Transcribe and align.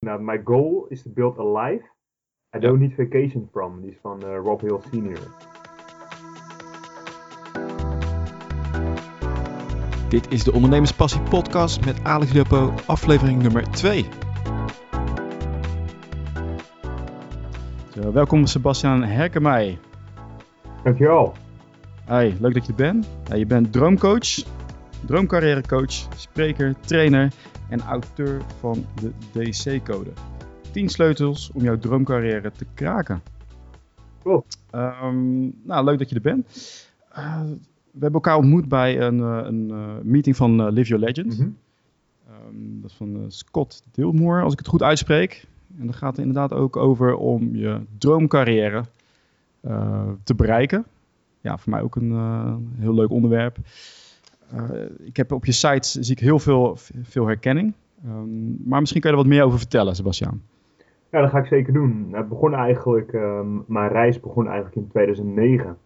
Nou, 0.00 0.22
my 0.22 0.40
goal 0.44 0.86
is 0.90 1.02
to 1.02 1.08
build 1.08 1.38
a 1.38 1.42
life 1.42 1.82
I 2.56 2.58
don't 2.58 2.78
need 2.78 2.94
vacation 2.96 3.48
from. 3.52 3.80
Die 3.80 3.90
is 3.90 3.96
van 4.02 4.22
uh, 4.24 4.36
Rob 4.36 4.60
Hill 4.60 4.80
Sr. 4.90 5.18
Dit 10.08 10.32
is 10.32 10.44
de 10.44 10.52
Ondernemerspassie 10.52 11.20
podcast 11.20 11.84
met 11.84 12.04
Alex 12.04 12.32
Lepo, 12.32 12.74
aflevering 12.86 13.42
nummer 13.42 13.70
2. 13.70 14.04
Zo, 17.94 18.12
welkom 18.12 18.46
Sebastian 18.46 19.02
Herkemij. 19.02 19.78
Dankjewel. 20.84 21.34
Hi, 22.08 22.34
leuk 22.40 22.54
dat 22.54 22.66
je 22.66 22.72
er 22.72 22.74
bent. 22.74 23.08
Ja, 23.28 23.34
je 23.34 23.46
bent 23.46 23.72
droomcoach, 23.72 24.44
droomcarrièrecoach, 25.06 26.06
spreker, 26.16 26.74
trainer 26.80 27.32
en 27.68 27.80
auteur 27.80 28.42
van 28.60 28.86
de 29.00 29.12
DC-code. 29.32 30.10
10 30.70 30.88
sleutels 30.88 31.50
om 31.54 31.62
jouw 31.62 31.78
droomcarrière 31.78 32.52
te 32.52 32.66
kraken. 32.74 33.22
Klopt. 34.22 34.58
Um, 34.74 35.54
nou, 35.62 35.84
leuk 35.84 35.98
dat 35.98 36.08
je 36.08 36.14
er 36.14 36.20
bent. 36.20 36.46
Uh, 37.18 37.40
we 37.90 38.04
hebben 38.04 38.20
elkaar 38.20 38.36
ontmoet 38.36 38.68
bij 38.68 39.00
een, 39.00 39.18
uh, 39.18 39.40
een 39.44 39.68
uh, 39.70 39.92
meeting 40.02 40.36
van 40.36 40.68
Live 40.72 40.88
Your 40.88 41.04
Legend. 41.04 41.38
Mm 41.38 41.44
-hmm. 41.44 41.56
um, 42.48 42.80
dat 42.80 42.90
is 42.90 42.96
van 42.96 43.24
Scott 43.28 43.82
Dilmore, 43.92 44.42
als 44.42 44.52
ik 44.52 44.58
het 44.58 44.68
goed 44.68 44.82
uitspreek. 44.82 45.46
En 45.78 45.86
dat 45.86 45.96
gaat 45.96 46.16
er 46.16 46.22
inderdaad 46.22 46.52
ook 46.52 46.76
over 46.76 47.16
om 47.16 47.56
je 47.56 47.80
droomcarrière 47.98 48.84
te 50.22 50.34
bereiken. 50.36 50.84
Ja, 51.40 51.58
voor 51.58 51.70
mij 51.70 51.82
ook 51.82 51.96
een 51.96 52.12
heel 52.78 52.94
leuk 52.94 53.10
onderwerp. 53.10 53.58
Ik 55.04 55.16
heb 55.16 55.32
op 55.32 55.44
je 55.44 55.52
site 55.52 56.02
zie 56.02 56.14
ik 56.14 56.20
heel 56.20 56.38
veel, 56.38 56.76
veel 57.02 57.26
herkenning. 57.26 57.74
Um, 58.06 58.56
maar 58.64 58.80
misschien 58.80 59.00
kun 59.00 59.10
je 59.10 59.16
er 59.16 59.22
wat 59.22 59.32
meer 59.32 59.44
over 59.44 59.58
vertellen, 59.58 59.94
Sebastian. 59.94 60.42
Ja, 61.10 61.20
dat 61.20 61.30
ga 61.30 61.38
ik 61.38 61.46
zeker 61.46 61.72
doen. 61.72 62.14
Begon 62.28 62.54
eigenlijk, 62.54 63.12
uh, 63.12 63.40
mijn 63.66 63.90
reis 63.90 64.20
begon 64.20 64.46
eigenlijk 64.46 64.76
in 64.76 64.88
2009. 64.88 65.76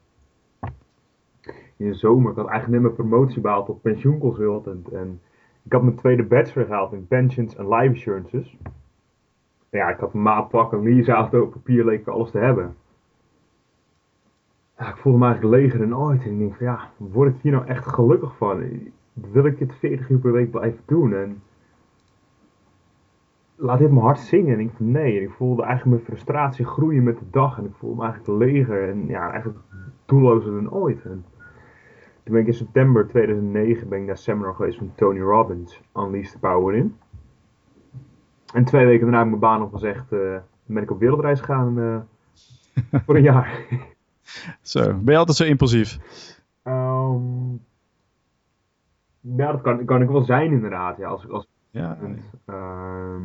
In 1.77 1.91
de 1.91 1.94
zomer. 1.94 2.30
Ik 2.30 2.36
had 2.36 2.48
eigenlijk 2.48 2.82
net 2.82 2.92
mijn 2.92 3.08
promotie 3.08 3.41
behaald 3.41 3.66
tot 3.66 3.82
pensioenconsultant. 3.82 4.88
En 4.88 5.20
ik 5.62 5.72
had 5.72 5.82
mijn 5.82 5.97
tweede 5.97 6.22
bachelor 6.22 6.66
gehaald 6.66 6.92
in 6.92 7.06
pensions 7.06 7.56
en 7.56 7.69
life 7.69 7.94
insurances. 7.94 8.56
Ja, 9.70 9.88
ik 9.88 9.98
had 9.98 10.14
een 10.14 10.22
maatpak, 10.22 10.72
een 10.72 11.16
op 11.42 11.50
papier 11.50 11.84
leek 11.84 12.06
alles 12.06 12.30
te 12.30 12.38
hebben. 12.38 12.74
Ik 14.88 14.97
voelde 14.97 15.19
me 15.19 15.25
eigenlijk 15.25 15.62
leger 15.62 15.78
dan 15.78 15.98
ooit. 15.98 16.25
En 16.25 16.33
ik 16.33 16.38
denk 16.38 16.55
van 16.55 16.66
ja, 16.66 16.91
word 16.97 17.34
ik 17.34 17.41
hier 17.42 17.52
nou 17.52 17.66
echt 17.66 17.86
gelukkig 17.86 18.36
van? 18.36 18.62
Wil 19.12 19.44
ik 19.44 19.58
dit 19.58 19.75
40 19.75 20.08
uur 20.08 20.19
per 20.19 20.33
week 20.33 20.50
blijven 20.50 20.80
doen? 20.86 21.14
En 21.14 21.42
laat 23.55 23.78
dit 23.78 23.91
mijn 23.91 24.05
hart 24.05 24.19
zingen. 24.19 24.55
En 24.55 24.60
ik 24.60 24.70
van 24.77 24.91
nee. 24.91 25.22
Ik 25.22 25.30
voelde 25.30 25.62
eigenlijk 25.62 25.97
mijn 25.97 26.06
frustratie 26.06 26.64
groeien 26.64 27.03
met 27.03 27.19
de 27.19 27.30
dag. 27.30 27.58
En 27.58 27.64
ik 27.64 27.75
voelde 27.75 27.97
me 27.97 28.03
eigenlijk 28.03 28.44
leger. 28.44 28.88
En 28.88 29.06
ja, 29.06 29.30
eigenlijk 29.30 29.58
doellozer 30.05 30.53
dan 30.53 30.72
ooit. 30.72 31.05
En 31.05 31.25
toen 32.22 32.33
ben 32.33 32.41
ik 32.41 32.47
in 32.47 32.55
september 32.55 33.08
2009 33.08 33.88
ben 33.88 34.00
ik 34.00 34.06
naar 34.06 34.16
seminar 34.16 34.55
geweest 34.55 34.78
van 34.78 34.92
Tony 34.94 35.20
Robbins. 35.20 35.83
Unleash 35.97 36.30
the 36.30 36.38
Power 36.38 36.75
In. 36.75 36.97
En 38.55 38.64
twee 38.64 38.86
weken 38.86 39.03
daarna 39.03 39.19
heb 39.19 39.33
ik 39.33 39.41
mijn 39.41 39.53
baan 39.53 39.66
opgezegd. 39.66 40.12
Uh, 40.12 40.36
ben 40.66 40.83
ik 40.83 40.91
op 40.91 40.98
wereldreis 40.98 41.41
gegaan 41.41 41.78
uh, 41.78 41.97
voor 43.05 43.16
een 43.16 43.22
jaar. 43.22 43.66
Zo, 44.62 44.95
ben 44.95 45.12
je 45.12 45.19
altijd 45.19 45.37
zo 45.37 45.45
impulsief? 45.45 45.98
Um, 46.65 47.61
ja, 49.20 49.53
dat 49.53 49.61
kan, 49.61 49.84
kan 49.84 50.03
ik 50.03 50.09
wel 50.09 50.23
zijn 50.23 50.53
inderdaad. 50.53 50.97
Ja, 50.97 51.09
als, 51.09 51.28
als 51.28 51.47
ja. 51.70 51.98
Uh, 52.47 53.17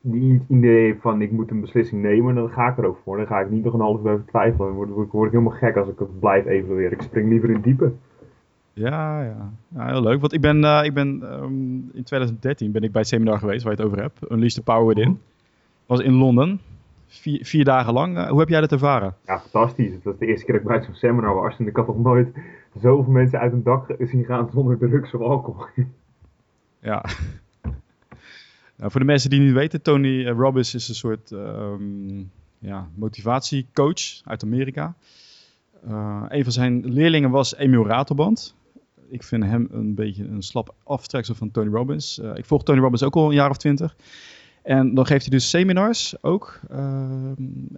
die 0.00 0.42
idee 0.48 0.96
van 1.00 1.22
ik 1.22 1.30
moet 1.30 1.50
een 1.50 1.60
beslissing 1.60 2.02
nemen, 2.02 2.34
dan 2.34 2.50
ga 2.50 2.68
ik 2.68 2.78
er 2.78 2.86
ook 2.86 3.00
voor. 3.04 3.16
Dan 3.16 3.26
ga 3.26 3.40
ik 3.40 3.50
niet 3.50 3.64
nog 3.64 3.74
een 3.74 3.80
half 3.80 4.04
uur 4.04 4.24
twijfelen. 4.26 4.66
Dan 4.66 4.76
word, 4.76 5.10
word, 5.10 5.26
ik 5.26 5.32
helemaal 5.32 5.58
gek 5.58 5.76
als 5.76 5.88
ik 5.88 5.98
het 5.98 6.20
blijf 6.20 6.46
evalueren. 6.46 6.92
Ik 6.92 7.02
spring 7.02 7.28
liever 7.28 7.50
in 7.50 7.60
diepe. 7.60 7.92
Ja, 8.72 9.22
ja. 9.22 9.52
ja 9.68 9.86
heel 9.86 10.02
leuk. 10.02 10.20
Want 10.20 10.32
ik 10.32 10.40
ben, 10.40 10.64
uh, 10.64 10.80
ik 10.84 10.94
ben 10.94 11.08
um, 11.32 11.90
in 11.92 12.04
2013 12.04 12.72
ben 12.72 12.82
ik 12.82 12.92
bij 12.92 13.00
het 13.00 13.10
seminar 13.10 13.38
geweest 13.38 13.62
waar 13.62 13.72
je 13.72 13.78
het 13.78 13.86
over 13.86 14.02
hebt. 14.02 14.30
Unleash 14.30 14.54
the 14.54 14.62
Power 14.62 14.86
Within. 14.86 15.20
was 15.86 16.00
in 16.00 16.14
Londen. 16.14 16.60
Vier, 17.12 17.44
vier 17.44 17.64
dagen 17.64 17.92
lang. 17.92 18.16
Uh, 18.16 18.28
hoe 18.28 18.38
heb 18.38 18.48
jij 18.48 18.60
dat 18.60 18.72
ervaren? 18.72 19.14
Ja, 19.26 19.40
fantastisch. 19.40 19.92
Het 19.92 20.04
was 20.04 20.18
de 20.18 20.26
eerste 20.26 20.44
keer 20.44 20.54
dat 20.54 20.62
ik 20.62 20.68
bij 20.68 20.82
zo'n 20.84 20.94
seminar 20.94 21.34
was. 21.34 21.58
En 21.58 21.66
ik 21.66 21.76
had 21.76 21.86
nog 21.86 21.98
nooit 21.98 22.28
zoveel 22.80 23.12
mensen 23.12 23.38
uit 23.38 23.52
een 23.52 23.62
dak 23.62 23.94
zien 23.98 24.24
gaan 24.24 24.50
zonder 24.52 24.78
drugs 24.78 25.14
of 25.14 25.20
alcohol. 25.20 25.64
Ja. 26.82 27.04
Nou, 28.76 28.90
voor 28.90 29.00
de 29.00 29.06
mensen 29.06 29.30
die 29.30 29.40
niet 29.40 29.52
weten, 29.52 29.82
Tony 29.82 30.26
eh, 30.26 30.32
Robbins 30.36 30.74
is 30.74 30.88
een 30.88 30.94
soort 30.94 31.30
um, 31.30 32.30
ja, 32.58 32.88
motivatiecoach 32.94 34.20
uit 34.24 34.42
Amerika. 34.42 34.94
Uh, 35.88 36.24
een 36.28 36.42
van 36.42 36.52
zijn 36.52 36.92
leerlingen 36.92 37.30
was 37.30 37.56
Emil 37.56 37.86
Ratelband. 37.86 38.54
Ik 39.08 39.22
vind 39.22 39.44
hem 39.44 39.68
een 39.70 39.94
beetje 39.94 40.24
een 40.24 40.42
slap 40.42 40.74
aftreksel 40.84 41.34
van 41.34 41.50
Tony 41.50 41.70
Robbins. 41.70 42.18
Uh, 42.18 42.30
ik 42.34 42.44
volg 42.44 42.62
Tony 42.62 42.80
Robbins 42.80 43.02
ook 43.02 43.14
al 43.14 43.28
een 43.28 43.34
jaar 43.34 43.50
of 43.50 43.56
twintig. 43.56 43.96
En 44.70 44.94
dan 44.94 45.06
geeft 45.06 45.22
hij 45.22 45.30
dus 45.30 45.50
seminars 45.50 46.22
ook. 46.22 46.60
Uh, 46.70 46.78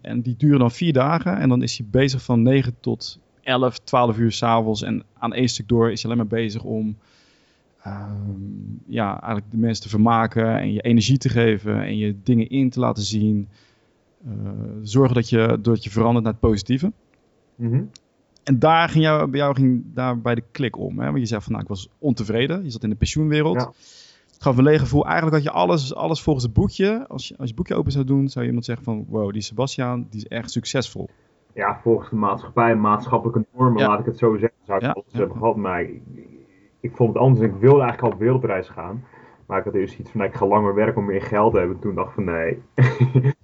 en 0.02 0.20
die 0.22 0.36
duren 0.36 0.58
dan 0.58 0.70
vier 0.70 0.92
dagen. 0.92 1.38
En 1.38 1.48
dan 1.48 1.62
is 1.62 1.76
hij 1.78 1.86
bezig 1.90 2.22
van 2.22 2.42
9 2.42 2.76
tot 2.80 3.18
11, 3.42 3.78
12 3.78 4.18
uur 4.18 4.32
s'avonds. 4.32 4.82
En 4.82 5.02
aan 5.18 5.32
één 5.32 5.48
stuk 5.48 5.68
door 5.68 5.90
is 5.90 6.02
hij 6.02 6.10
alleen 6.10 6.26
maar 6.28 6.38
bezig 6.38 6.62
om 6.62 6.96
um, 7.86 8.80
ja, 8.86 9.10
eigenlijk 9.20 9.50
de 9.50 9.56
mensen 9.56 9.82
te 9.82 9.88
vermaken 9.88 10.58
en 10.58 10.72
je 10.72 10.80
energie 10.80 11.18
te 11.18 11.28
geven 11.28 11.82
en 11.82 11.96
je 11.96 12.16
dingen 12.22 12.48
in 12.48 12.70
te 12.70 12.80
laten 12.80 13.02
zien. 13.02 13.48
Uh, 14.26 14.32
zorgen 14.82 15.14
dat 15.14 15.28
je, 15.28 15.58
dat 15.62 15.84
je 15.84 15.90
verandert 15.90 16.24
naar 16.24 16.32
het 16.32 16.42
positieve. 16.42 16.92
Mm 17.54 17.70
-hmm. 17.70 17.90
En 18.42 18.58
daar 18.58 18.88
ging 18.88 19.04
jou, 19.04 19.30
bij 19.30 19.40
jou 19.40 19.54
ging 19.54 19.82
daar 19.94 20.20
bij 20.20 20.34
de 20.34 20.44
klik 20.50 20.78
om. 20.78 20.98
Hè? 20.98 21.06
Want 21.06 21.18
je 21.18 21.26
zei 21.26 21.40
van 21.40 21.52
nou, 21.52 21.64
ik 21.64 21.70
was 21.70 21.88
ontevreden. 21.98 22.64
Je 22.64 22.70
zat 22.70 22.82
in 22.82 22.90
de 22.90 22.96
pensioenwereld. 22.96 23.60
Ja. 23.60 23.72
Gaf 24.42 24.56
een 24.56 24.62
leeg 24.62 24.80
gevoel. 24.80 25.04
Eigenlijk 25.04 25.34
had 25.34 25.44
je 25.44 25.50
alles, 25.50 25.94
alles 25.94 26.22
volgens 26.22 26.44
het 26.44 26.54
boekje. 26.54 27.04
Als 27.08 27.28
je, 27.28 27.34
als 27.34 27.42
je 27.42 27.46
het 27.46 27.54
boekje 27.54 27.74
open 27.74 27.92
zou 27.92 28.04
doen, 28.04 28.28
zou 28.28 28.40
je 28.40 28.46
iemand 28.46 28.64
zeggen 28.66 28.84
van 28.84 29.06
wow, 29.08 29.32
die 29.32 29.42
Sebastian, 29.42 30.06
die 30.10 30.20
is 30.20 30.28
echt 30.28 30.50
succesvol. 30.50 31.08
Ja, 31.54 31.80
volgens 31.82 32.10
de 32.10 32.16
maatschappij, 32.16 32.76
maatschappelijke 32.76 33.46
normen, 33.56 33.82
ja. 33.82 33.88
laat 33.88 33.98
ik 33.98 34.06
het 34.06 34.18
zo 34.18 34.36
zeggen, 34.36 34.58
zou 34.66 34.78
ik 34.78 34.84
ja. 34.84 34.90
alles 34.90 35.12
hebben 35.12 35.36
gehad. 35.36 35.56
Maar 35.56 35.82
ik 36.80 36.96
vond 36.96 37.12
het 37.12 37.22
anders. 37.22 37.40
Ik 37.46 37.54
wilde 37.54 37.80
eigenlijk 37.80 38.02
al 38.02 38.10
op 38.10 38.18
wereldreis 38.18 38.68
gaan. 38.68 39.04
Maar 39.46 39.58
ik 39.58 39.64
had 39.64 39.74
eerst 39.74 39.98
iets 39.98 40.10
van, 40.10 40.20
nou, 40.20 40.32
ik 40.32 40.38
ga 40.38 40.46
langer 40.46 40.74
werken 40.74 41.00
om 41.00 41.06
meer 41.06 41.22
geld 41.22 41.52
te 41.52 41.58
hebben. 41.58 41.78
Toen 41.78 41.94
dacht 41.94 42.08
ik 42.08 42.14
van, 42.14 42.24
nee. 42.24 42.62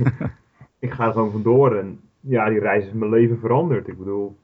ik 0.86 0.92
ga 0.92 1.06
er 1.06 1.12
gewoon 1.12 1.30
vandoor. 1.30 1.76
En 1.76 2.00
ja, 2.20 2.48
die 2.48 2.60
reis 2.60 2.86
is 2.86 2.92
mijn 2.92 3.10
leven 3.10 3.38
veranderd. 3.38 3.88
Ik 3.88 3.98
bedoel, 3.98 4.36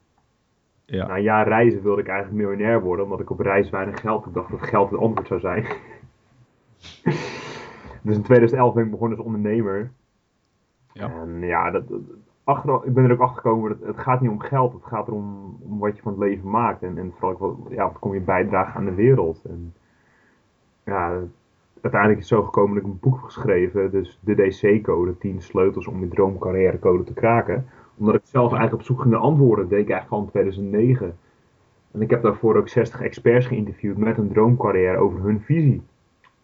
ja. 0.87 1.06
na 1.06 1.17
een 1.17 1.22
jaar 1.22 1.49
reizen 1.49 1.83
wilde 1.83 2.00
ik 2.00 2.09
eigenlijk 2.09 2.39
miljonair 2.39 2.83
worden. 2.83 3.05
Omdat 3.05 3.21
ik 3.21 3.31
op 3.31 3.41
reis 3.41 3.71
weinig 3.71 4.00
geld 4.00 4.19
had. 4.19 4.28
Ik 4.28 4.34
dacht 4.34 4.50
dat 4.50 4.69
geld 4.69 4.91
het 4.91 5.00
antwoord 5.00 5.27
zou 5.27 5.41
zijn. 5.41 5.62
dus 8.03 8.17
in 8.17 8.22
2011 8.22 8.75
ben 8.75 8.84
ik 8.84 8.91
begonnen 8.91 9.17
als 9.17 9.27
ondernemer. 9.27 9.91
Ja. 10.93 11.11
En 11.11 11.41
ja, 11.41 11.71
dat, 11.71 11.84
achter, 12.45 12.81
ik 12.84 12.95
ben 12.95 13.05
er 13.05 13.12
ook 13.12 13.21
achter 13.21 13.43
gekomen 13.43 13.69
dat 13.69 13.89
het 13.89 13.99
gaat 13.99 14.21
niet 14.21 14.31
om 14.31 14.41
geld, 14.41 14.72
het 14.72 14.84
gaat 14.84 15.09
erom 15.09 15.59
om 15.62 15.78
wat 15.78 15.97
je 15.97 16.03
van 16.03 16.12
het 16.12 16.21
leven 16.21 16.50
maakt. 16.50 16.83
En, 16.83 16.99
en 16.99 17.12
vooral 17.19 17.66
ja, 17.71 17.83
wat 17.83 17.99
kom 17.99 18.15
je 18.15 18.21
bijdragen 18.21 18.75
aan 18.75 18.84
de 18.84 18.95
wereld. 18.95 19.45
En 19.45 19.75
ja, 20.84 21.21
uiteindelijk 21.81 22.21
is 22.21 22.31
het 22.31 22.39
zo 22.39 22.45
gekomen 22.45 22.75
dat 22.75 22.84
ik 22.84 22.91
een 22.91 22.99
boek 23.01 23.15
heb 23.15 23.25
geschreven, 23.25 23.91
dus 23.91 24.19
de 24.21 24.34
DC-code, 24.34 25.19
10 25.19 25.43
sleutels 25.43 25.87
om 25.87 26.01
je 26.01 26.09
droomcarrièrecode 26.09 27.05
te 27.05 27.15
kraken. 27.15 27.66
Omdat 27.97 28.15
ik 28.15 28.21
zelf 28.25 28.50
eigenlijk 28.53 28.81
op 28.81 28.87
zoek 28.87 29.00
ging 29.00 29.12
naar 29.12 29.22
antwoorden, 29.22 29.69
deed 29.69 29.81
ik 29.81 29.91
eigenlijk 29.91 30.25
in 30.25 30.31
2009. 30.31 31.16
En 31.93 32.00
ik 32.00 32.10
heb 32.10 32.22
daarvoor 32.22 32.56
ook 32.56 32.69
60 32.69 33.00
experts 33.00 33.47
geïnterviewd 33.47 33.97
met 33.97 34.19
een 34.19 34.32
droomcarrière 34.32 34.99
over 34.99 35.22
hun 35.22 35.41
visie. 35.41 35.82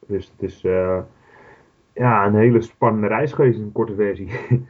Dus 0.07 0.33
het 0.37 0.43
is 0.51 0.65
uh, 0.65 0.99
ja, 1.95 2.27
een 2.27 2.35
hele 2.35 2.61
spannende 2.61 3.07
reis 3.07 3.33
geweest 3.33 3.59
in 3.59 3.65
een 3.65 3.73
korte 3.73 3.95
versie. 3.95 4.31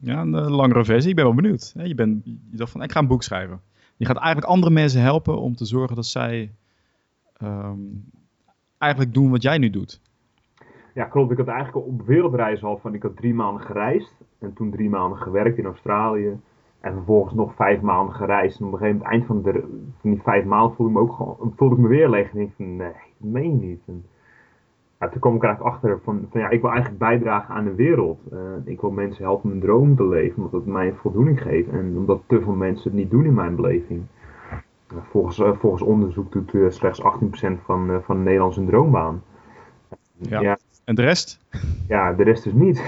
Ja, 0.00 0.20
een 0.20 0.34
uh, 0.34 0.48
langere 0.48 0.84
versie. 0.84 1.10
Ik 1.10 1.16
ben 1.16 1.24
wel 1.24 1.34
benieuwd. 1.34 1.74
Je, 1.76 1.94
bent, 1.94 2.24
je 2.24 2.56
dacht 2.56 2.70
van, 2.70 2.82
ik 2.82 2.92
ga 2.92 3.00
een 3.00 3.06
boek 3.06 3.22
schrijven. 3.22 3.60
Je 3.96 4.06
gaat 4.06 4.16
eigenlijk 4.16 4.46
andere 4.46 4.72
mensen 4.72 5.00
helpen 5.00 5.40
om 5.40 5.56
te 5.56 5.64
zorgen 5.64 5.96
dat 5.96 6.06
zij 6.06 6.54
um, 7.42 8.10
eigenlijk 8.78 9.14
doen 9.14 9.30
wat 9.30 9.42
jij 9.42 9.58
nu 9.58 9.70
doet. 9.70 10.00
Ja, 10.94 11.04
klopt. 11.04 11.30
Ik 11.30 11.38
had 11.38 11.46
eigenlijk 11.46 11.86
op 11.86 12.02
wereldreis 12.06 12.64
al 12.64 12.78
van, 12.78 12.94
ik 12.94 13.02
had 13.02 13.16
drie 13.16 13.34
maanden 13.34 13.62
gereisd. 13.62 14.14
En 14.38 14.52
toen 14.52 14.70
drie 14.70 14.90
maanden 14.90 15.18
gewerkt 15.18 15.58
in 15.58 15.64
Australië. 15.64 16.40
En 16.80 16.92
vervolgens 16.92 17.34
nog 17.34 17.54
vijf 17.54 17.80
maanden 17.80 18.14
gereisd. 18.14 18.60
En 18.60 18.66
op 18.66 18.72
een 18.72 18.78
gegeven 18.78 18.98
moment, 18.98 19.12
eind 19.12 19.26
van, 19.26 19.42
de, 19.42 19.60
van 20.00 20.10
die 20.10 20.22
vijf 20.22 20.44
maanden, 20.44 20.76
voelde 20.76 20.92
ik 20.92 20.98
me 20.98 21.02
ook 21.02 21.12
gewoon, 21.12 21.52
voelde 21.56 21.74
ik 21.74 21.80
me 21.80 21.88
weer 21.88 22.08
leeg. 22.08 22.32
En 22.32 22.40
ik 22.40 22.50
van, 22.56 22.76
nee, 22.76 22.92
dat 23.18 23.30
meen 23.30 23.60
je 23.60 23.66
niet. 23.66 23.80
En, 23.86 24.04
ja, 25.00 25.08
toen 25.08 25.20
kwam 25.20 25.34
ik 25.34 25.42
eigenlijk 25.42 25.74
achter 25.74 26.00
van, 26.02 26.26
van 26.30 26.40
ja, 26.40 26.48
ik 26.48 26.60
wil 26.60 26.70
eigenlijk 26.70 26.98
bijdragen 26.98 27.54
aan 27.54 27.64
de 27.64 27.74
wereld. 27.74 28.20
Uh, 28.32 28.38
ik 28.64 28.80
wil 28.80 28.90
mensen 28.90 29.24
helpen 29.24 29.48
mijn 29.48 29.60
droom 29.60 29.96
te 29.96 30.08
leven, 30.08 30.36
omdat 30.36 30.52
het 30.60 30.66
mij 30.66 30.92
voldoening 30.92 31.42
geeft. 31.42 31.68
En 31.68 31.96
omdat 31.96 32.22
te 32.26 32.40
veel 32.40 32.54
mensen 32.54 32.90
het 32.90 33.00
niet 33.00 33.10
doen 33.10 33.24
in 33.24 33.34
mijn 33.34 33.56
beleving. 33.56 34.02
Uh, 34.92 34.98
volgens, 35.10 35.38
uh, 35.38 35.52
volgens 35.52 35.82
onderzoek 35.82 36.32
doet 36.32 36.74
slechts 36.74 37.02
18% 37.02 37.04
van, 37.64 38.02
van 38.02 38.16
de 38.16 38.22
Nederlandse 38.22 38.64
droombaan. 38.64 39.22
Ja. 40.18 40.40
ja. 40.40 40.57
En 40.88 40.94
de 40.94 41.02
rest? 41.02 41.38
Ja, 41.88 42.12
de 42.12 42.22
rest 42.22 42.44
dus 42.44 42.52
niet. 42.52 42.82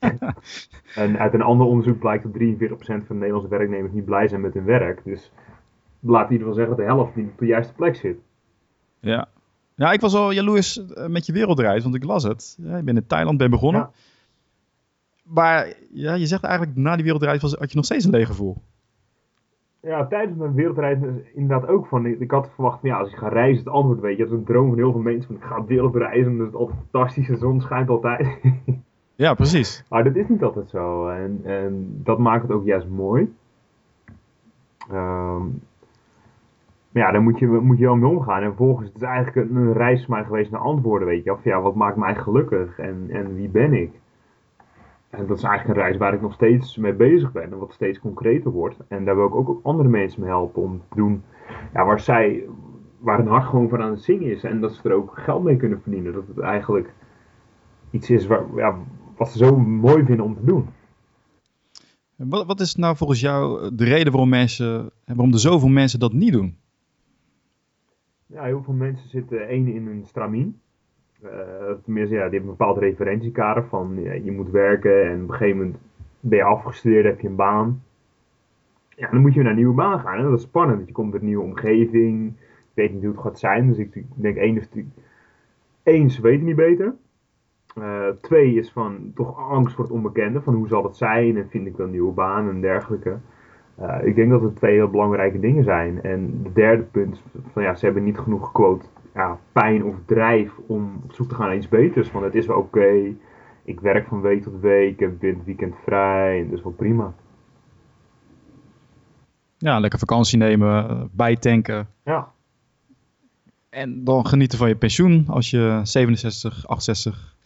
en 0.94 1.18
uit 1.18 1.34
een 1.34 1.42
ander 1.42 1.66
onderzoek 1.66 1.98
blijkt 1.98 2.22
dat 2.22 2.32
43% 2.32 2.72
van 2.76 3.04
de 3.06 3.14
Nederlandse 3.14 3.48
werknemers 3.48 3.92
niet 3.92 4.04
blij 4.04 4.28
zijn 4.28 4.40
met 4.40 4.54
hun 4.54 4.64
werk. 4.64 5.04
Dus 5.04 5.32
laat 6.00 6.26
in 6.26 6.32
ieder 6.32 6.46
geval 6.46 6.54
zeggen 6.54 6.76
dat 6.76 6.86
de 6.86 6.92
helft 6.92 7.16
niet 7.16 7.30
op 7.30 7.38
de 7.38 7.46
juiste 7.46 7.72
plek 7.72 7.96
zit. 7.96 8.18
Ja. 9.00 9.28
Ja, 9.74 9.92
ik 9.92 10.00
was 10.00 10.14
al 10.14 10.30
jaloers 10.30 10.86
eh, 10.86 11.06
met 11.06 11.26
je 11.26 11.32
wereldreis, 11.32 11.82
want 11.82 11.94
ik 11.94 12.04
las 12.04 12.22
het. 12.22 12.56
Ja, 12.62 12.76
je 12.76 12.82
bent 12.82 12.98
in 12.98 13.06
Thailand 13.06 13.38
ben 13.38 13.50
begonnen. 13.50 13.80
Ja. 13.80 13.90
Maar 15.22 15.74
ja, 15.92 16.14
je 16.14 16.26
zegt 16.26 16.44
eigenlijk 16.44 16.76
na 16.76 16.94
die 16.94 17.04
wereldreis 17.04 17.42
was, 17.42 17.54
had 17.54 17.70
je 17.70 17.76
nog 17.76 17.84
steeds 17.84 18.04
een 18.04 18.10
leeg 18.10 18.26
gevoel. 18.26 18.62
Ja, 19.82 20.06
tijdens 20.06 20.38
mijn 20.38 20.54
wereldreis 20.54 20.98
inderdaad 21.34 21.68
ook 21.68 21.86
van. 21.86 22.06
Ik 22.06 22.30
had 22.30 22.50
verwacht, 22.54 22.82
ja, 22.82 22.98
als 22.98 23.10
ik 23.10 23.16
ga 23.16 23.28
reizen, 23.28 23.64
het 23.64 23.72
antwoord 23.72 24.00
weet 24.00 24.16
je. 24.16 24.22
Dat 24.22 24.32
is 24.32 24.38
een 24.38 24.44
droom 24.44 24.68
van 24.68 24.78
heel 24.78 24.92
veel 24.92 25.00
mensen. 25.00 25.26
Van, 25.26 25.36
ik 25.36 25.42
ga 25.42 25.64
wereldreizen, 25.64 26.38
dat 26.38 26.48
is 26.48 26.54
altijd 26.54 26.78
fantastisch. 26.90 27.26
De 27.26 27.36
zon 27.36 27.60
schijnt 27.60 27.88
altijd. 27.88 28.28
Ja, 29.14 29.34
precies. 29.34 29.84
maar 29.88 30.04
dat 30.04 30.16
is 30.16 30.28
niet 30.28 30.42
altijd 30.42 30.70
zo. 30.70 31.08
En, 31.08 31.40
en 31.44 32.00
dat 32.02 32.18
maakt 32.18 32.42
het 32.42 32.52
ook 32.52 32.64
juist 32.64 32.88
mooi. 32.88 33.34
Ehm, 34.90 35.42
maar 36.90 37.02
ja, 37.02 37.10
daar 37.10 37.22
moet 37.22 37.38
je, 37.38 37.46
moet 37.46 37.78
je 37.78 37.84
wel 37.84 37.96
mee 37.96 38.10
omgaan. 38.10 38.42
En 38.42 38.48
vervolgens 38.48 38.86
het 38.86 38.96
is 38.96 39.02
eigenlijk 39.02 39.50
een, 39.50 39.56
een 39.56 39.72
reis 39.72 40.04
voor 40.04 40.14
mij 40.14 40.24
geweest 40.24 40.50
naar 40.50 40.60
antwoorden, 40.60 41.08
weet 41.08 41.24
je. 41.24 41.32
Of 41.32 41.44
ja, 41.44 41.60
wat 41.60 41.74
maakt 41.74 41.96
mij 41.96 42.14
gelukkig 42.14 42.78
en, 42.78 43.06
en 43.08 43.34
wie 43.34 43.48
ben 43.48 43.72
ik? 43.72 43.99
En 45.10 45.26
dat 45.26 45.36
is 45.36 45.42
eigenlijk 45.42 45.78
een 45.78 45.84
reis 45.84 45.96
waar 45.96 46.14
ik 46.14 46.20
nog 46.20 46.32
steeds 46.32 46.76
mee 46.76 46.92
bezig 46.92 47.32
ben 47.32 47.42
en 47.42 47.58
wat 47.58 47.72
steeds 47.72 47.98
concreter 47.98 48.50
wordt. 48.50 48.76
En 48.88 49.04
daar 49.04 49.16
wil 49.16 49.26
ik 49.26 49.34
ook 49.34 49.60
andere 49.62 49.88
mensen 49.88 50.20
mee 50.20 50.30
helpen 50.30 50.62
om 50.62 50.82
te 50.88 50.96
doen 50.96 51.22
ja, 51.72 51.84
waar 51.84 52.00
zij, 52.00 52.44
waar 52.98 53.18
hun 53.18 53.26
hart 53.26 53.44
gewoon 53.44 53.68
van 53.68 53.82
aan 53.82 53.90
het 53.90 54.02
zingen 54.02 54.30
is. 54.30 54.44
En 54.44 54.60
dat 54.60 54.72
ze 54.72 54.88
er 54.88 54.94
ook 54.94 55.18
geld 55.18 55.42
mee 55.42 55.56
kunnen 55.56 55.82
verdienen. 55.82 56.12
Dat 56.12 56.26
het 56.26 56.38
eigenlijk 56.38 56.94
iets 57.90 58.10
is 58.10 58.26
waar, 58.26 58.44
ja, 58.54 58.78
wat 59.16 59.30
ze 59.30 59.38
zo 59.38 59.56
mooi 59.58 60.04
vinden 60.04 60.24
om 60.24 60.34
te 60.34 60.44
doen. 60.44 60.68
Wat, 62.16 62.46
wat 62.46 62.60
is 62.60 62.74
nou 62.74 62.96
volgens 62.96 63.20
jou 63.20 63.74
de 63.74 63.84
reden 63.84 64.12
waarom, 64.12 64.28
mensen, 64.28 64.90
waarom 65.04 65.32
er 65.32 65.38
zoveel 65.38 65.68
mensen 65.68 65.98
dat 65.98 66.12
niet 66.12 66.32
doen? 66.32 66.56
Ja, 68.26 68.42
heel 68.42 68.62
veel 68.62 68.74
mensen 68.74 69.08
zitten 69.08 69.48
één 69.48 69.68
in 69.68 69.86
een 69.86 70.04
stramien. 70.06 70.60
Uh, 71.24 71.30
tenminste, 71.84 72.14
ja, 72.14 72.28
die 72.28 72.38
hebben 72.38 72.50
een 72.50 72.56
bepaald 72.56 72.78
referentiekader 72.78 73.64
van 73.64 73.98
je 74.24 74.32
moet 74.32 74.50
werken 74.50 75.04
en 75.04 75.22
op 75.22 75.28
een 75.28 75.34
gegeven 75.34 75.58
moment 75.58 75.78
ben 76.20 76.38
je 76.38 76.44
afgestudeerd, 76.44 77.04
heb 77.04 77.20
je 77.20 77.28
een 77.28 77.36
baan. 77.36 77.82
Ja, 78.88 79.10
dan 79.10 79.20
moet 79.20 79.34
je 79.34 79.42
naar 79.42 79.50
een 79.50 79.56
nieuwe 79.56 79.74
baan 79.74 80.00
gaan 80.00 80.16
en 80.16 80.22
dat 80.22 80.38
is 80.38 80.42
spannend, 80.42 80.76
want 80.76 80.88
je 80.88 80.94
komt 80.94 81.14
in 81.14 81.20
een 81.20 81.26
nieuwe 81.26 81.44
omgeving, 81.44 82.32
je 82.36 82.82
weet 82.82 82.92
niet 82.92 83.02
hoe 83.02 83.12
het 83.12 83.20
gaat 83.20 83.38
zijn, 83.38 83.66
dus 83.66 83.78
ik 83.78 84.04
denk 84.14 84.36
één 84.36 84.56
is 84.56 84.68
één, 85.82 86.10
ze 86.10 86.22
weten 86.22 86.46
niet 86.46 86.56
beter. 86.56 86.94
Uh, 87.78 88.08
twee 88.20 88.54
is 88.54 88.72
van 88.72 89.12
toch 89.14 89.38
angst 89.50 89.74
voor 89.74 89.84
het 89.84 89.92
onbekende, 89.92 90.40
van 90.40 90.54
hoe 90.54 90.68
zal 90.68 90.82
het 90.82 90.96
zijn 90.96 91.36
en 91.36 91.48
vind 91.48 91.66
ik 91.66 91.76
dan 91.76 91.86
een 91.86 91.92
nieuwe 91.92 92.12
baan 92.12 92.48
en 92.48 92.60
dergelijke. 92.60 93.18
Uh, 93.80 93.98
ik 94.04 94.14
denk 94.14 94.30
dat 94.30 94.42
het 94.42 94.56
twee 94.56 94.74
heel 94.74 94.90
belangrijke 94.90 95.40
dingen 95.40 95.64
zijn. 95.64 96.02
En 96.02 96.42
de 96.42 96.52
derde 96.52 96.82
punt, 96.82 97.22
van 97.52 97.62
ja, 97.62 97.74
ze 97.74 97.84
hebben 97.84 98.04
niet 98.04 98.18
genoeg 98.18 98.52
quote 98.52 98.86
ja, 99.14 99.38
pijn 99.52 99.84
of 99.84 99.94
drijf 100.06 100.52
om 100.66 101.00
op 101.04 101.12
zoek 101.12 101.28
te 101.28 101.34
gaan 101.34 101.46
naar 101.46 101.56
iets 101.56 101.68
beters. 101.68 102.12
Want 102.12 102.24
het 102.24 102.34
is 102.34 102.46
wel 102.46 102.56
oké. 102.56 103.14
Ik 103.64 103.80
werk 103.80 104.06
van 104.06 104.20
week 104.20 104.42
tot 104.42 104.60
week. 104.60 104.90
Ik 104.90 105.00
heb 105.00 105.20
het 105.20 105.44
weekend 105.44 105.74
vrij. 105.84 106.38
En 106.38 106.48
dat 106.48 106.58
is 106.58 106.64
wel 106.64 106.72
prima. 106.72 107.14
Ja, 109.58 109.78
lekker 109.78 109.98
vakantie 109.98 110.38
nemen, 110.38 111.08
bijtanken. 111.12 111.88
Ja. 112.04 112.32
En 113.68 114.04
dan 114.04 114.26
genieten 114.26 114.58
van 114.58 114.68
je 114.68 114.76
pensioen 114.76 115.24
als 115.28 115.50
je 115.50 115.80
67, 115.82 116.66
68 116.68 117.36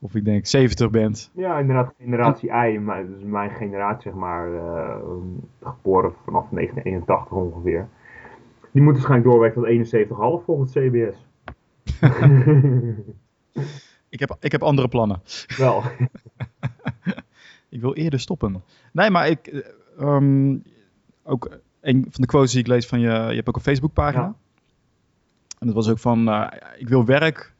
of 0.00 0.14
ik 0.14 0.24
denk 0.24 0.46
70 0.46 0.90
bent. 0.90 1.30
Ja, 1.34 1.58
inderdaad, 1.58 1.94
generatie 1.98 2.50
I, 2.50 2.84
dus 3.06 3.22
mijn 3.22 3.50
generatie 3.50 4.10
zeg 4.10 4.20
maar, 4.20 4.50
uh, 4.50 4.96
geboren 5.62 6.12
vanaf 6.24 6.46
1981 6.50 7.30
ongeveer. 7.30 7.88
Die 8.78 8.86
moet 8.86 8.96
waarschijnlijk 8.96 9.30
doorwerken 9.30 9.62
tot 9.62 10.40
71,5 10.40 10.44
volgens 10.44 10.74
het 10.74 10.84
CBS. 10.84 11.26
ik, 14.08 14.20
heb, 14.20 14.36
ik 14.40 14.52
heb 14.52 14.62
andere 14.62 14.88
plannen. 14.88 15.22
Wel. 15.56 15.82
ik 17.68 17.80
wil 17.80 17.94
eerder 17.94 18.20
stoppen. 18.20 18.62
Nee, 18.92 19.10
maar 19.10 19.28
ik... 19.28 19.64
Um, 20.00 20.62
ook 21.24 21.58
een 21.80 22.06
van 22.10 22.20
de 22.20 22.26
quotes 22.26 22.50
die 22.50 22.60
ik 22.60 22.66
lees 22.66 22.86
van 22.86 23.00
je... 23.00 23.08
Je 23.08 23.34
hebt 23.34 23.48
ook 23.48 23.56
een 23.56 23.62
Facebookpagina. 23.62 24.22
Ja. 24.22 24.34
En 25.58 25.66
dat 25.66 25.74
was 25.74 25.90
ook 25.90 25.98
van... 25.98 26.28
Uh, 26.28 26.46
ik 26.76 26.88
wil 26.88 27.04
werk 27.04 27.54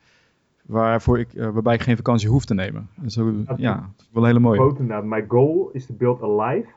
waarvoor 0.63 1.19
ik, 1.19 1.33
uh, 1.33 1.49
waarbij 1.49 1.75
ik 1.75 1.83
geen 1.83 1.97
vakantie 1.97 2.29
hoef 2.29 2.45
te 2.45 2.55
nemen. 2.55 2.89
En 3.03 3.11
zo, 3.11 3.33
ja, 3.57 3.75
dat 3.75 4.07
is 4.07 4.09
wel 4.13 4.25
hele 4.25 4.39
mooi. 4.39 4.59
Quote 4.59 4.81
inderdaad. 4.81 5.05
My 5.05 5.25
goal 5.29 5.71
is 5.73 5.87
to 5.87 5.95
build 5.95 6.23
a 6.23 6.47
life 6.49 6.69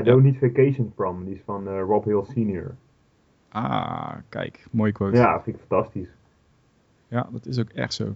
I 0.00 0.02
don't 0.02 0.22
need 0.22 0.38
vacation 0.38 0.92
from. 0.96 1.24
Die 1.24 1.34
is 1.34 1.40
van 1.44 1.68
uh, 1.68 1.80
Rob 1.80 2.04
Hill 2.04 2.24
Sr. 2.24 2.76
Ah, 3.48 4.12
kijk, 4.28 4.66
mooie 4.70 4.92
quote. 4.92 5.16
Ja, 5.16 5.40
vind 5.42 5.56
ik 5.56 5.62
fantastisch. 5.68 6.08
Ja, 7.08 7.28
dat 7.32 7.46
is 7.46 7.58
ook 7.58 7.68
echt 7.68 7.94
zo. 7.94 8.14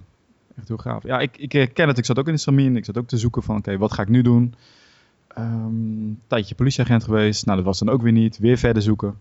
Echt 0.56 0.68
heel 0.68 0.76
gaaf. 0.76 1.02
Ja, 1.02 1.18
ik, 1.18 1.36
ik 1.36 1.52
herken 1.52 1.88
het. 1.88 1.98
Ik 1.98 2.04
zat 2.04 2.18
ook 2.18 2.26
in 2.26 2.32
de 2.32 2.38
Samin. 2.38 2.76
Ik 2.76 2.84
zat 2.84 2.98
ook 2.98 3.06
te 3.06 3.18
zoeken 3.18 3.42
van, 3.42 3.56
oké, 3.56 3.78
wat 3.78 3.92
ga 3.92 4.02
ik 4.02 4.08
nu 4.08 4.22
doen? 4.22 4.54
Um, 5.38 5.44
een 5.44 6.20
tijdje 6.26 6.54
politieagent 6.54 7.04
geweest. 7.04 7.44
Nou, 7.44 7.56
dat 7.56 7.66
was 7.66 7.78
dan 7.78 7.88
ook 7.88 8.02
weer 8.02 8.12
niet. 8.12 8.38
Weer 8.38 8.58
verder 8.58 8.82
zoeken. 8.82 9.18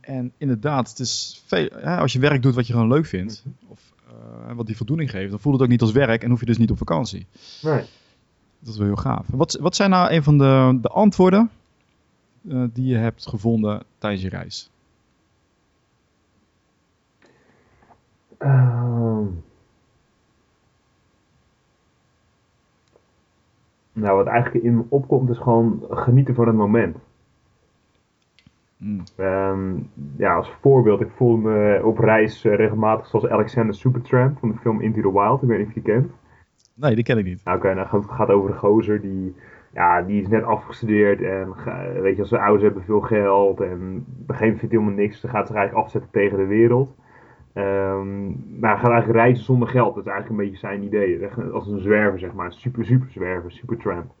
En 0.00 0.32
inderdaad, 0.36 0.88
het 0.88 0.98
is 0.98 1.42
veel, 1.46 1.78
ja, 1.80 1.98
als 1.98 2.12
je 2.12 2.18
werk 2.18 2.42
doet 2.42 2.54
wat 2.54 2.66
je 2.66 2.72
gewoon 2.72 2.88
leuk 2.88 3.06
vindt, 3.06 3.44
of 3.66 3.80
uh, 4.08 4.54
wat 4.54 4.66
die 4.66 4.76
voldoening 4.76 5.10
geeft, 5.10 5.30
dan 5.30 5.40
voelt 5.40 5.54
het 5.54 5.64
ook 5.64 5.70
niet 5.70 5.80
als 5.80 5.92
werk 5.92 6.22
en 6.22 6.30
hoef 6.30 6.40
je 6.40 6.46
dus 6.46 6.58
niet 6.58 6.70
op 6.70 6.78
vakantie. 6.78 7.26
Nee. 7.62 7.84
Dat 8.58 8.72
is 8.72 8.76
wel 8.76 8.86
heel 8.86 8.96
gaaf. 8.96 9.26
Wat, 9.26 9.58
wat 9.60 9.76
zijn 9.76 9.90
nou 9.90 10.12
een 10.12 10.22
van 10.22 10.38
de, 10.38 10.78
de 10.82 10.88
antwoorden 10.88 11.50
uh, 12.42 12.64
die 12.72 12.86
je 12.86 12.96
hebt 12.96 13.28
gevonden 13.28 13.82
tijdens 13.98 14.22
je 14.22 14.28
reis? 14.28 14.70
Uh, 18.38 19.26
nou, 23.92 24.16
wat 24.16 24.26
eigenlijk 24.26 24.64
in 24.64 24.76
me 24.76 24.84
opkomt 24.88 25.30
is 25.30 25.38
gewoon 25.38 25.84
genieten 25.90 26.34
van 26.34 26.46
het 26.46 26.56
moment. 26.56 26.96
Mm. 28.76 29.02
Um, 29.16 29.90
ja, 30.16 30.34
als 30.34 30.50
voorbeeld, 30.60 31.00
ik 31.00 31.10
voel 31.16 31.36
me 31.36 31.80
op 31.84 31.98
reis 31.98 32.44
uh, 32.44 32.54
regelmatig 32.54 33.06
zoals 33.06 33.26
Alexander 33.26 33.74
Supertramp 33.74 34.38
van 34.38 34.48
de 34.48 34.58
film 34.58 34.80
Into 34.80 35.00
the 35.00 35.12
Wild. 35.12 35.42
Ik 35.42 35.48
weet 35.48 35.58
niet 35.58 35.66
of 35.66 35.74
je 35.74 35.80
die 35.82 35.92
kent. 35.92 36.12
Nee, 36.74 36.94
die 36.94 37.04
ken 37.04 37.18
ik 37.18 37.24
niet. 37.24 37.44
Nou, 37.44 37.56
Oké, 37.56 37.66
okay, 37.66 37.82
nou, 37.82 38.02
het 38.02 38.10
gaat 38.10 38.28
over 38.28 38.50
een 38.50 38.58
gozer 38.58 39.00
die, 39.00 39.34
ja, 39.72 40.02
die 40.02 40.22
is 40.22 40.28
net 40.28 40.44
afgestudeerd 40.44 41.22
en 41.22 41.54
weet 42.02 42.14
je, 42.14 42.20
als 42.20 42.28
zijn 42.28 42.42
ouders 42.42 42.62
hebben 42.62 42.84
veel 42.84 43.00
geld 43.00 43.60
en 43.60 44.06
op 44.22 44.28
een 44.28 44.34
gegeven 44.34 44.46
moment 44.46 44.58
vindt 44.58 44.60
hij 44.60 44.68
helemaal 44.68 44.92
niks. 44.92 45.20
Dan 45.20 45.30
gaat 45.30 45.46
zich 45.46 45.56
eigenlijk 45.56 45.86
afzetten 45.86 46.10
tegen 46.10 46.38
de 46.38 46.46
wereld. 46.46 46.94
Um, 47.54 48.44
maar 48.60 48.70
hij 48.70 48.80
gaat 48.80 48.90
eigenlijk 48.90 49.18
reizen 49.18 49.44
zonder 49.44 49.68
geld. 49.68 49.94
Dat 49.94 50.06
is 50.06 50.10
eigenlijk 50.10 50.40
een 50.40 50.46
beetje 50.46 50.66
zijn 50.66 50.82
idee. 50.82 51.28
Als 51.52 51.66
een 51.66 51.80
zwerver, 51.80 52.18
zeg 52.18 52.32
maar. 52.32 52.52
Super, 52.52 52.84
super 52.84 53.10
zwerver, 53.10 53.52
super 53.52 53.76
tramp. 53.76 54.12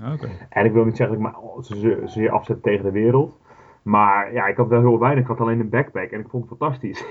Okay. 0.00 0.30
En 0.48 0.64
ik 0.64 0.72
wil 0.72 0.84
niet 0.84 0.96
zeggen 0.96 1.22
dat 1.22 1.32
ik 1.32 1.38
me 1.42 1.64
ze, 1.64 2.02
ze 2.06 2.30
afzet 2.30 2.62
tegen 2.62 2.84
de 2.84 2.90
wereld. 2.90 3.38
Maar 3.82 4.32
ja, 4.32 4.46
ik 4.46 4.56
had 4.56 4.68
wel 4.68 4.80
heel 4.80 4.98
weinig. 4.98 5.22
Ik 5.22 5.28
had 5.28 5.40
alleen 5.40 5.60
een 5.60 5.68
backpack 5.68 6.10
en 6.10 6.20
ik 6.20 6.28
vond 6.28 6.48
het 6.48 6.58
fantastisch. 6.58 7.04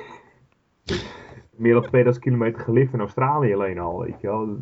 Meer 1.56 1.74
dan 1.74 1.84
2000 1.84 2.26
kilometer 2.26 2.62
gelift 2.62 2.94
in 2.94 3.00
Australië 3.00 3.54
alleen 3.54 3.80
al, 3.80 4.00
weet 4.00 4.22
je 4.22 4.28
wel. 4.28 4.58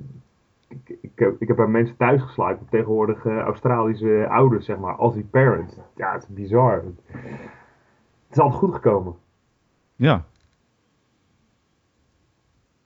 Ik, 0.68 0.98
ik, 1.02 1.36
ik 1.40 1.48
heb 1.48 1.58
bij 1.58 1.68
mensen 1.68 1.98
thuis 1.98 2.22
geslagen, 2.22 2.68
tegenwoordig 2.70 3.24
uh, 3.24 3.40
Australische 3.40 4.28
ouders, 4.30 4.66
zeg 4.66 4.78
maar, 4.78 4.96
als 4.96 5.14
die 5.14 5.24
parents. 5.24 5.76
Ja, 5.96 6.14
het 6.14 6.24
is 6.24 6.30
bizar. 6.30 6.84
Het 7.08 8.32
is 8.32 8.40
altijd 8.40 8.60
goed 8.60 8.74
gekomen. 8.74 9.16
Ja. 9.96 10.26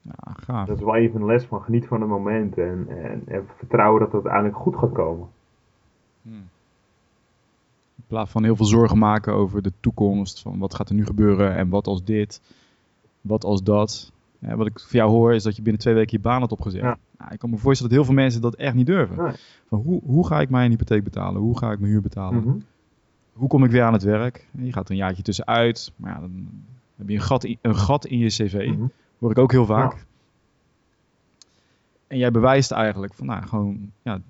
Ja, 0.01 0.33
gaaf. 0.33 0.67
Dat 0.67 0.77
is 0.77 0.83
wel 0.83 0.95
even 0.95 1.21
een 1.21 1.25
les 1.25 1.45
van 1.45 1.61
geniet 1.61 1.87
van 1.87 2.01
het 2.01 2.09
moment 2.09 2.57
en, 2.57 2.85
en, 2.89 3.23
en 3.27 3.47
vertrouwen 3.57 3.99
dat 3.99 4.11
het 4.11 4.21
uiteindelijk 4.21 4.61
goed 4.61 4.75
gaat 4.75 4.91
komen. 4.91 5.27
Hmm. 6.21 6.49
In 7.95 8.07
plaats 8.07 8.31
van 8.31 8.43
heel 8.43 8.55
veel 8.55 8.65
zorgen 8.65 8.97
maken 8.97 9.33
over 9.33 9.61
de 9.61 9.73
toekomst, 9.79 10.41
van 10.41 10.59
wat 10.59 10.75
gaat 10.75 10.89
er 10.89 10.95
nu 10.95 11.05
gebeuren 11.05 11.55
en 11.55 11.69
wat 11.69 11.87
als 11.87 12.03
dit, 12.03 12.41
wat 13.21 13.43
als 13.43 13.63
dat. 13.63 14.11
Ja, 14.41 14.55
wat 14.55 14.67
ik 14.67 14.79
van 14.79 14.99
jou 14.99 15.11
hoor 15.11 15.33
is 15.33 15.43
dat 15.43 15.55
je 15.55 15.61
binnen 15.61 15.81
twee 15.81 15.93
weken 15.93 16.17
je 16.17 16.23
baan 16.23 16.39
had 16.39 16.51
opgezet. 16.51 16.81
Ja. 16.81 16.97
Nou, 17.17 17.31
ik 17.31 17.39
kan 17.39 17.49
me 17.49 17.57
voorstellen 17.57 17.93
dat 17.93 18.01
heel 18.01 18.13
veel 18.13 18.23
mensen 18.23 18.41
dat 18.41 18.55
echt 18.55 18.75
niet 18.75 18.85
durven. 18.85 19.35
Van 19.67 19.79
hoe, 19.79 20.01
hoe 20.05 20.27
ga 20.27 20.41
ik 20.41 20.49
mijn 20.49 20.71
hypotheek 20.71 21.03
betalen? 21.03 21.41
Hoe 21.41 21.57
ga 21.57 21.71
ik 21.71 21.79
mijn 21.79 21.91
huur 21.91 22.01
betalen? 22.01 22.43
Mhm. 22.43 22.57
Hoe 23.33 23.47
kom 23.47 23.63
ik 23.63 23.71
weer 23.71 23.83
aan 23.83 23.93
het 23.93 24.03
werk? 24.03 24.47
Je 24.51 24.73
gaat 24.73 24.89
een 24.89 24.95
jaartje 24.95 25.23
tussenuit, 25.23 25.91
maar 25.95 26.11
ja, 26.11 26.19
dan 26.19 26.49
heb 26.95 27.09
je 27.09 27.15
een 27.15 27.21
gat 27.21 27.43
in, 27.43 27.57
een 27.61 27.75
gat 27.75 28.05
in 28.05 28.17
je 28.17 28.27
cv. 28.27 28.67
Mhm. 28.67 28.85
Hoor 29.19 29.31
ik 29.31 29.37
ook 29.37 29.51
heel 29.51 29.65
vaak. 29.65 29.93
Ja. 29.93 29.99
En 32.07 32.17
jij 32.17 32.31
bewijst 32.31 32.71
eigenlijk 32.71 33.13
van, 33.13 33.25
nou, 33.25 33.47
gewoon, 33.47 33.91
ja, 34.01 34.21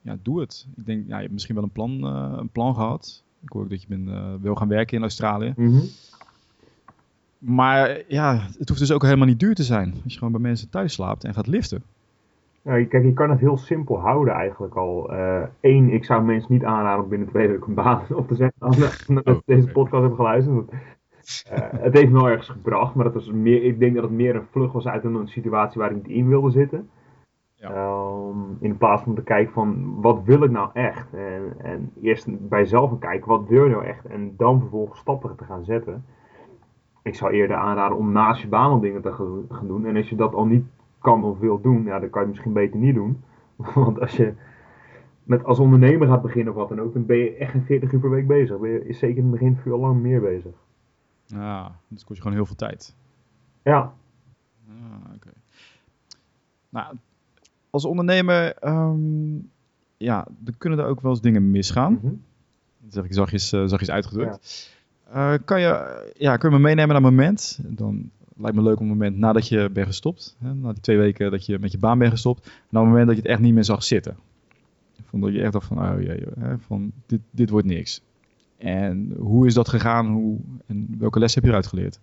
ja 0.00 0.16
doe 0.22 0.40
het. 0.40 0.66
Ik 0.76 0.86
denk, 0.86 1.04
ja, 1.06 1.14
je 1.14 1.20
hebt 1.20 1.32
misschien 1.32 1.54
wel 1.54 1.64
een 1.64 1.70
plan, 1.70 2.06
eh, 2.06 2.32
een 2.36 2.48
plan 2.48 2.74
gehad. 2.74 3.22
Ik 3.40 3.48
hoor 3.48 3.62
ook 3.62 3.70
dat 3.70 3.82
je 3.82 3.88
bent, 3.88 4.08
eh, 4.08 4.34
wil 4.40 4.54
gaan 4.54 4.68
werken 4.68 4.96
in 4.96 5.02
Australië. 5.02 5.52
Mhm. 5.56 5.80
Maar 7.44 8.02
ja, 8.08 8.38
het 8.58 8.68
hoeft 8.68 8.80
dus 8.80 8.92
ook 8.92 9.02
helemaal 9.02 9.26
niet 9.26 9.40
duur 9.40 9.54
te 9.54 9.62
zijn. 9.62 9.94
Als 10.04 10.12
je 10.12 10.18
gewoon 10.18 10.32
bij 10.32 10.42
mensen 10.42 10.70
thuis 10.70 10.92
slaapt 10.92 11.24
en 11.24 11.34
gaat 11.34 11.46
liften. 11.46 11.82
Nou, 12.62 12.84
kijk, 12.84 13.04
je 13.04 13.12
kan 13.12 13.30
het 13.30 13.40
heel 13.40 13.56
simpel 13.56 14.00
houden 14.00 14.34
eigenlijk 14.34 14.74
al. 14.74 15.12
Eén, 15.60 15.90
ik 15.90 16.04
zou 16.04 16.24
mensen 16.24 16.52
niet 16.52 16.64
aanraden 16.64 17.04
om 17.04 17.10
binnen 17.10 17.28
twee 17.28 17.48
weken 17.48 17.68
een 17.68 17.74
baan 17.74 18.02
op 18.08 18.28
te 18.28 18.34
zetten. 18.34 18.60
Als 18.60 19.06
oh, 19.24 19.38
deze 19.44 19.66
podcast 19.66 20.00
hebben 20.02 20.14
geluisterd. 20.14 20.70
het 21.76 21.92
heeft 21.92 22.10
me 22.10 22.18
wel 22.18 22.28
ergens 22.28 22.48
gebracht, 22.48 22.94
maar 22.94 23.04
dat 23.04 23.14
was 23.14 23.30
meer, 23.30 23.62
ik 23.62 23.78
denk 23.78 23.94
dat 23.94 24.02
het 24.02 24.12
meer 24.12 24.34
een 24.34 24.46
vlucht 24.50 24.72
was 24.72 24.86
uit 24.86 25.04
een, 25.04 25.28
situatie 25.28 25.80
waar 25.80 25.90
ik 25.90 25.96
niet 25.96 26.16
in 26.16 26.28
wilde 26.28 26.50
zitten. 26.50 26.88
Ja. 27.54 27.86
Um, 27.86 28.56
in 28.60 28.76
plaats 28.76 29.02
van 29.02 29.14
te 29.14 29.22
kijken 29.22 29.52
van 29.52 30.00
wat 30.00 30.22
wil 30.24 30.42
ik 30.42 30.50
nou 30.50 30.70
echt? 30.72 31.14
En, 31.14 31.54
en 31.58 31.92
eerst 32.02 32.48
bij 32.48 32.60
jezelf 32.60 32.98
kijken 32.98 33.28
wat 33.28 33.48
wil 33.48 33.64
je 33.64 33.70
nou 33.70 33.84
echt? 33.84 34.04
En 34.04 34.34
dan 34.36 34.60
vervolgens 34.60 35.00
stappen 35.00 35.36
te 35.36 35.44
gaan 35.44 35.64
zetten. 35.64 36.04
Ik 37.04 37.14
zou 37.14 37.32
eerder 37.32 37.56
aanraden 37.56 37.96
om 37.96 38.12
naast 38.12 38.40
je 38.40 38.48
baan 38.48 38.70
al 38.70 38.80
dingen 38.80 39.02
te 39.02 39.12
gaan 39.48 39.66
doen. 39.66 39.86
En 39.86 39.96
als 39.96 40.08
je 40.08 40.16
dat 40.16 40.34
al 40.34 40.46
niet 40.46 40.64
kan 40.98 41.24
of 41.24 41.38
wil 41.38 41.60
doen, 41.60 41.84
ja, 41.84 41.98
dan 42.00 42.10
kan 42.10 42.20
je 42.20 42.26
het 42.26 42.28
misschien 42.28 42.52
beter 42.52 42.78
niet 42.78 42.94
doen. 42.94 43.22
Want 43.74 44.00
als 44.00 44.16
je 44.16 44.34
met 45.24 45.44
als 45.44 45.58
ondernemer 45.58 46.08
gaat 46.08 46.22
beginnen 46.22 46.52
of 46.52 46.58
wat 46.58 46.68
dan 46.68 46.80
ook, 46.80 46.92
dan 46.92 47.06
ben 47.06 47.16
je 47.16 47.36
echt 47.36 47.50
geen 47.50 47.64
40 47.64 47.92
uur 47.92 48.00
per 48.00 48.10
week 48.10 48.26
bezig. 48.26 48.58
Ben 48.58 48.70
je 48.70 48.92
zeker 48.92 49.16
in 49.16 49.22
het 49.22 49.30
begin 49.30 49.56
veel 49.56 49.78
lang 49.78 50.00
meer 50.00 50.20
bezig. 50.20 50.52
Ja, 51.26 51.78
dus 51.88 52.04
kost 52.04 52.16
je 52.16 52.22
gewoon 52.22 52.36
heel 52.36 52.46
veel 52.46 52.56
tijd. 52.56 52.96
Ja. 53.62 53.94
Ah, 54.68 55.14
oké. 55.14 55.30
Nou, 56.68 56.96
als 57.70 57.84
ondernemer, 57.84 58.68
um, 58.68 59.50
ja, 59.96 60.26
dan 60.38 60.54
kunnen 60.58 60.78
er 60.78 60.86
ook 60.86 61.00
wel 61.00 61.10
eens 61.10 61.20
dingen 61.20 61.50
misgaan. 61.50 61.92
Mm 61.92 61.98
-hmm. 62.00 62.22
Dat 62.78 62.92
zeg 62.92 63.04
ik 63.04 63.12
zachtjes, 63.12 63.52
uh, 63.52 63.64
zachtjes 63.66 63.90
uitgedrukt. 63.90 64.70
Ja. 64.70 64.82
Uh, 65.14 65.34
kan, 65.44 65.60
je, 65.60 66.12
ja, 66.16 66.36
kun 66.36 66.50
je 66.50 66.56
me 66.56 66.62
meenemen 66.62 66.88
naar 66.88 66.96
een 66.96 67.14
moment? 67.14 67.58
Dan 67.62 68.10
lijkt 68.36 68.56
me 68.56 68.62
leuk 68.62 68.74
op 68.74 68.80
een 68.80 68.86
moment 68.86 69.16
nadat 69.16 69.48
je 69.48 69.70
bent 69.70 69.86
gestopt. 69.86 70.36
Hè, 70.38 70.54
na 70.54 70.72
die 70.72 70.82
twee 70.82 70.96
weken 70.96 71.30
dat 71.30 71.46
je 71.46 71.58
met 71.58 71.72
je 71.72 71.78
baan 71.78 71.98
bent 71.98 72.10
gestopt. 72.10 72.62
Na 72.68 72.80
een 72.80 72.86
moment 72.86 73.06
dat 73.06 73.16
je 73.16 73.22
het 73.22 73.30
echt 73.30 73.40
niet 73.40 73.54
meer 73.54 73.64
zag 73.64 73.82
zitten. 73.82 74.16
Vond 75.04 75.22
dat 75.22 75.32
je 75.32 75.42
echt 75.42 75.52
dacht 75.52 75.66
van, 75.66 75.78
oh 75.78 76.00
jee, 76.00 76.26
hè, 76.38 76.58
van 76.58 76.92
dit, 77.06 77.20
dit 77.30 77.50
wordt 77.50 77.66
niks. 77.66 78.02
En 78.58 79.14
hoe 79.18 79.46
is 79.46 79.54
dat 79.54 79.68
gegaan? 79.68 80.06
Hoe, 80.06 80.38
en 80.66 80.94
welke 80.98 81.18
les 81.18 81.34
heb 81.34 81.44
je 81.44 81.50
eruit 81.50 81.66
geleerd? 81.66 82.00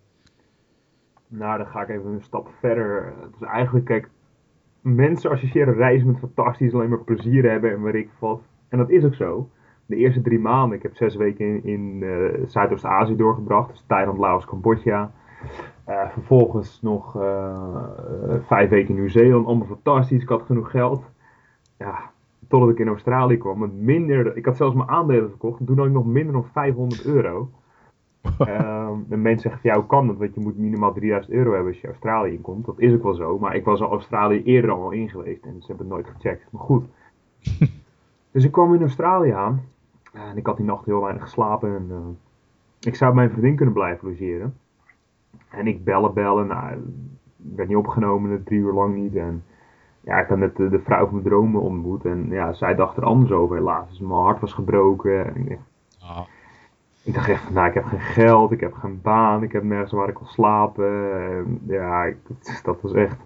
Nou, 1.27 1.58
dan 1.58 1.68
ga 1.68 1.82
ik 1.82 1.89
even 1.89 2.12
een 2.12 2.22
stap 2.22 2.50
verder. 2.60 3.13
Het 3.22 3.34
is 3.39 3.48
eigenlijk, 3.48 3.86
kijk, 3.86 4.10
mensen 4.82 5.30
associëren 5.30 5.74
reizen 5.74 6.08
met 6.08 6.20
fantastisch, 6.20 6.74
alleen 6.74 6.89
maar 6.89 7.03
plezier 7.03 7.50
hebben 7.50 7.72
en 7.72 7.82
waar 7.82 7.96
ik 7.96 8.10
wat. 8.20 8.41
En 8.70 8.77
dat 8.77 8.89
is 8.89 9.03
ook 9.03 9.15
zo. 9.15 9.50
De 9.91 9.98
eerste 9.98 10.21
drie 10.21 10.39
maanden, 10.39 10.77
ik 10.77 10.83
heb 10.83 10.95
zes 10.95 11.15
weken 11.15 11.45
in, 11.45 11.63
in 11.63 12.01
uh, 12.01 12.45
Zuidoost-Azië 12.45 13.15
doorgebracht, 13.15 13.69
dus 13.69 13.83
Thailand, 13.88 14.17
Laos, 14.17 14.45
Cambodja. 14.45 15.12
Uh, 15.89 16.10
vervolgens 16.10 16.81
nog 16.81 17.15
uh, 17.15 17.75
vijf 18.48 18.69
weken 18.69 18.89
in 18.89 18.95
Nieuw-Zeeland, 18.95 19.45
allemaal 19.45 19.67
fantastisch, 19.67 20.21
ik 20.21 20.29
had 20.29 20.41
genoeg 20.41 20.71
geld. 20.71 21.03
Ja, 21.77 22.12
totdat 22.48 22.69
ik 22.69 22.79
in 22.79 22.88
Australië 22.88 23.38
kwam 23.38 23.60
met 23.60 23.74
minder, 23.74 24.38
ik 24.38 24.45
had 24.45 24.57
zelfs 24.57 24.75
mijn 24.75 24.89
aandelen 24.89 25.29
verkocht 25.29 25.65
toen 25.65 25.77
had 25.77 25.88
ik 25.88 25.91
nog 25.91 26.05
minder 26.05 26.33
dan 26.33 26.45
500 26.45 27.05
euro. 27.05 27.50
um, 28.39 29.05
en 29.10 29.21
mensen 29.21 29.50
zeggen, 29.50 29.69
ja, 29.69 29.75
hoe 29.75 29.86
kan 29.86 30.07
dat? 30.07 30.17
Want 30.17 30.33
je 30.33 30.41
moet 30.41 30.57
minimaal 30.57 30.93
3000 30.93 31.33
euro 31.33 31.51
hebben 31.51 31.71
als 31.71 31.81
je 31.81 31.88
Australië 31.88 32.33
inkomt. 32.33 32.65
Dat 32.65 32.79
is 32.79 32.93
ook 32.93 33.03
wel 33.03 33.13
zo, 33.13 33.39
maar 33.39 33.55
ik 33.55 33.65
was 33.65 33.81
al 33.81 33.91
Australië 33.91 34.43
eerder 34.43 34.71
al 34.71 34.91
in 34.91 35.10
geweest 35.10 35.45
en 35.45 35.55
ze 35.60 35.67
hebben 35.67 35.86
het 35.86 35.95
nooit 35.95 36.07
gecheckt. 36.07 36.51
Maar 36.51 36.62
goed. 36.62 36.86
dus 38.31 38.43
ik 38.43 38.51
kwam 38.51 38.74
in 38.74 38.81
Australië 38.81 39.31
aan 39.31 39.62
en 40.12 40.38
ik 40.38 40.46
had 40.46 40.58
die 40.58 40.65
nacht 40.65 40.86
heel 40.86 41.01
weinig 41.01 41.24
geslapen 41.24 41.75
en 41.75 41.88
uh, 41.89 41.98
ik 42.80 42.96
zou 42.96 43.13
mijn 43.13 43.30
vriendin 43.30 43.56
kunnen 43.56 43.74
blijven 43.74 44.08
logeren. 44.08 44.58
En 45.50 45.68
ik 45.68 45.84
bellen, 45.84 46.13
bellen, 46.13 46.48
nou, 46.48 46.77
werd 47.36 47.68
niet 47.68 47.77
opgenomen, 47.77 48.44
drie 48.44 48.60
uur 48.60 48.74
lang 48.74 48.96
niet. 48.96 49.15
En 49.15 49.44
ja, 50.01 50.20
ik 50.20 50.27
had 50.27 50.38
net 50.38 50.56
de, 50.56 50.70
de, 50.70 50.80
vrouw 50.80 51.06
van 51.06 51.13
mijn 51.13 51.27
dromen 51.27 51.62
ontmoet 51.62 52.06
en 52.06 52.27
ja, 52.30 52.53
zij 52.53 52.75
dacht 52.75 52.98
er 52.98 53.03
anders 53.03 53.32
over 53.32 53.56
helaas. 53.56 53.89
Dus 53.89 54.00
mijn 54.00 54.20
hart 54.20 54.39
was 54.39 54.53
gebroken. 54.53 55.36
En 55.36 55.51
ik, 55.51 55.60
ah. 56.00 56.22
ik 57.03 57.13
dacht 57.13 57.30
echt, 57.30 57.50
nou, 57.50 57.68
ik 57.68 57.74
heb 57.74 57.86
geen 57.86 58.00
geld, 58.00 58.51
ik 58.51 58.60
heb 58.60 58.74
geen 58.74 59.00
baan, 59.01 59.44
ik 59.44 59.51
heb 59.51 59.63
nergens 59.63 59.91
waar 59.91 60.08
ik 60.08 60.13
kon 60.13 60.27
slapen. 60.27 61.22
En, 61.22 61.62
ja, 61.68 62.03
ik, 62.03 62.18
dat 62.63 62.82
was 62.82 62.94
echt 62.94 63.18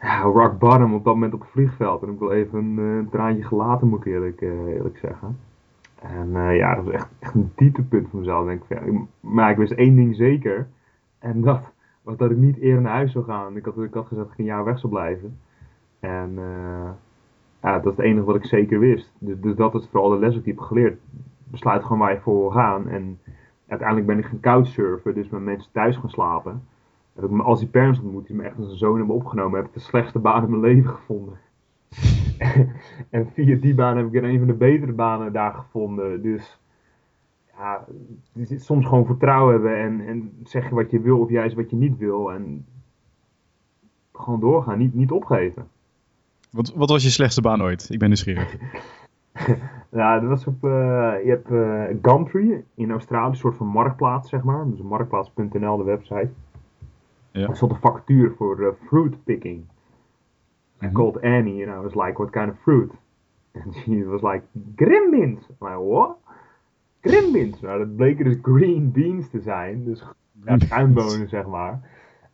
ja, 0.00 0.20
rock 0.20 0.58
bottom 0.58 0.94
op 0.94 1.04
dat 1.04 1.14
moment 1.14 1.34
op 1.34 1.40
het 1.40 1.50
vliegveld. 1.50 2.02
En 2.02 2.08
ik 2.08 2.18
wil 2.18 2.30
even 2.30 2.58
een, 2.58 2.78
een 2.78 3.08
traantje 3.10 3.44
gelaten, 3.44 3.88
moet 3.88 4.06
ik 4.06 4.12
eerlijk, 4.12 4.40
eerlijk 4.40 4.98
zeggen. 4.98 5.38
En 6.02 6.28
uh, 6.28 6.56
ja, 6.56 6.74
dat 6.74 6.84
was 6.84 6.94
echt, 6.94 7.08
echt 7.18 7.34
een 7.34 7.52
dieptepunt 7.56 8.08
voor 8.08 8.18
mezelf. 8.18 8.46
Denk 8.46 8.62
ik, 8.68 8.92
maar 9.20 9.50
ik 9.50 9.56
wist 9.56 9.72
één 9.72 9.96
ding 9.96 10.16
zeker. 10.16 10.68
En 11.18 11.40
dat 11.40 11.72
was 12.02 12.16
dat 12.16 12.30
ik 12.30 12.36
niet 12.36 12.56
eerder 12.56 12.82
naar 12.82 12.92
huis 12.92 13.12
zou 13.12 13.24
gaan. 13.24 13.56
Ik 13.56 13.64
had, 13.64 13.78
ik 13.78 13.94
had 13.94 14.06
gezegd 14.06 14.26
dat 14.26 14.32
ik 14.32 14.38
een 14.38 14.44
jaar 14.44 14.64
weg 14.64 14.78
zou 14.78 14.92
blijven. 14.92 15.38
En 16.00 16.30
uh, 16.38 16.90
ja, 17.62 17.78
dat 17.78 17.92
is 17.92 17.96
het 17.96 18.06
enige 18.06 18.24
wat 18.24 18.36
ik 18.36 18.44
zeker 18.44 18.78
wist. 18.78 19.12
Dus, 19.18 19.40
dus 19.40 19.56
dat 19.56 19.74
is 19.74 19.88
vooral 19.90 20.10
de 20.10 20.18
les 20.18 20.32
die 20.32 20.40
ik 20.40 20.46
heb 20.46 20.58
geleerd. 20.58 21.00
Besluit 21.44 21.82
gewoon 21.82 21.98
waar 21.98 22.12
je 22.12 22.20
voor 22.20 22.40
wil 22.40 22.50
gaan. 22.50 22.88
En 22.88 23.18
uiteindelijk 23.66 24.08
ben 24.08 24.18
ik 24.18 24.24
gaan 24.24 24.40
couchsurfen, 24.40 25.14
dus 25.14 25.28
met 25.28 25.40
mensen 25.40 25.72
thuis 25.72 25.96
gaan 25.96 26.10
slapen. 26.10 26.62
Als 27.38 27.58
die 27.58 27.68
parents 27.68 28.00
ontmoet, 28.00 28.26
die 28.26 28.36
me 28.36 28.42
echt 28.42 28.58
als 28.58 28.70
een 28.70 28.76
zoon 28.76 28.96
hebben 28.96 29.14
opgenomen, 29.14 29.58
heb 29.58 29.68
ik 29.68 29.74
de 29.74 29.80
slechtste 29.80 30.18
baan 30.18 30.44
in 30.44 30.50
mijn 30.50 30.62
leven 30.72 30.90
gevonden. 30.90 31.38
en 33.10 33.30
via 33.32 33.56
die 33.56 33.74
baan 33.74 33.96
heb 33.96 34.14
ik 34.14 34.22
een 34.22 34.38
van 34.38 34.46
de 34.46 34.52
betere 34.52 34.92
banen 34.92 35.32
daar 35.32 35.54
gevonden. 35.54 36.22
Dus 36.22 36.58
ja, 37.56 37.84
soms 38.56 38.86
gewoon 38.86 39.06
vertrouwen 39.06 39.52
hebben 39.52 39.78
en, 39.78 40.06
en 40.06 40.32
zeggen 40.44 40.74
wat 40.74 40.90
je 40.90 41.00
wil 41.00 41.18
of 41.18 41.30
juist 41.30 41.56
wat 41.56 41.70
je 41.70 41.76
niet 41.76 41.98
wil. 41.98 42.32
En 42.32 42.66
gewoon 44.12 44.40
doorgaan, 44.40 44.78
niet, 44.78 44.94
niet 44.94 45.10
opgeven. 45.10 45.68
Wat, 46.50 46.72
wat 46.74 46.90
was 46.90 47.02
je 47.02 47.10
slechtste 47.10 47.40
baan 47.40 47.62
ooit? 47.62 47.86
Ik 47.90 47.98
ben 47.98 48.08
nieuwsgierig. 48.08 48.56
ja, 50.00 50.20
dat 50.20 50.28
was 50.28 50.46
op, 50.46 50.64
uh, 50.64 50.70
je 51.24 51.28
hebt 51.28 51.50
uh, 51.50 51.84
Gumtree 52.02 52.64
in 52.74 52.90
Australië, 52.90 53.30
een 53.30 53.36
soort 53.36 53.56
van 53.56 53.66
marktplaats, 53.66 54.28
zeg 54.28 54.42
maar. 54.42 54.70
Dus 54.70 54.80
marktplaats.nl, 54.80 55.76
de 55.76 55.84
website. 55.84 56.30
Ja. 57.30 57.48
Er 57.48 57.56
stond 57.56 57.72
een 57.72 57.80
vacature 57.80 58.32
voor 58.36 58.60
uh, 58.60 58.68
fruit 58.86 59.24
picking. 59.24 59.64
I 60.82 60.90
called 60.92 61.22
Annie 61.22 61.62
and 61.62 61.72
I 61.72 61.78
was 61.78 61.94
like, 61.94 62.18
what 62.18 62.32
kind 62.32 62.50
of 62.50 62.56
fruit? 62.62 62.92
And 63.54 63.74
she 63.84 64.04
was 64.04 64.22
like, 64.22 64.42
Grimbins. 64.76 65.42
I'm 65.48 65.68
like, 65.68 65.78
what? 65.78 66.16
Grimbins. 67.00 67.60
Nou, 67.60 67.78
dat 67.78 67.96
bleken 67.96 68.24
dus 68.24 68.38
green 68.42 68.92
beans 68.92 69.28
te 69.30 69.40
zijn. 69.40 69.84
Dus 69.84 70.04
ja, 70.46 70.56
tuinbonen, 70.56 71.28
zeg 71.28 71.46
maar. 71.46 71.80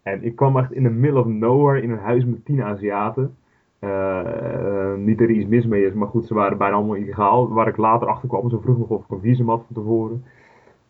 En 0.03 0.25
ik 0.25 0.37
kwam 0.37 0.59
echt 0.59 0.73
in 0.73 0.83
the 0.83 0.91
middle 0.91 1.21
of 1.21 1.27
nowhere 1.27 1.83
in 1.83 1.91
een 1.91 1.99
huis 1.99 2.25
met 2.25 2.45
tien 2.45 2.63
Aziaten. 2.63 3.37
Uh, 3.81 4.95
niet 4.95 5.19
dat 5.19 5.29
er 5.29 5.35
iets 5.35 5.49
mis 5.49 5.67
mee 5.67 5.87
is, 5.87 5.93
maar 5.93 6.09
goed, 6.09 6.27
ze 6.27 6.35
waren 6.35 6.59
bijna 6.59 6.75
allemaal 6.75 6.95
illegaal. 6.95 7.49
Waar 7.49 7.69
ik 7.69 7.77
later 7.77 8.09
achter 8.09 8.29
kwam, 8.29 8.51
ze 8.51 8.61
vroeg 8.61 8.79
nog 8.79 8.89
of 8.89 9.05
ik 9.05 9.11
een 9.11 9.21
visum 9.21 9.49
had 9.49 9.65
van 9.67 9.75
tevoren. 9.75 10.25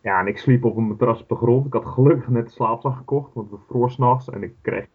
Ja, 0.01 0.19
en 0.19 0.27
ik 0.27 0.37
sliep 0.37 0.65
op 0.65 0.77
een 0.77 0.87
matras 0.87 1.21
op 1.21 1.29
de 1.29 1.35
grond. 1.35 1.65
Ik 1.65 1.73
had 1.73 1.85
gelukkig 1.85 2.29
net 2.29 2.45
de 2.45 2.51
slaapzak 2.51 2.95
gekocht, 2.95 3.33
want 3.33 3.51
het 3.51 3.59
vroor 3.67 3.91
s'nachts. 3.91 4.29
En 4.29 4.43
ik 4.43 4.53
kreeg 4.61 4.87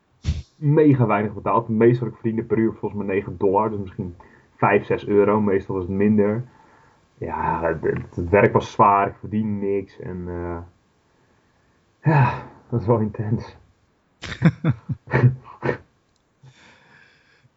mega 0.56 1.06
weinig 1.06 1.34
betaald. 1.34 1.66
Het 1.66 1.76
meeste 1.76 2.04
wat 2.04 2.12
ik 2.12 2.18
verdiende 2.18 2.44
per 2.44 2.58
uur 2.58 2.72
volgens 2.72 3.04
mij 3.04 3.14
9 3.14 3.36
dollar. 3.38 3.70
Dus 3.70 3.78
misschien 3.78 4.14
5, 4.56 4.84
6 4.84 5.06
euro. 5.06 5.40
Meestal 5.40 5.74
was 5.74 5.84
het 5.84 5.92
minder. 5.92 6.44
Ja, 7.18 7.62
het, 7.62 8.14
het 8.14 8.28
werk 8.28 8.52
was 8.52 8.72
zwaar. 8.72 9.08
Ik 9.08 9.14
verdiende 9.18 9.66
niks. 9.66 10.00
En 10.00 10.24
uh, 10.26 10.58
ja, 12.02 12.32
dat 12.68 12.78
was 12.78 12.86
wel 12.86 12.98
intens. 12.98 13.56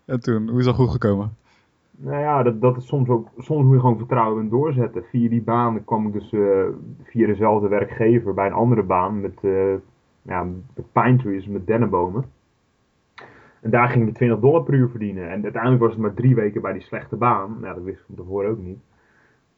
en 0.06 0.20
toen, 0.20 0.50
hoe 0.50 0.60
is 0.60 0.66
dat 0.66 0.76
goed 0.76 0.90
gekomen? 0.90 1.36
Nou 2.00 2.20
ja, 2.20 2.44
dat, 2.44 2.62
dat 2.62 2.78
is 2.78 2.88
soms 2.88 3.10
ook, 3.10 3.28
soms 3.38 3.64
moet 3.64 3.74
je 3.74 3.80
gewoon 3.80 3.98
vertrouwen 3.98 4.44
en 4.44 4.50
doorzetten. 4.50 5.04
Via 5.04 5.30
die 5.30 5.42
baan 5.42 5.84
kwam 5.84 6.08
ik 6.08 6.14
dus 6.14 6.32
uh, 6.32 6.66
via 7.04 7.28
dezelfde 7.28 7.68
werkgever 7.68 8.34
bij 8.34 8.48
een 8.48 8.54
andere 8.54 8.84
baan 8.84 9.22
met, 9.22 9.40
uh, 9.42 9.74
ja, 10.22 10.44
met 10.76 10.92
pine 10.92 11.16
trees, 11.18 11.48
met 11.48 11.68
dennenbomen. 11.68 12.26
En 13.62 13.70
daar 13.70 13.90
ging 13.90 14.08
ik 14.08 14.14
20 14.16 14.40
dollar 14.40 14.64
per 14.64 14.74
uur 14.74 14.90
verdienen. 14.90 15.30
En 15.30 15.44
uiteindelijk 15.44 15.82
was 15.82 15.92
het 15.92 16.02
maar 16.02 16.14
drie 16.14 16.36
weken 16.36 16.62
bij 16.62 16.74
die 16.74 16.82
slechte 16.82 17.16
baan. 17.16 17.58
Nou, 17.62 17.76
dat 17.76 17.84
wist 17.84 18.00
ik 18.00 18.06
van 18.06 18.16
tevoren 18.16 18.50
ook 18.50 18.58
niet. 18.58 18.80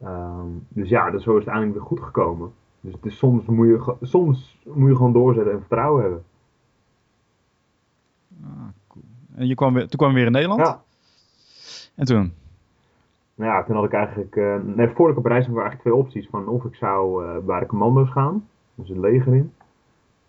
Um, 0.03 0.65
dus 0.67 0.89
ja, 0.89 1.11
dus 1.11 1.23
zo 1.23 1.37
is 1.37 1.45
het 1.45 1.47
uiteindelijk 1.47 1.73
weer 1.73 1.87
goed 1.87 1.99
gekomen. 1.99 2.51
Dus, 2.81 2.93
dus 3.01 3.17
soms, 3.17 3.45
moet 3.45 3.67
je, 3.67 3.95
soms 4.01 4.57
moet 4.63 4.89
je 4.89 4.95
gewoon 4.95 5.13
doorzetten 5.13 5.53
en 5.53 5.59
vertrouwen 5.59 6.01
hebben. 6.01 6.23
Ah, 8.43 8.49
cool. 8.87 9.03
En 9.35 9.47
je 9.47 9.55
kwam 9.55 9.73
weer, 9.73 9.87
toen 9.87 9.99
kwam 9.99 10.09
je 10.09 10.15
weer 10.15 10.25
in 10.25 10.31
Nederland? 10.31 10.61
Ja. 10.61 10.81
En 11.95 12.05
toen? 12.05 12.33
Nou 13.35 13.51
ja, 13.51 13.63
toen 13.63 13.75
had 13.75 13.85
ik 13.85 13.93
eigenlijk... 13.93 14.35
Uh, 14.35 14.55
nee, 14.63 14.87
voordat 14.87 15.17
ik 15.17 15.23
op 15.23 15.25
reis 15.25 15.47
waren 15.47 15.61
eigenlijk 15.61 15.81
twee 15.81 15.95
opties. 15.95 16.27
Van 16.29 16.47
of 16.47 16.65
ik 16.65 16.75
zou 16.75 17.25
uh, 17.25 17.37
bij 17.37 17.59
de 17.59 17.65
commando's 17.65 18.09
gaan. 18.09 18.47
Dus 18.75 18.89
het 18.89 18.97
leger 18.97 19.35
in. 19.35 19.53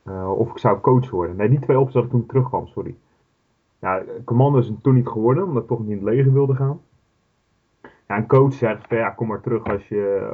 Uh, 0.05 0.39
of 0.39 0.51
ik 0.51 0.59
zou 0.59 0.81
coach 0.81 1.11
worden. 1.11 1.37
Nee, 1.37 1.49
die 1.49 1.59
twee 1.61 1.79
opties 1.79 1.95
dat 1.95 2.05
ik 2.05 2.11
toen 2.11 2.27
terugkwam, 2.27 2.67
sorry. 2.67 2.97
Ja, 3.81 4.03
commando 4.25 4.59
is 4.59 4.73
toen 4.83 4.95
niet 4.95 5.09
geworden, 5.09 5.45
omdat 5.45 5.63
ik 5.63 5.69
toch 5.69 5.81
niet 5.81 5.89
in 5.89 6.07
het 6.07 6.15
leger 6.15 6.33
wilde 6.33 6.55
gaan. 6.55 6.81
Ja, 8.09 8.17
een 8.17 8.27
coach 8.27 8.53
zegt 8.53 8.87
van 8.87 8.97
ja, 8.97 9.11
kom 9.11 9.29
maar 9.29 9.41
terug 9.41 9.65
als 9.65 9.89
je, 9.89 10.31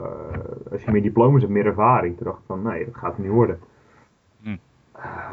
als 0.70 0.82
je 0.82 0.90
meer 0.90 1.02
diploma's 1.02 1.40
hebt, 1.40 1.52
meer 1.52 1.66
ervaring. 1.66 2.16
Toen 2.16 2.26
dacht 2.26 2.38
ik 2.38 2.46
van 2.46 2.62
nee, 2.62 2.84
dat 2.84 2.96
gaat 2.96 3.18
niet 3.18 3.30
worden. 3.30 3.58
Hm. 4.42 4.56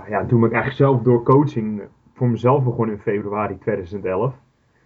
ja, 0.10 0.26
toen 0.26 0.40
ben 0.40 0.50
ik 0.50 0.56
eigenlijk 0.56 0.76
zelf 0.76 1.02
door 1.02 1.24
coaching 1.24 1.82
voor 2.14 2.30
mezelf 2.30 2.64
begonnen 2.64 2.96
in 2.96 3.02
februari 3.02 3.58
2011. 3.58 4.36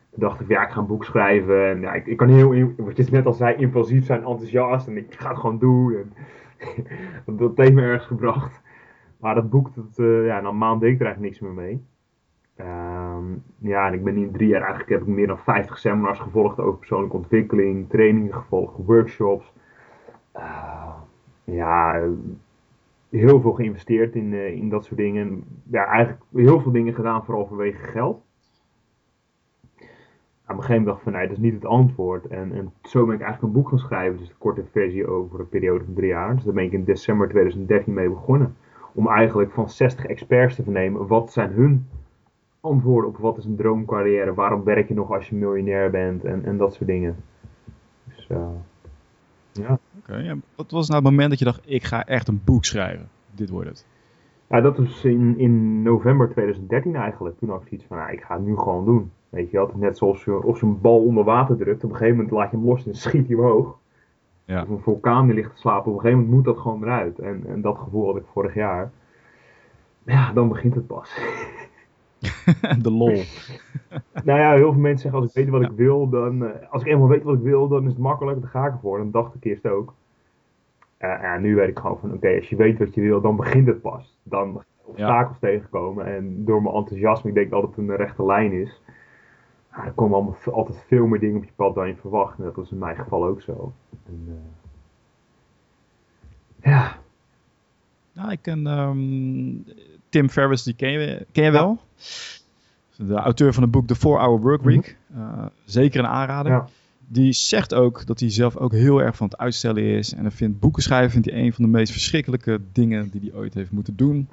Toen 0.10 0.20
dacht 0.20 0.40
ik, 0.40 0.48
ja, 0.48 0.64
ik 0.64 0.70
ga 0.70 0.80
een 0.80 0.88
boek 0.88 1.06
schrijven. 1.06 1.70
En 1.70 1.82
ja, 1.82 1.94
ik, 1.94 2.06
ik 2.06 2.18
kan 2.18 2.28
heel, 2.28 2.74
wat 2.78 2.98
je 2.98 3.06
net 3.12 3.26
al 3.26 3.34
zei, 3.34 3.56
impulsief 3.56 4.06
zijn, 4.06 4.24
enthousiast. 4.24 4.88
En 4.88 4.98
ik 4.98 5.14
ga 5.14 5.30
het 5.30 5.38
gewoon 5.38 5.60
doen. 5.60 5.96
En 7.26 7.38
dat 7.38 7.58
heeft 7.58 7.74
me 7.74 7.82
ergens 7.82 8.06
gebracht. 8.06 8.62
Maar 9.20 9.36
dat 9.36 9.50
boek, 9.50 9.76
dat, 9.76 9.98
uh, 9.98 10.26
ja, 10.26 10.42
na 10.42 10.50
een 10.50 10.58
maand 10.58 10.82
deed 10.82 10.94
ik 10.94 11.00
er 11.00 11.06
eigenlijk 11.06 11.34
niks 11.34 11.40
meer 11.40 11.64
mee. 11.66 11.86
Um, 12.60 13.44
ja, 13.58 13.88
en 13.88 13.94
ik 13.94 14.04
ben 14.04 14.16
in 14.16 14.32
drie 14.32 14.48
jaar 14.48 14.62
eigenlijk 14.62 14.90
heb 14.90 15.02
ik 15.02 15.08
meer 15.08 15.28
dan 15.28 15.38
50 15.38 15.78
seminars 15.78 16.20
gevolgd 16.20 16.60
over 16.60 16.78
persoonlijke 16.78 17.16
ontwikkeling, 17.16 17.90
trainingen 17.90 18.34
gevolgd, 18.34 18.76
workshops. 18.86 19.54
Uh, 20.36 20.94
ja, 21.44 22.02
heel 23.10 23.42
veel 23.42 23.52
geïnvesteerd 23.54 24.16
in, 24.16 24.32
uh, 24.32 24.48
in 24.52 24.70
dat 24.70 24.86
soort 24.86 25.00
dingen. 25.00 25.44
Ja, 25.64 25.86
eigenlijk 25.86 26.24
heel 26.34 26.62
veel 26.62 26.72
dingen 26.72 26.94
gedaan, 26.94 27.26
vooral 27.26 27.48
vanwege 27.48 27.78
geld. 27.78 28.26
Aan 30.46 30.56
een 30.56 30.64
gegeven 30.64 30.86
dacht 30.86 31.02
van, 31.02 31.12
nee, 31.12 31.28
dat 31.28 31.38
is 31.38 31.44
niet 31.44 31.54
het 31.54 31.66
antwoord. 31.66 32.28
En, 32.28 32.54
en 32.54 32.74
zo 32.82 33.06
ben 33.06 33.16
ik 33.16 33.22
eigenlijk 33.22 33.54
een 33.54 33.62
boek 33.62 33.70
gaan 33.70 33.80
schrijven, 33.80 34.18
dus 34.18 34.28
de 34.28 34.36
korte 34.38 34.64
versie 34.72 35.08
over 35.08 35.40
een 35.40 35.50
periode 35.50 35.84
van 35.84 35.94
drie 35.94 36.10
jaar. 36.10 36.36
Dus 36.36 36.44
daar 36.44 36.54
ben 36.54 36.64
ik 36.64 36.72
in 36.72 36.84
december 36.84 37.30
2013 37.30 37.94
mee 37.94 38.10
begonnen. 38.10 38.56
Om 38.94 39.08
eigenlijk 39.08 39.52
van 39.52 39.70
60 39.70 40.06
experts 40.06 40.56
te 40.56 40.64
vernemen, 40.64 41.08
wat 41.08 41.32
zijn 41.32 41.52
hun 41.52 41.88
antwoorden 42.62 43.10
op 43.10 43.18
wat 43.18 43.38
is 43.38 43.46
een 43.46 43.56
droomcarrière, 43.56 44.34
waarom 44.34 44.64
werk 44.64 44.88
je 44.88 44.94
nog 44.94 45.12
als 45.12 45.30
je 45.30 45.36
miljonair 45.36 45.90
bent 45.92 46.24
en, 46.24 46.46
en 46.46 46.58
dat 46.58 46.74
soort 46.74 46.90
dingen. 46.90 47.16
Dus, 48.04 48.28
uh, 48.32 48.48
ja. 49.52 49.80
Oké, 49.98 50.18
ja. 50.18 50.36
wat 50.56 50.72
was 50.72 50.88
nou 50.88 51.02
het 51.02 51.12
moment 51.12 51.30
dat 51.30 51.40
je 51.40 51.46
dacht, 51.46 51.62
ik 51.66 51.84
ga 51.84 52.06
echt 52.06 52.28
een 52.28 52.42
boek 52.44 52.66
schrijven? 52.66 53.10
Dit 53.32 53.50
wordt 53.50 53.70
het. 53.70 53.86
Ja, 54.50 54.62
dat 54.62 54.78
was 54.78 55.06
in, 55.06 55.38
in 55.38 55.82
november 55.82 56.30
2013 56.30 56.96
eigenlijk. 56.96 57.38
Toen 57.38 57.50
had 57.50 57.62
ik 57.62 57.68
zoiets 57.68 57.88
van, 57.88 57.98
nou, 57.98 58.12
ik 58.12 58.22
ga 58.22 58.36
het 58.36 58.46
nu 58.46 58.58
gewoon 58.58 58.86
doen. 58.86 59.12
Weet 59.30 59.52
je, 59.52 59.60
altijd 59.60 59.78
net 59.78 59.98
zoals 59.98 60.24
je, 60.24 60.44
of 60.44 60.60
je 60.60 60.66
een 60.66 60.82
bal 60.82 61.04
onder 61.04 61.24
water 61.24 61.58
drukt. 61.58 61.84
Op 61.84 61.90
een 61.90 61.96
gegeven 61.96 62.16
moment 62.16 62.36
laat 62.36 62.52
je 62.52 62.58
hem 62.58 62.66
los 62.66 62.86
en 62.86 62.96
schiet 62.96 63.28
hij 63.28 63.36
omhoog. 63.36 63.78
Ja. 64.46 64.62
Of 64.62 64.70
een 64.70 64.80
vulkaan 64.80 65.26
die 65.26 65.36
ligt 65.36 65.52
te 65.52 65.60
slapen. 65.60 65.92
Op 65.92 65.98
een 65.98 66.02
gegeven 66.02 66.20
moment 66.20 66.36
moet 66.36 66.46
dat 66.46 66.58
gewoon 66.58 66.84
eruit. 66.84 67.20
En, 67.20 67.44
en 67.48 67.62
dat 67.62 67.78
gevoel 67.78 68.06
had 68.06 68.16
ik 68.16 68.24
vorig 68.32 68.54
jaar. 68.54 68.92
Ja, 70.04 70.34
dan 70.34 70.48
begint 70.48 70.76
het 70.76 70.88
pas. 70.88 71.18
de 72.84 72.92
lol. 72.92 73.22
nou 74.28 74.40
ja, 74.40 74.54
heel 74.54 74.72
veel 74.72 74.82
mensen 74.82 75.02
zeggen 75.02 75.20
als 75.20 75.30
ik 75.30 75.36
weet 75.36 75.50
wat 75.50 75.62
ik 75.62 75.76
wil, 75.76 76.10
dan. 76.10 76.44
Uh, 76.44 76.50
als 76.70 76.82
ik 76.82 76.88
eenmaal 76.88 77.08
weet 77.08 77.24
wat 77.24 77.36
ik 77.36 77.42
wil, 77.42 77.68
dan 77.68 77.84
is 77.84 77.90
het 77.90 77.98
makkelijk, 77.98 78.42
dan 78.42 78.50
ga 78.50 78.66
ik 78.66 78.74
ervoor. 78.74 78.98
Dan 78.98 79.12
dacht 79.12 79.36
ik 79.36 79.44
eerst 79.44 79.68
ook. 79.68 79.94
Uh, 81.00 81.22
ja, 81.22 81.38
nu 81.38 81.56
weet 81.56 81.70
ik 81.70 81.80
gewoon 81.80 82.00
van 82.00 82.14
oké, 82.14 82.36
als 82.36 82.50
je 82.50 82.56
weet 82.56 82.80
wat 82.80 82.94
je 82.94 83.02
wil, 83.02 83.22
dan 83.22 83.36
begint 83.36 83.68
het 83.68 83.82
pas. 83.82 84.18
Dan 84.24 84.64
obstakels 84.84 85.38
ja. 85.40 85.48
tegenkomen. 85.48 86.06
En 86.06 86.46
door 86.46 86.62
mijn 86.62 86.76
enthousiasme, 86.76 87.30
ik 87.30 87.36
denk 87.36 87.50
dat 87.50 87.62
het 87.62 87.78
een 87.78 87.96
rechte 87.96 88.26
lijn 88.26 88.52
is. 88.52 88.82
Ja, 89.72 89.86
er 89.86 89.92
komen 89.92 90.16
allemaal, 90.16 90.38
altijd 90.52 90.84
veel 90.88 91.08
meer 91.08 91.20
dingen 91.20 91.38
op 91.38 91.44
je 91.44 91.52
pad 91.56 91.76
dan 91.76 91.88
je 91.88 91.96
verwacht. 91.96 92.38
En 92.38 92.44
dat 92.44 92.56
was 92.56 92.72
in 92.72 92.78
mijn 92.78 92.96
geval 92.96 93.26
ook 93.26 93.42
zo. 93.42 93.74
En, 94.06 94.24
uh, 94.28 94.34
ja. 96.72 96.98
Nou, 98.14 98.32
ik 98.32 98.48
um, 98.48 99.66
Tim 100.10 100.30
Ferriss, 100.30 100.64
die 100.64 100.74
ken 100.74 100.92
je, 100.92 101.26
ken 101.32 101.44
je 101.44 101.52
wel. 101.52 101.80
De 102.96 103.14
auteur 103.14 103.54
van 103.54 103.64
het 103.64 103.72
boek 103.72 103.88
The 103.88 103.96
4-Hour 103.96 104.40
Workweek. 104.40 104.98
Mm 105.08 105.18
-hmm. 105.18 105.40
uh, 105.40 105.46
zeker 105.66 106.00
een 106.00 106.08
aanrader. 106.08 106.52
Ja. 106.52 106.68
Die 107.08 107.34
zegt 107.34 107.74
ook 107.74 108.06
dat 108.06 108.20
hij 108.20 108.32
zelf 108.32 108.56
ook 108.56 108.72
heel 108.72 109.02
erg 109.02 109.16
van 109.16 109.28
het 109.28 109.38
uitstellen 109.38 109.84
is. 109.84 110.14
En 110.14 110.22
hij 110.22 110.32
vindt 110.32 110.60
boeken 110.60 110.84
schrijven 110.84 111.12
vindt 111.12 111.30
hij 111.30 111.40
een 111.40 111.54
van 111.54 111.64
de 111.64 111.70
meest 111.70 111.92
verschrikkelijke 111.92 112.62
dingen 112.72 113.10
die 113.10 113.22
hij 113.22 113.40
ooit 113.40 113.54
heeft 113.54 113.72
moeten 113.72 113.96
doen. 113.96 114.30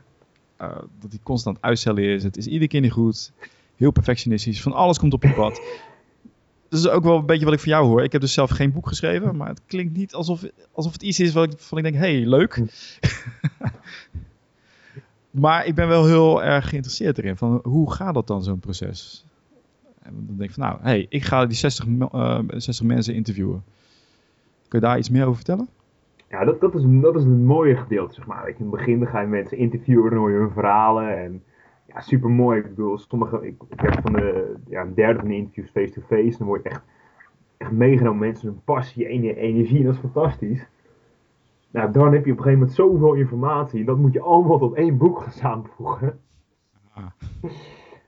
Uh, 0.60 0.68
dat 1.00 1.10
hij 1.10 1.20
constant 1.22 1.58
uitstellen 1.60 2.02
is. 2.02 2.22
Het 2.22 2.36
is 2.36 2.46
iedere 2.46 2.68
keer 2.68 2.80
niet 2.80 2.92
goed. 2.92 3.32
Heel 3.76 3.90
perfectionistisch. 3.90 4.62
Van 4.62 4.72
alles 4.72 4.98
komt 4.98 5.12
op 5.12 5.22
je 5.22 5.32
pad. 5.32 5.60
Dat 6.68 6.82
is 6.82 6.88
ook 6.88 7.04
wel 7.04 7.18
een 7.18 7.26
beetje 7.26 7.44
wat 7.44 7.54
ik 7.54 7.60
van 7.60 7.68
jou 7.68 7.86
hoor. 7.86 8.02
Ik 8.02 8.12
heb 8.12 8.20
dus 8.20 8.32
zelf 8.32 8.50
geen 8.50 8.72
boek 8.72 8.88
geschreven. 8.88 9.36
Maar 9.36 9.48
het 9.48 9.60
klinkt 9.66 9.96
niet 9.96 10.14
alsof, 10.14 10.44
alsof 10.72 10.92
het 10.92 11.02
iets 11.02 11.20
is 11.20 11.32
wat 11.32 11.52
ik, 11.52 11.58
van 11.58 11.78
ik 11.78 11.84
denk, 11.84 11.96
hey, 11.96 12.26
leuk. 12.26 12.60
Maar 15.40 15.66
ik 15.66 15.74
ben 15.74 15.88
wel 15.88 16.06
heel 16.06 16.42
erg 16.42 16.68
geïnteresseerd 16.68 17.18
erin. 17.18 17.36
Van 17.36 17.60
hoe 17.62 17.92
gaat 17.92 18.14
dat 18.14 18.26
dan, 18.26 18.42
zo'n 18.42 18.58
proces? 18.58 19.26
En 20.02 20.12
dan 20.14 20.36
denk 20.36 20.50
ik 20.50 20.54
van, 20.54 20.64
nou, 20.64 20.78
hey, 20.82 21.06
ik 21.08 21.22
ga 21.22 21.46
die 21.46 21.56
60, 21.56 21.86
uh, 21.86 22.38
60 22.46 22.86
mensen 22.86 23.14
interviewen. 23.14 23.64
Kun 24.68 24.80
je 24.80 24.86
daar 24.86 24.98
iets 24.98 25.10
meer 25.10 25.22
over 25.22 25.34
vertellen? 25.34 25.68
Ja, 26.28 26.44
dat, 26.44 26.60
dat, 26.60 26.74
is, 26.74 26.82
dat 26.86 27.16
is 27.16 27.24
een 27.24 27.44
mooie 27.44 27.76
gedeelte, 27.76 28.14
zeg 28.14 28.26
maar. 28.26 28.48
In 28.48 28.54
het 28.58 28.70
begin 28.70 29.06
ga 29.06 29.20
je 29.20 29.26
mensen 29.26 29.58
interviewen, 29.58 30.10
dan 30.10 30.18
hoor 30.18 30.30
je 30.30 30.38
hun 30.38 30.50
verhalen. 30.50 31.18
En 31.18 31.42
ja, 31.86 32.00
super 32.00 32.30
mooi. 32.30 32.58
Ik 32.58 32.68
bedoel, 32.68 32.98
sommige, 32.98 33.46
ik, 33.46 33.54
ik 33.68 33.80
heb 33.80 34.00
van 34.02 34.12
de 34.12 34.54
ja, 34.68 34.82
een 34.82 34.94
derde 34.94 35.18
van 35.18 35.28
de 35.28 35.36
interviews 35.36 35.70
face-to-face. 35.70 36.22
-face, 36.22 36.38
dan 36.38 36.46
word 36.46 36.62
je 36.62 36.68
echt, 36.68 36.82
echt 37.56 37.70
meegenomen. 37.70 38.18
Mensen 38.18 38.48
hun 38.48 38.60
passie, 38.64 39.06
energie, 39.36 39.78
en 39.78 39.84
dat 39.84 39.94
is 39.94 40.00
fantastisch. 40.00 40.66
Nou, 41.74 41.90
dan 41.90 42.12
heb 42.12 42.24
je 42.24 42.32
op 42.32 42.38
een 42.38 42.42
gegeven 42.44 42.58
moment 42.58 42.72
zoveel 42.72 43.14
informatie. 43.14 43.84
Dat 43.84 43.98
moet 43.98 44.12
je 44.12 44.20
allemaal 44.20 44.58
tot 44.58 44.74
één 44.74 44.96
boek 44.96 45.18
gaan 45.20 45.32
samenvoegen. 45.32 46.20
Ah. 46.92 47.06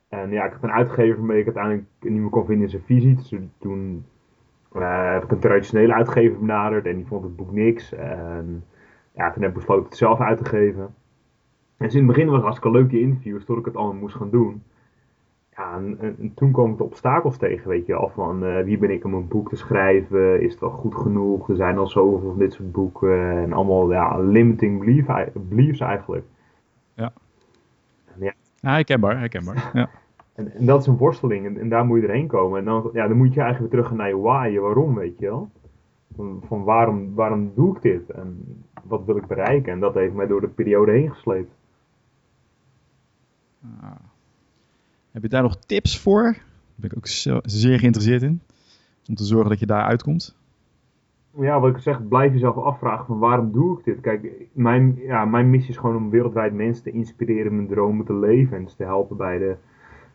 En 0.09 0.29
ja, 0.29 0.45
ik 0.45 0.51
had 0.51 0.63
een 0.63 0.71
uitgever 0.71 1.17
waarmee 1.17 1.39
ik 1.39 1.45
uiteindelijk 1.45 1.85
niet 1.99 2.21
meer 2.21 2.29
kon 2.29 2.45
vinden 2.45 2.63
in 2.63 2.69
zijn 2.69 2.81
visie. 2.81 3.15
Dus 3.15 3.33
toen 3.59 4.05
uh, 4.73 5.11
heb 5.11 5.23
ik 5.23 5.31
een 5.31 5.39
traditionele 5.39 5.93
uitgever 5.93 6.39
benaderd 6.39 6.85
en 6.85 6.95
die 6.95 7.05
vond 7.05 7.23
het 7.23 7.35
boek 7.35 7.51
niks. 7.51 7.93
En 7.93 8.63
ja, 9.11 9.31
toen 9.31 9.41
heb 9.41 9.51
ik 9.51 9.57
besloten 9.57 9.85
het 9.85 9.97
zelf 9.97 10.19
uit 10.19 10.37
te 10.37 10.45
geven. 10.45 10.83
En 11.77 11.85
dus 11.85 11.93
in 11.93 11.99
het 11.99 12.07
begin 12.07 12.25
was 12.25 12.35
het 12.35 12.43
hartstikke 12.43 12.77
leuk 12.77 12.89
die 12.89 13.01
interviews, 13.01 13.45
tot 13.45 13.57
ik 13.57 13.65
het 13.65 13.75
allemaal 13.75 14.01
moest 14.01 14.15
gaan 14.15 14.29
doen. 14.29 14.63
Ja, 15.57 15.75
en, 15.75 15.97
en, 15.99 16.31
toen 16.35 16.51
kwam 16.51 16.71
ik 16.71 16.77
de 16.77 16.83
obstakels 16.83 17.37
tegen, 17.37 17.69
weet 17.69 17.85
je 17.85 17.95
al 17.95 18.09
van 18.09 18.43
uh, 18.43 18.63
wie 18.63 18.77
ben 18.77 18.89
ik 18.89 19.05
om 19.05 19.13
een 19.13 19.27
boek 19.27 19.49
te 19.49 19.55
schrijven, 19.55 20.41
is 20.41 20.51
het 20.51 20.59
wel 20.59 20.69
goed 20.69 20.95
genoeg, 20.95 21.49
er 21.49 21.55
zijn 21.55 21.77
al 21.77 21.87
zoveel 21.87 22.29
van 22.29 22.37
dit 22.37 22.53
soort 22.53 22.71
boeken 22.71 23.37
en 23.37 23.53
allemaal 23.53 23.91
ja, 23.91 24.19
limiting 24.19 24.79
belief, 24.79 25.05
beliefs 25.33 25.79
eigenlijk. 25.79 26.25
Ja. 26.93 27.13
En 28.05 28.23
ja. 28.23 28.33
ja, 28.59 28.71
herkenbaar, 28.71 29.17
herkenbaar. 29.17 29.71
Ja. 29.73 29.89
en, 30.35 30.53
en 30.53 30.65
dat 30.65 30.81
is 30.81 30.87
een 30.87 30.97
worsteling 30.97 31.45
en, 31.45 31.59
en, 31.59 31.69
daar 31.69 31.85
moet 31.85 32.01
je 32.01 32.07
erheen 32.07 32.27
komen 32.27 32.59
en 32.59 32.65
dan, 32.65 32.89
ja, 32.93 33.07
dan 33.07 33.17
moet 33.17 33.33
je 33.33 33.41
eigenlijk 33.41 33.73
weer 33.73 33.81
terug 33.81 33.97
naar 33.97 34.07
je 34.09 34.17
why, 34.17 34.49
je 34.51 34.59
waarom, 34.59 34.95
weet 34.95 35.19
je 35.19 35.25
wel. 35.25 35.49
Van, 36.15 36.43
van 36.47 36.63
waarom, 36.63 37.15
waarom 37.15 37.51
doe 37.55 37.75
ik 37.75 37.81
dit 37.81 38.09
en 38.09 38.43
wat 38.83 39.05
wil 39.05 39.17
ik 39.17 39.27
bereiken 39.27 39.71
en 39.71 39.79
dat 39.79 39.93
heeft 39.93 40.13
mij 40.13 40.27
door 40.27 40.41
de 40.41 40.47
periode 40.47 40.91
heen 40.91 41.09
gesleept. 41.11 41.51
Ah. 43.81 44.06
Heb 45.17 45.25
je 45.25 45.31
daar 45.31 45.43
nog 45.43 45.55
tips 45.55 45.99
voor? 45.99 46.23
Daar 46.23 46.41
ben 46.75 46.89
ik 46.89 46.97
ook 46.97 47.07
zeer 47.43 47.79
geïnteresseerd 47.79 48.21
in. 48.21 48.41
Om 49.09 49.15
te 49.15 49.23
zorgen 49.23 49.49
dat 49.49 49.59
je 49.59 49.65
daar 49.65 49.83
uitkomt. 49.83 50.37
Ja, 51.37 51.59
wat 51.59 51.75
ik 51.75 51.81
zeg, 51.81 52.07
blijf 52.07 52.31
jezelf 52.31 52.57
afvragen 52.57 53.05
van 53.05 53.19
waarom 53.19 53.51
doe 53.51 53.77
ik 53.77 53.85
dit? 53.85 54.01
Kijk, 54.01 54.31
mijn, 54.51 54.95
ja, 54.97 55.25
mijn 55.25 55.49
missie 55.49 55.69
is 55.69 55.77
gewoon 55.77 55.95
om 55.95 56.09
wereldwijd 56.09 56.53
mensen 56.53 56.83
te 56.83 56.91
inspireren 56.91 57.55
mijn 57.55 57.67
dromen 57.67 58.05
te 58.05 58.13
leven. 58.13 58.57
En 58.57 58.65
te 58.77 58.83
helpen 58.83 59.17
bij, 59.17 59.37
de, 59.37 59.55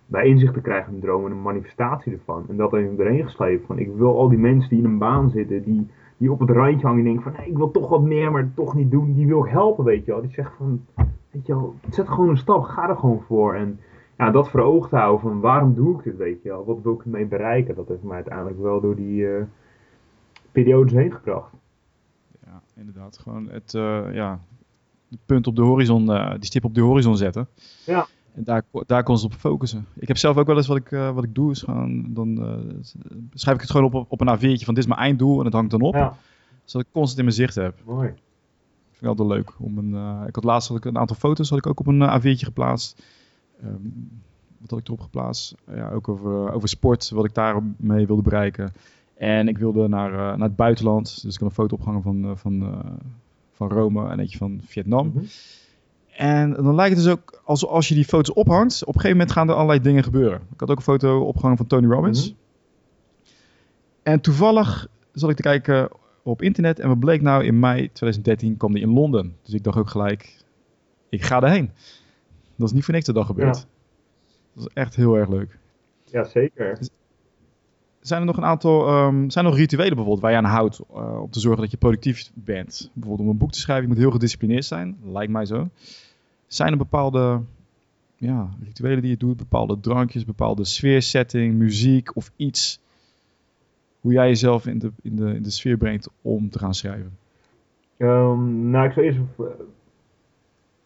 bij 0.07 0.27
inzicht 0.27 0.55
te 0.55 0.61
krijgen 0.61 0.95
in 0.95 1.01
dromen 1.01 1.31
en 1.31 1.37
een 1.37 1.43
manifestatie 1.43 2.13
ervan. 2.13 2.45
En 2.49 2.57
dat 2.57 2.71
heeft 2.71 2.99
erin 2.99 3.25
geslepen. 3.25 3.67
Van, 3.67 3.79
ik 3.79 3.91
wil 3.97 4.19
al 4.19 4.29
die 4.29 4.39
mensen 4.39 4.71
die 4.71 4.79
in 4.79 4.85
een 4.85 4.99
baan 4.99 5.31
zitten, 5.31 5.63
die, 5.63 5.87
die 6.17 6.33
op 6.33 6.41
het 6.41 6.51
randje 6.51 6.87
hangen 6.87 6.99
en 6.99 7.05
denken 7.05 7.23
van... 7.23 7.35
Hey, 7.35 7.49
ik 7.49 7.57
wil 7.57 7.71
toch 7.71 7.89
wat 7.89 8.03
meer, 8.03 8.33
maar 8.33 8.51
toch 8.55 8.75
niet 8.75 8.91
doen. 8.91 9.15
Die 9.15 9.27
wil 9.27 9.45
ik 9.45 9.51
helpen, 9.51 9.85
weet 9.85 10.05
je 10.05 10.13
wel. 10.13 10.21
Die 10.21 10.33
zegt 10.33 10.53
van, 10.57 10.85
weet 11.31 11.47
je 11.47 11.55
wel, 11.55 11.75
zet 11.91 12.09
gewoon 12.09 12.29
een 12.29 12.37
stap, 12.37 12.63
ga 12.63 12.89
er 12.89 12.97
gewoon 12.97 13.23
voor. 13.27 13.55
En 13.55 13.79
ja, 14.25 14.31
dat 14.31 14.49
voor 14.49 14.89
te 14.89 14.97
houden 14.97 15.21
van 15.21 15.41
waarom 15.41 15.75
doe 15.75 15.99
ik 15.99 16.05
dit, 16.05 16.17
weet 16.17 16.43
je 16.43 16.49
wel. 16.49 16.65
Wat 16.65 16.83
wil 16.83 16.93
ik 16.93 17.03
ermee 17.03 17.27
bereiken? 17.27 17.75
Dat 17.75 17.89
heeft 17.89 18.03
mij 18.03 18.15
uiteindelijk 18.15 18.59
wel 18.59 18.81
door 18.81 18.97
die 18.97 19.21
uh, 19.21 19.43
periodes 20.53 20.93
heen 20.93 21.13
gebracht. 21.13 21.53
Ja, 22.47 22.63
inderdaad. 22.77 23.19
Gewoon 23.19 23.49
het, 23.49 23.75
uh, 23.75 24.15
ja, 24.15 24.41
het 25.11 25.19
punt 25.27 25.47
op 25.47 25.57
de 25.57 25.63
horizon, 25.63 26.11
uh, 26.11 26.31
die 26.31 26.45
stip 26.45 26.65
op 26.65 26.75
de 26.75 26.81
horizon 26.81 27.17
zetten. 27.17 27.49
Ja. 27.87 28.07
En 28.35 28.45
daar, 28.45 28.63
daar 28.87 29.03
constant 29.03 29.35
op 29.35 29.41
focussen. 29.41 29.87
Ik 29.95 30.09
heb 30.09 30.17
zelf 30.17 30.37
ook 30.37 30.47
wel 30.47 30.57
eens 30.57 30.67
wat 30.67 30.77
ik, 30.77 30.89
wat 30.89 31.25
ik 31.25 31.35
doe, 31.35 31.51
is 31.51 31.63
gewoon, 31.63 32.07
dan 32.15 32.37
schrijf 33.35 33.57
ik 33.57 33.63
het 33.63 33.71
gewoon 33.71 33.93
op, 33.93 34.07
op 34.09 34.21
een 34.21 34.39
A4'tje 34.39 34.65
van 34.65 34.75
dit 34.75 34.83
is 34.85 34.87
mijn 34.87 35.01
einddoel 35.01 35.39
en 35.39 35.45
het 35.45 35.55
hangt 35.55 35.71
dan 35.71 35.81
op. 35.81 35.95
Ja. 35.95 36.17
Zodat 36.65 36.87
ik 36.87 36.93
constant 36.93 37.19
in 37.19 37.25
mijn 37.25 37.37
zicht 37.37 37.55
heb. 37.55 37.75
Mooi. 37.85 38.09
Vind 38.91 39.01
ik 39.01 39.07
altijd 39.07 39.29
leuk. 39.29 39.53
Om 39.59 39.79
een, 39.79 40.27
ik 40.27 40.35
had 40.35 40.45
laatst 40.45 40.69
had 40.69 40.77
ik 40.77 40.85
een 40.85 40.99
aantal 40.99 41.17
foto's 41.17 41.49
had 41.49 41.59
ik 41.59 41.67
ook 41.67 41.81
op 41.81 41.87
een 41.87 42.21
A4'tje 42.21 42.45
geplaatst. 42.45 43.03
Um, 43.65 44.11
wat 44.59 44.71
had 44.71 44.79
ik 44.79 44.87
erop 44.87 45.01
geplaatst? 45.01 45.55
Ja, 45.75 45.91
ook 45.91 46.09
over, 46.09 46.53
over 46.53 46.69
sport, 46.69 47.11
wat 47.11 47.25
ik 47.25 47.35
daarmee 47.35 48.07
wilde 48.07 48.23
bereiken. 48.23 48.73
En 49.17 49.49
ik 49.49 49.59
wilde 49.59 49.89
naar, 49.89 50.13
uh, 50.13 50.19
naar 50.19 50.49
het 50.49 50.57
buitenland. 50.57 51.23
Dus 51.23 51.35
ik 51.35 51.41
had 51.41 51.49
een 51.49 51.55
foto 51.55 51.75
opgehangen 51.75 52.03
van, 52.03 52.25
uh, 52.25 52.31
van, 52.35 52.63
uh, 52.63 52.79
van 53.53 53.69
Rome 53.69 54.09
en 54.09 54.21
eentje 54.21 54.39
van 54.39 54.61
Vietnam. 54.65 55.07
Mm 55.07 55.13
-hmm. 55.13 55.27
En 56.17 56.53
dan 56.53 56.75
lijkt 56.75 56.97
het 56.97 57.05
dus 57.05 57.13
ook 57.13 57.43
alsof 57.45 57.71
als 57.71 57.89
je 57.89 57.95
die 57.95 58.05
foto's 58.05 58.35
ophangt, 58.35 58.83
op 58.83 58.95
een 58.95 59.01
gegeven 59.01 59.17
moment 59.17 59.33
gaan 59.33 59.49
er 59.49 59.55
allerlei 59.55 59.81
dingen 59.81 60.03
gebeuren. 60.03 60.41
Ik 60.53 60.61
had 60.61 60.71
ook 60.71 60.77
een 60.77 60.83
foto 60.83 61.21
opgehangen 61.21 61.57
van 61.57 61.67
Tony 61.67 61.87
Robbins. 61.87 62.23
Mm 62.29 62.37
-hmm. 62.37 62.41
En 64.03 64.21
toevallig 64.21 64.89
zat 65.13 65.31
ik 65.31 65.37
te 65.37 65.43
kijken 65.43 65.89
op 66.23 66.43
internet 66.43 66.79
en 66.79 66.89
wat 66.89 66.99
bleek 66.99 67.23
nou 67.23 67.45
in 67.45 67.59
mei 67.59 67.93
2013 67.93 68.57
kwam 68.57 68.73
die 68.73 68.83
in 68.83 68.93
Londen. 68.93 69.37
Dus 69.43 69.55
ik 69.55 69.65
dacht 69.65 69.79
ook 69.79 69.89
gelijk, 69.89 70.45
ik 71.09 71.23
ga 71.23 71.43
erheen. 71.43 71.71
Dat 72.63 72.71
is 72.71 72.77
niet 72.77 72.85
voor 72.85 72.95
niks 72.95 73.07
de 73.07 73.13
dag 73.13 73.27
gebeurd. 73.27 73.67
Dat 74.55 74.67
is 74.67 74.73
echt 74.75 74.97
heel 74.97 75.15
erg 75.15 75.29
leuk. 75.29 75.59
Ja, 76.05 76.25
zeker. 76.25 76.79
Zijn 78.01 78.21
er 78.21 78.27
nog 78.27 78.37
een 78.37 78.45
aantal 78.45 79.05
um, 79.05 79.31
zijn 79.31 79.45
er 79.45 79.51
nog 79.51 79.61
rituelen 79.61 79.95
bijvoorbeeld 79.95 80.21
waar 80.21 80.31
je 80.31 80.37
aan 80.37 80.45
houdt 80.45 80.81
uh, 80.95 81.23
om 81.23 81.31
te 81.31 81.41
zorgen 81.41 81.61
dat 81.63 81.71
je 81.71 81.77
productief 81.77 82.31
bent? 82.35 82.91
Bijvoorbeeld 82.93 83.29
om 83.29 83.33
een 83.33 83.39
boek 83.39 83.53
te 83.53 83.59
schrijven, 83.59 83.85
je 83.85 83.93
moet 83.93 84.03
heel 84.03 84.11
gedisciplineerd 84.11 84.65
zijn, 84.65 84.97
lijkt 85.05 85.33
mij 85.33 85.47
zo. 85.47 85.69
Zijn 86.47 86.73
er 86.73 86.79
bepaalde 86.79 87.41
ja, 88.17 88.49
rituelen 88.65 89.01
die 89.01 89.11
je 89.11 89.17
doet, 89.17 89.37
bepaalde 89.37 89.81
drankjes, 89.81 90.25
bepaalde 90.25 90.65
sfeersetting, 90.65 91.55
muziek 91.55 92.17
of 92.17 92.31
iets 92.37 92.81
hoe 94.01 94.13
jij 94.13 94.29
jezelf 94.29 94.67
in 94.67 94.79
de, 94.79 94.93
in 95.03 95.17
de, 95.17 95.35
in 95.35 95.43
de 95.43 95.51
sfeer 95.51 95.77
brengt 95.77 96.09
om 96.23 96.51
te 96.51 96.59
gaan 96.59 96.75
schrijven? 96.75 97.19
Um, 97.99 98.71
nou, 98.71 98.87
ik 98.87 98.93
zou 98.93 99.07
eerst. 99.07 99.19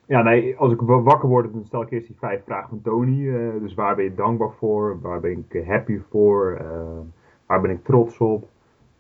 Uh, 0.07 0.17
ja, 0.17 0.23
nee, 0.23 0.57
als 0.57 0.73
ik 0.73 0.81
wakker 0.81 1.29
word, 1.29 1.53
dan 1.53 1.65
stel 1.65 1.83
ik 1.83 1.91
eerst 1.91 2.07
die 2.07 2.17
vijf 2.19 2.45
vragen 2.45 2.69
van 2.69 2.81
Tony. 2.83 3.21
Uh, 3.21 3.61
dus 3.61 3.75
waar 3.75 3.97
ben 3.97 4.05
je 4.05 4.15
dankbaar 4.15 4.53
voor? 4.53 5.01
Waar 5.01 5.21
ben 5.21 5.45
ik 5.49 5.67
happy 5.67 6.01
voor? 6.11 6.59
Uh, 6.61 6.99
waar 7.47 7.61
ben 7.61 7.71
ik 7.71 7.85
trots 7.85 8.19
op? 8.19 8.49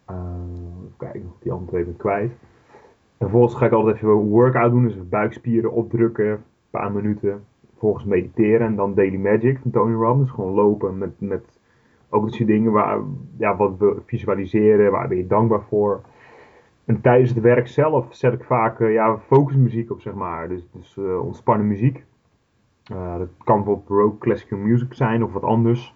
even 0.08 0.94
kijken, 0.96 1.22
nog 1.22 1.38
die 1.40 1.52
andere 1.52 1.82
twee 1.82 1.94
kwijt. 1.96 2.30
En 3.18 3.28
vervolgens 3.28 3.54
ga 3.54 3.66
ik 3.66 3.72
altijd 3.72 3.96
even 3.96 4.08
een 4.08 4.28
workout 4.28 4.70
doen, 4.70 4.82
dus 4.82 5.08
buikspieren 5.08 5.72
opdrukken, 5.72 6.30
een 6.30 6.40
paar 6.70 6.92
minuten. 6.92 7.44
Vervolgens 7.70 8.04
mediteren 8.04 8.66
en 8.66 8.76
dan 8.76 8.94
Daily 8.94 9.16
Magic 9.16 9.58
van 9.58 9.70
Tony 9.70 9.94
Robbins. 9.94 10.30
Gewoon 10.30 10.54
lopen 10.54 10.98
met, 10.98 11.20
met 11.20 11.58
ook 12.08 12.24
dat 12.24 12.36
je 12.36 12.44
dingen 12.44 12.72
waar, 12.72 13.00
ja, 13.38 13.56
wat 13.56 13.78
we 13.78 13.96
visualiseren, 14.06 14.90
waar 14.90 15.08
ben 15.08 15.16
je 15.16 15.26
dankbaar 15.26 15.62
voor. 15.68 16.00
En 16.86 17.00
tijdens 17.00 17.30
het 17.30 17.42
werk 17.42 17.68
zelf 17.68 18.06
zet 18.10 18.32
ik 18.32 18.44
vaak 18.44 18.80
uh, 18.80 18.92
ja, 18.92 19.18
focusmuziek 19.18 19.90
op, 19.90 20.00
zeg 20.00 20.14
maar. 20.14 20.48
Dus, 20.48 20.62
dus 20.72 20.96
uh, 20.96 21.24
ontspannen 21.24 21.66
muziek. 21.66 22.04
Uh, 22.92 23.18
dat 23.18 23.28
kan 23.44 23.56
bijvoorbeeld 23.56 23.88
rock 23.88 24.20
classical 24.20 24.58
music 24.58 24.94
zijn 24.94 25.24
of 25.24 25.32
wat 25.32 25.42
anders. 25.42 25.94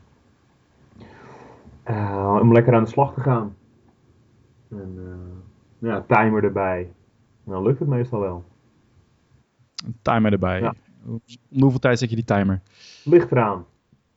om 2.41 2.53
lekker 2.53 2.75
aan 2.75 2.85
de 2.85 2.91
slag 2.91 3.15
te 3.15 3.21
gaan. 3.21 3.57
En 4.71 4.99
ja, 5.79 6.05
timer 6.09 6.45
erbij. 6.45 6.81
En 7.45 7.53
dan 7.53 7.63
lukt 7.63 7.79
het 7.79 7.89
meestal 7.89 8.21
wel. 8.21 8.45
Een 9.85 9.97
timer 10.03 10.33
erbij. 10.33 10.61
Ja. 10.61 10.75
Om 11.07 11.21
hoeveel 11.61 11.79
tijd 11.79 11.99
zet 11.99 12.11
je 12.11 12.17
die 12.17 12.25
timer? 12.25 12.61
Ligt 13.05 13.33
eraan. 13.33 13.65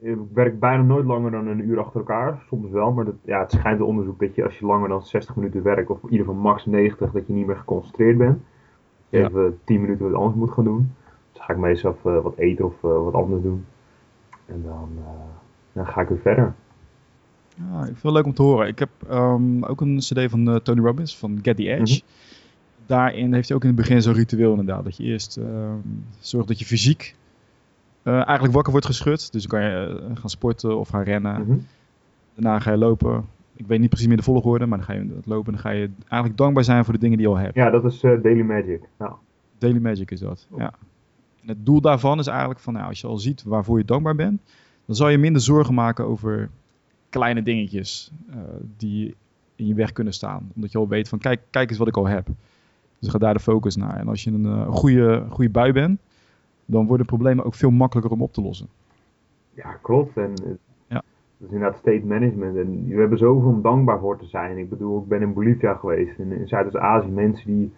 Ik 0.04 0.18
werk 0.34 0.60
bijna 0.60 0.84
nooit 0.84 1.06
langer 1.06 1.32
dan 1.32 1.48
een 1.48 1.70
uur 1.70 1.80
achter 1.80 2.00
elkaar. 2.00 2.44
Soms 2.48 2.70
wel, 2.72 2.92
maar 2.92 3.06
dat, 3.06 3.16
ja, 3.26 3.40
het 3.40 3.52
schijnt 3.52 3.78
de 3.78 3.86
onderzoek 3.86 4.20
dat 4.20 4.36
je 4.36 4.44
als 4.44 4.60
je 4.60 4.66
langer 4.66 4.90
dan 4.90 5.06
60 5.06 5.36
minuten 5.36 5.64
werkt, 5.64 5.90
of 5.90 6.04
in 6.04 6.12
ieder 6.12 6.26
geval 6.26 6.42
max 6.42 6.66
90, 6.66 7.12
dat 7.12 7.28
je 7.28 7.34
niet 7.34 7.46
meer 7.46 7.56
geconcentreerd 7.56 8.18
bent. 8.18 8.42
Ja. 9.10 9.28
Even 9.28 9.60
10 9.64 9.82
minuten 9.82 10.12
wat 10.12 10.20
anders 10.20 10.36
moet 10.36 10.52
gaan 10.52 10.64
doen. 10.64 10.94
Dus 11.32 11.42
ga 11.42 11.54
ik 11.54 11.60
meestal 11.60 11.98
uh, 12.06 12.22
wat 12.22 12.38
eten 12.38 12.66
of 12.66 12.74
uh, 12.84 13.04
wat 13.04 13.14
anders 13.14 13.42
doen. 13.42 13.66
En 14.46 14.64
dan, 14.64 14.90
uh, 14.98 15.06
dan 15.74 15.88
ga 15.88 16.02
ik 16.02 16.08
weer 16.08 16.20
verder. 16.20 16.54
Ja, 17.56 17.80
ik 17.80 17.86
vind 17.86 18.04
het 18.04 18.14
leuk 18.14 18.26
om 18.26 18.34
te 18.34 18.42
horen. 18.42 18.68
Ik 18.68 18.80
heb 18.80 18.90
um, 19.12 19.64
ook 19.64 19.82
een 19.82 19.98
cd 19.98 20.30
van 20.30 20.62
Tony 20.64 20.82
Robbins, 20.82 21.18
van 21.18 21.40
Get 21.42 21.56
the 21.56 21.70
Edge. 21.70 21.94
Mm 21.94 22.08
-hmm. 22.08 22.86
Daarin 22.86 23.34
heeft 23.34 23.48
hij 23.48 23.58
ook 23.58 23.64
in 23.64 23.70
het 23.70 23.78
begin 23.78 24.02
zo'n 24.02 24.14
ritueel 24.14 24.50
inderdaad. 24.50 24.84
Dat 24.84 24.98
je 24.98 25.04
eerst 25.04 25.40
zorgt 26.20 26.48
dat 26.48 26.60
je 26.60 26.66
fysiek 26.66 27.16
uh, 28.04 28.14
eigenlijk 28.14 28.54
wakker 28.54 28.72
wordt 28.72 28.88
geschud. 28.88 29.32
Dus 29.32 29.48
dan 29.48 29.60
kan 29.60 29.70
je 29.70 30.02
uh, 30.10 30.18
gaan 30.18 30.30
sporten 30.30 30.80
of 30.80 30.90
gaan 30.90 31.04
rennen. 31.04 31.40
Mm 31.40 31.46
-hmm. 31.46 31.66
Daarna 32.36 32.60
ga 32.60 32.72
je 32.72 32.78
lopen. 32.78 33.26
Ik 33.56 33.68
weet 33.68 33.80
niet 33.80 33.90
precies 33.90 34.08
meer 34.08 34.18
de 34.18 34.24
volgorde, 34.24 34.66
maar 34.66 34.78
dan 34.78 34.88
ga 34.88 34.94
je 34.94 35.08
dat 35.08 35.26
lopen. 35.26 35.52
Dan 35.54 35.62
ga 35.62 35.70
je 35.70 35.90
eigenlijk 36.08 36.38
dankbaar 36.38 36.64
zijn 36.64 36.84
voor 36.84 36.94
de 36.94 37.00
dingen 37.00 37.18
die 37.18 37.28
je 37.28 37.34
al 37.34 37.40
hebt. 37.40 37.56
Ja, 37.56 37.70
dat 37.70 37.86
is 37.86 38.04
uh, 38.04 38.24
Daily 38.24 38.42
Magic. 38.42 38.82
Ja. 39.00 39.16
Daily 39.58 39.80
Magic 39.80 40.12
is 40.12 40.20
dat, 40.20 40.48
oh. 40.52 40.60
ja. 40.60 40.74
En 41.42 41.48
het 41.48 41.66
doel 41.66 41.82
daarvan 41.82 42.20
is 42.20 42.28
eigenlijk 42.28 42.60
van, 42.60 42.74
nou, 42.74 42.88
als 42.88 43.02
je 43.02 43.08
al 43.08 43.18
ziet 43.18 43.44
waarvoor 43.44 43.78
je 43.78 43.86
dankbaar 43.86 44.16
bent, 44.16 44.42
dan 44.86 44.96
zal 44.96 45.10
je 45.10 45.18
minder 45.18 45.42
zorgen 45.42 45.74
maken 45.74 46.06
over 46.06 46.50
kleine 47.10 47.44
dingetjes 47.44 48.12
die 48.78 49.16
in 49.56 49.68
je 49.68 49.74
weg 49.74 49.92
kunnen 49.92 50.14
staan. 50.14 50.52
Omdat 50.56 50.72
je 50.72 50.78
al 50.78 50.88
weet 50.88 51.10
van, 51.10 51.20
kijk, 51.20 51.42
kijk 51.50 51.70
eens 51.70 51.80
wat 51.80 51.88
ik 51.88 51.98
al 51.98 52.08
heb. 52.08 52.28
Dus 53.00 53.10
ga 53.10 53.18
daar 53.18 53.34
de 53.34 53.40
focus 53.40 53.76
naar. 53.76 53.98
En 53.98 54.08
als 54.08 54.24
je 54.24 54.32
een 54.32 54.66
goede, 54.66 55.26
goede 55.30 55.50
bui 55.50 55.72
bent, 55.72 56.00
dan 56.66 56.88
worden 56.88 57.06
problemen 57.06 57.46
ook 57.46 57.54
veel 57.54 57.72
makkelijker 57.72 58.14
om 58.14 58.22
op 58.22 58.34
te 58.34 58.42
lossen. 58.42 58.68
Ja, 59.54 59.74
klopt. 59.82 60.18
En 60.18 60.34
ja. 60.88 61.04
dat 61.38 61.48
is 61.48 61.54
inderdaad 61.54 61.78
state 61.78 62.06
management. 62.06 62.58
En 62.58 62.88
we 62.88 63.00
hebben 63.00 63.18
zoveel 63.18 63.50
om 63.50 63.62
dankbaar 63.62 64.00
voor 64.00 64.18
te 64.18 64.26
zijn. 64.26 64.58
Ik 64.58 64.70
bedoel, 64.70 65.02
ik 65.02 65.08
ben 65.08 65.22
in 65.22 65.34
Bolivia 65.34 65.74
geweest, 65.74 66.20
in, 66.20 66.32
in 66.32 66.48
Zuidoost-Azië. 66.48 67.10
Mensen 67.10 67.46
die, 67.46 67.74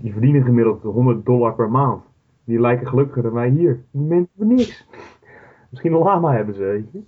die 0.00 0.12
verdienen 0.12 0.44
gemiddeld 0.44 0.82
100 0.82 1.26
dollar 1.26 1.54
per 1.54 1.70
maand. 1.70 2.02
Die 2.44 2.60
lijken 2.60 2.86
gelukkiger 2.86 3.22
dan 3.22 3.32
wij 3.32 3.48
hier. 3.48 3.84
Die 3.90 4.02
mensen 4.02 4.30
hebben 4.36 4.56
niks. 4.56 4.86
Misschien 5.70 5.92
een 5.92 5.98
lama 5.98 6.32
hebben 6.32 6.54
ze, 6.54 6.60
weet 6.60 6.92
je. 6.92 7.02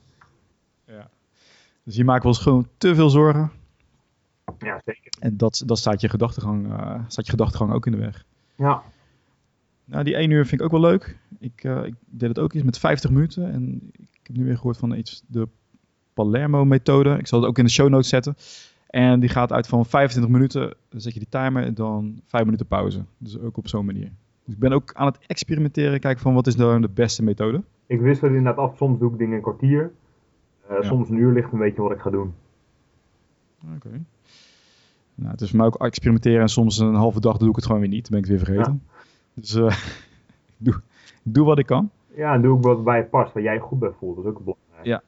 Ja. 0.84 1.08
Dus 1.82 1.96
je 1.96 2.04
maakt 2.04 2.22
wel 2.22 2.32
eens 2.32 2.42
gewoon 2.42 2.66
te 2.76 2.94
veel 2.94 3.10
zorgen. 3.10 3.50
Ja, 4.58 4.80
zeker. 4.84 5.12
En 5.20 5.36
dat, 5.36 5.62
dat 5.66 5.78
staat, 5.78 6.00
je 6.00 6.08
gedachtegang, 6.08 6.66
uh, 6.66 6.94
staat 7.06 7.24
je 7.24 7.30
gedachtegang 7.30 7.72
ook 7.72 7.86
in 7.86 7.92
de 7.92 7.98
weg. 7.98 8.24
Ja. 8.54 8.82
Nou, 9.90 10.04
die 10.04 10.16
1 10.16 10.30
uur 10.30 10.46
vind 10.46 10.60
ik 10.60 10.66
ook 10.66 10.72
wel 10.72 10.90
leuk. 10.90 11.18
Ik, 11.38 11.64
uh, 11.64 11.84
ik 11.84 11.94
deed 12.06 12.28
het 12.28 12.38
ook 12.38 12.52
eens 12.52 12.64
met 12.64 12.78
50 12.78 13.10
minuten. 13.10 13.52
En 13.52 13.90
ik 13.92 14.20
heb 14.22 14.36
nu 14.36 14.44
weer 14.44 14.56
gehoord 14.56 14.76
van 14.76 14.94
iets, 14.94 15.22
de 15.26 15.48
Palermo-methode. 16.14 17.18
Ik 17.18 17.26
zal 17.26 17.40
het 17.40 17.48
ook 17.48 17.58
in 17.58 17.64
de 17.64 17.70
show 17.70 17.88
notes 17.88 18.08
zetten. 18.08 18.34
En 18.86 19.20
die 19.20 19.28
gaat 19.28 19.52
uit 19.52 19.66
van 19.66 19.86
25 19.86 20.32
minuten, 20.32 20.74
dan 20.88 21.00
zet 21.00 21.12
je 21.12 21.18
die 21.18 21.28
timer 21.28 21.62
en 21.62 21.74
dan 21.74 22.20
5 22.26 22.44
minuten 22.44 22.66
pauze. 22.66 23.04
Dus 23.18 23.38
ook 23.38 23.56
op 23.56 23.68
zo'n 23.68 23.84
manier. 23.84 24.12
Dus 24.44 24.54
ik 24.54 24.60
ben 24.60 24.72
ook 24.72 24.92
aan 24.94 25.06
het 25.06 25.18
experimenteren, 25.26 26.00
kijken 26.00 26.22
van 26.22 26.34
wat 26.34 26.46
is 26.46 26.56
nou 26.56 26.80
de 26.80 26.88
beste 26.88 27.22
methode. 27.22 27.62
Ik 27.86 28.00
wist 28.00 28.20
het 28.20 28.30
inderdaad 28.30 28.56
af, 28.56 28.76
soms 28.76 28.98
doe 28.98 29.12
ik 29.12 29.18
dingen 29.18 29.36
een 29.36 29.42
kwartier. 29.42 29.92
Uh, 30.70 30.76
ja. 30.80 30.82
Soms 30.82 31.08
een 31.08 31.16
uur 31.16 31.32
ligt 31.32 31.52
een 31.52 31.58
beetje 31.58 31.82
wat 31.82 31.92
ik 31.92 31.98
ga 31.98 32.10
doen. 32.10 32.34
Oké. 33.64 33.86
Okay. 33.86 34.02
Nou, 35.14 35.30
het 35.30 35.40
is 35.40 35.48
voor 35.48 35.58
mij 35.58 35.66
ook 35.66 35.76
experimenteren 35.76 36.40
en 36.40 36.48
soms 36.48 36.78
een 36.78 36.94
halve 36.94 37.20
dag 37.20 37.36
doe 37.36 37.48
ik 37.48 37.56
het 37.56 37.66
gewoon 37.66 37.80
weer 37.80 37.90
niet. 37.90 38.10
Dan 38.10 38.20
ben 38.20 38.30
ik 38.30 38.36
het 38.36 38.36
weer 38.36 38.54
vergeten. 38.54 38.82
Ja. 38.86 38.97
Dus 39.40 39.54
uh, 39.54 39.66
ik, 40.46 40.56
doe, 40.56 40.74
ik 41.24 41.34
doe 41.34 41.44
wat 41.44 41.58
ik 41.58 41.66
kan. 41.66 41.90
Ja, 42.14 42.34
en 42.34 42.42
doe 42.42 42.52
ook 42.52 42.62
wat 42.62 42.84
bij 42.84 42.98
je 42.98 43.04
past, 43.04 43.32
waar 43.32 43.42
jij 43.42 43.58
goed 43.58 43.78
bij 43.78 43.92
voelt. 43.98 44.16
Dat 44.16 44.24
is 44.24 44.30
ook 44.30 44.44
belangrijk. 44.44 44.86
Ja. 44.86 45.02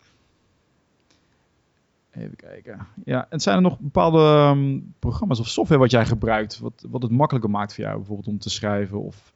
Even 2.10 2.36
kijken. 2.36 2.86
Ja, 3.04 3.26
en 3.28 3.40
zijn 3.40 3.56
er 3.56 3.62
nog 3.62 3.78
bepaalde 3.78 4.52
um, 4.56 4.94
programma's 4.98 5.40
of 5.40 5.48
software 5.48 5.80
wat 5.80 5.90
jij 5.90 6.06
gebruikt, 6.06 6.58
wat, 6.58 6.86
wat 6.88 7.02
het 7.02 7.10
makkelijker 7.10 7.50
maakt 7.50 7.74
voor 7.74 7.84
jou, 7.84 7.96
bijvoorbeeld 7.96 8.28
om 8.28 8.38
te 8.38 8.50
schrijven? 8.50 9.00
Of 9.00 9.32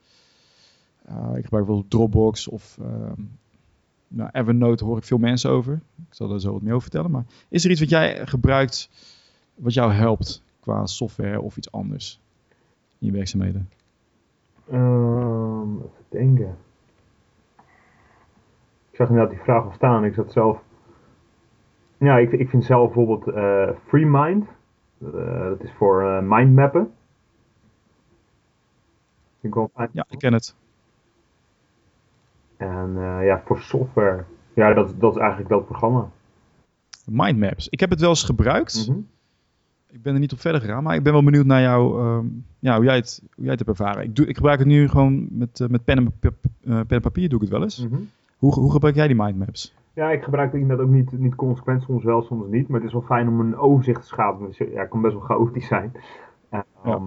uh, 1.09 1.15
ik 1.15 1.45
gebruik 1.45 1.51
bijvoorbeeld 1.51 1.91
Dropbox 1.91 2.49
of 2.49 2.79
um, 2.81 3.39
nou, 4.09 4.31
Evernote 4.33 4.85
hoor 4.85 4.97
ik 4.97 5.05
veel 5.05 5.19
mensen 5.19 5.51
over. 5.51 5.75
Ik 6.09 6.15
zal 6.15 6.33
er 6.33 6.41
zo 6.41 6.53
wat 6.53 6.63
meer 6.63 6.73
over 6.73 6.83
vertellen. 6.83 7.11
Maar 7.11 7.25
is 7.49 7.65
er 7.65 7.71
iets 7.71 7.81
wat 7.81 7.89
jij 7.89 8.27
gebruikt 8.27 8.91
wat 9.55 9.75
jou 9.75 9.93
helpt 9.93 10.43
qua 10.61 10.87
software 10.87 11.41
of 11.41 11.57
iets 11.57 11.73
anders 11.73 12.21
in 12.99 13.07
je 13.07 13.13
werkzaamheden? 13.13 13.69
Um, 14.73 15.77
even 15.77 16.05
denken. 16.09 16.59
Ik 18.91 18.97
zag 19.01 19.09
inderdaad 19.09 19.33
die 19.33 19.43
vraag 19.43 19.65
al 19.65 19.73
staan. 19.73 20.05
Ik 20.05 20.15
zat 20.15 20.33
zelf. 20.33 20.63
Ja, 21.99 22.19
ik, 22.19 22.33
ik 22.33 22.49
vind 22.49 22.65
zelf 22.65 22.93
bijvoorbeeld 22.93 23.37
uh, 23.37 23.69
FreeMind. 23.87 24.47
Uh, 24.99 25.45
dat 25.45 25.63
is 25.63 25.73
voor 25.73 26.03
uh, 26.03 26.21
mindmappen. 26.23 26.93
Ik 29.41 29.55
wel 29.55 29.71
fijn. 29.75 29.89
Ja, 29.93 30.07
ik 30.09 30.19
ken 30.19 30.33
het. 30.33 30.57
En 32.57 32.95
ja, 33.23 33.43
voor 33.45 33.61
software. 33.61 34.25
Ja, 34.55 34.75
dat, 34.75 35.01
dat 35.01 35.15
is 35.15 35.21
eigenlijk 35.21 35.51
dat 35.51 35.67
programma. 35.67 36.11
Mindmaps. 37.07 37.69
Ik 37.69 37.81
heb 37.81 37.91
het 37.91 38.01
wel 38.01 38.09
eens 38.09 38.25
gebruikt. 38.25 38.87
Mm 38.89 38.95
-hmm 38.95 39.13
ik 39.95 40.03
ben 40.03 40.15
er 40.15 40.21
niet 40.21 40.33
op 40.33 40.41
verder 40.41 40.61
gegaan, 40.61 40.83
maar 40.83 40.95
ik 40.95 41.03
ben 41.03 41.13
wel 41.13 41.25
benieuwd 41.25 41.47
naar 41.47 41.61
jou, 41.61 42.07
um, 42.07 42.45
ja, 42.59 42.77
hoe, 42.77 42.85
jij 42.85 42.97
het, 42.97 43.23
hoe 43.35 43.45
jij 43.45 43.55
het 43.55 43.67
hebt 43.67 43.79
ervaren. 43.79 44.05
Ik, 44.05 44.17
doe, 44.17 44.27
ik 44.27 44.37
gebruik 44.37 44.59
het 44.59 44.69
nu 44.69 44.89
gewoon 44.89 45.27
met, 45.31 45.61
uh, 45.61 45.69
met 45.69 45.85
pen, 45.85 45.97
en, 45.97 46.13
uh, 46.25 46.33
pen 46.63 46.87
en 46.89 47.01
papier, 47.01 47.29
doe 47.29 47.39
ik 47.39 47.45
het 47.45 47.53
wel 47.53 47.63
eens. 47.63 47.85
Mm 47.85 47.93
-hmm. 47.93 48.09
hoe, 48.39 48.53
hoe 48.55 48.73
gebruik 48.73 48.95
jij 48.95 49.07
die 49.07 49.17
mindmaps? 49.17 49.75
Ja, 49.93 50.11
ik 50.11 50.23
gebruik 50.23 50.53
het 50.53 50.61
inderdaad 50.61 50.87
ook 50.87 50.93
niet, 50.93 51.19
niet 51.19 51.35
consequent, 51.35 51.83
soms 51.83 52.05
wel, 52.05 52.23
soms 52.23 52.47
niet. 52.51 52.69
Maar 52.69 52.81
het 52.81 52.89
is 52.89 52.95
wel 52.95 53.03
fijn 53.03 53.29
om 53.29 53.41
een 53.41 53.57
overzicht 53.57 54.01
te 54.01 54.07
schapen. 54.07 54.49
Ja, 54.51 54.81
het 54.81 54.89
kan 54.89 55.03
best 55.03 55.15
wel 55.15 55.23
chaotisch 55.23 55.67
zijn. 55.67 55.93
Um, 56.51 56.61
ja. 56.85 57.01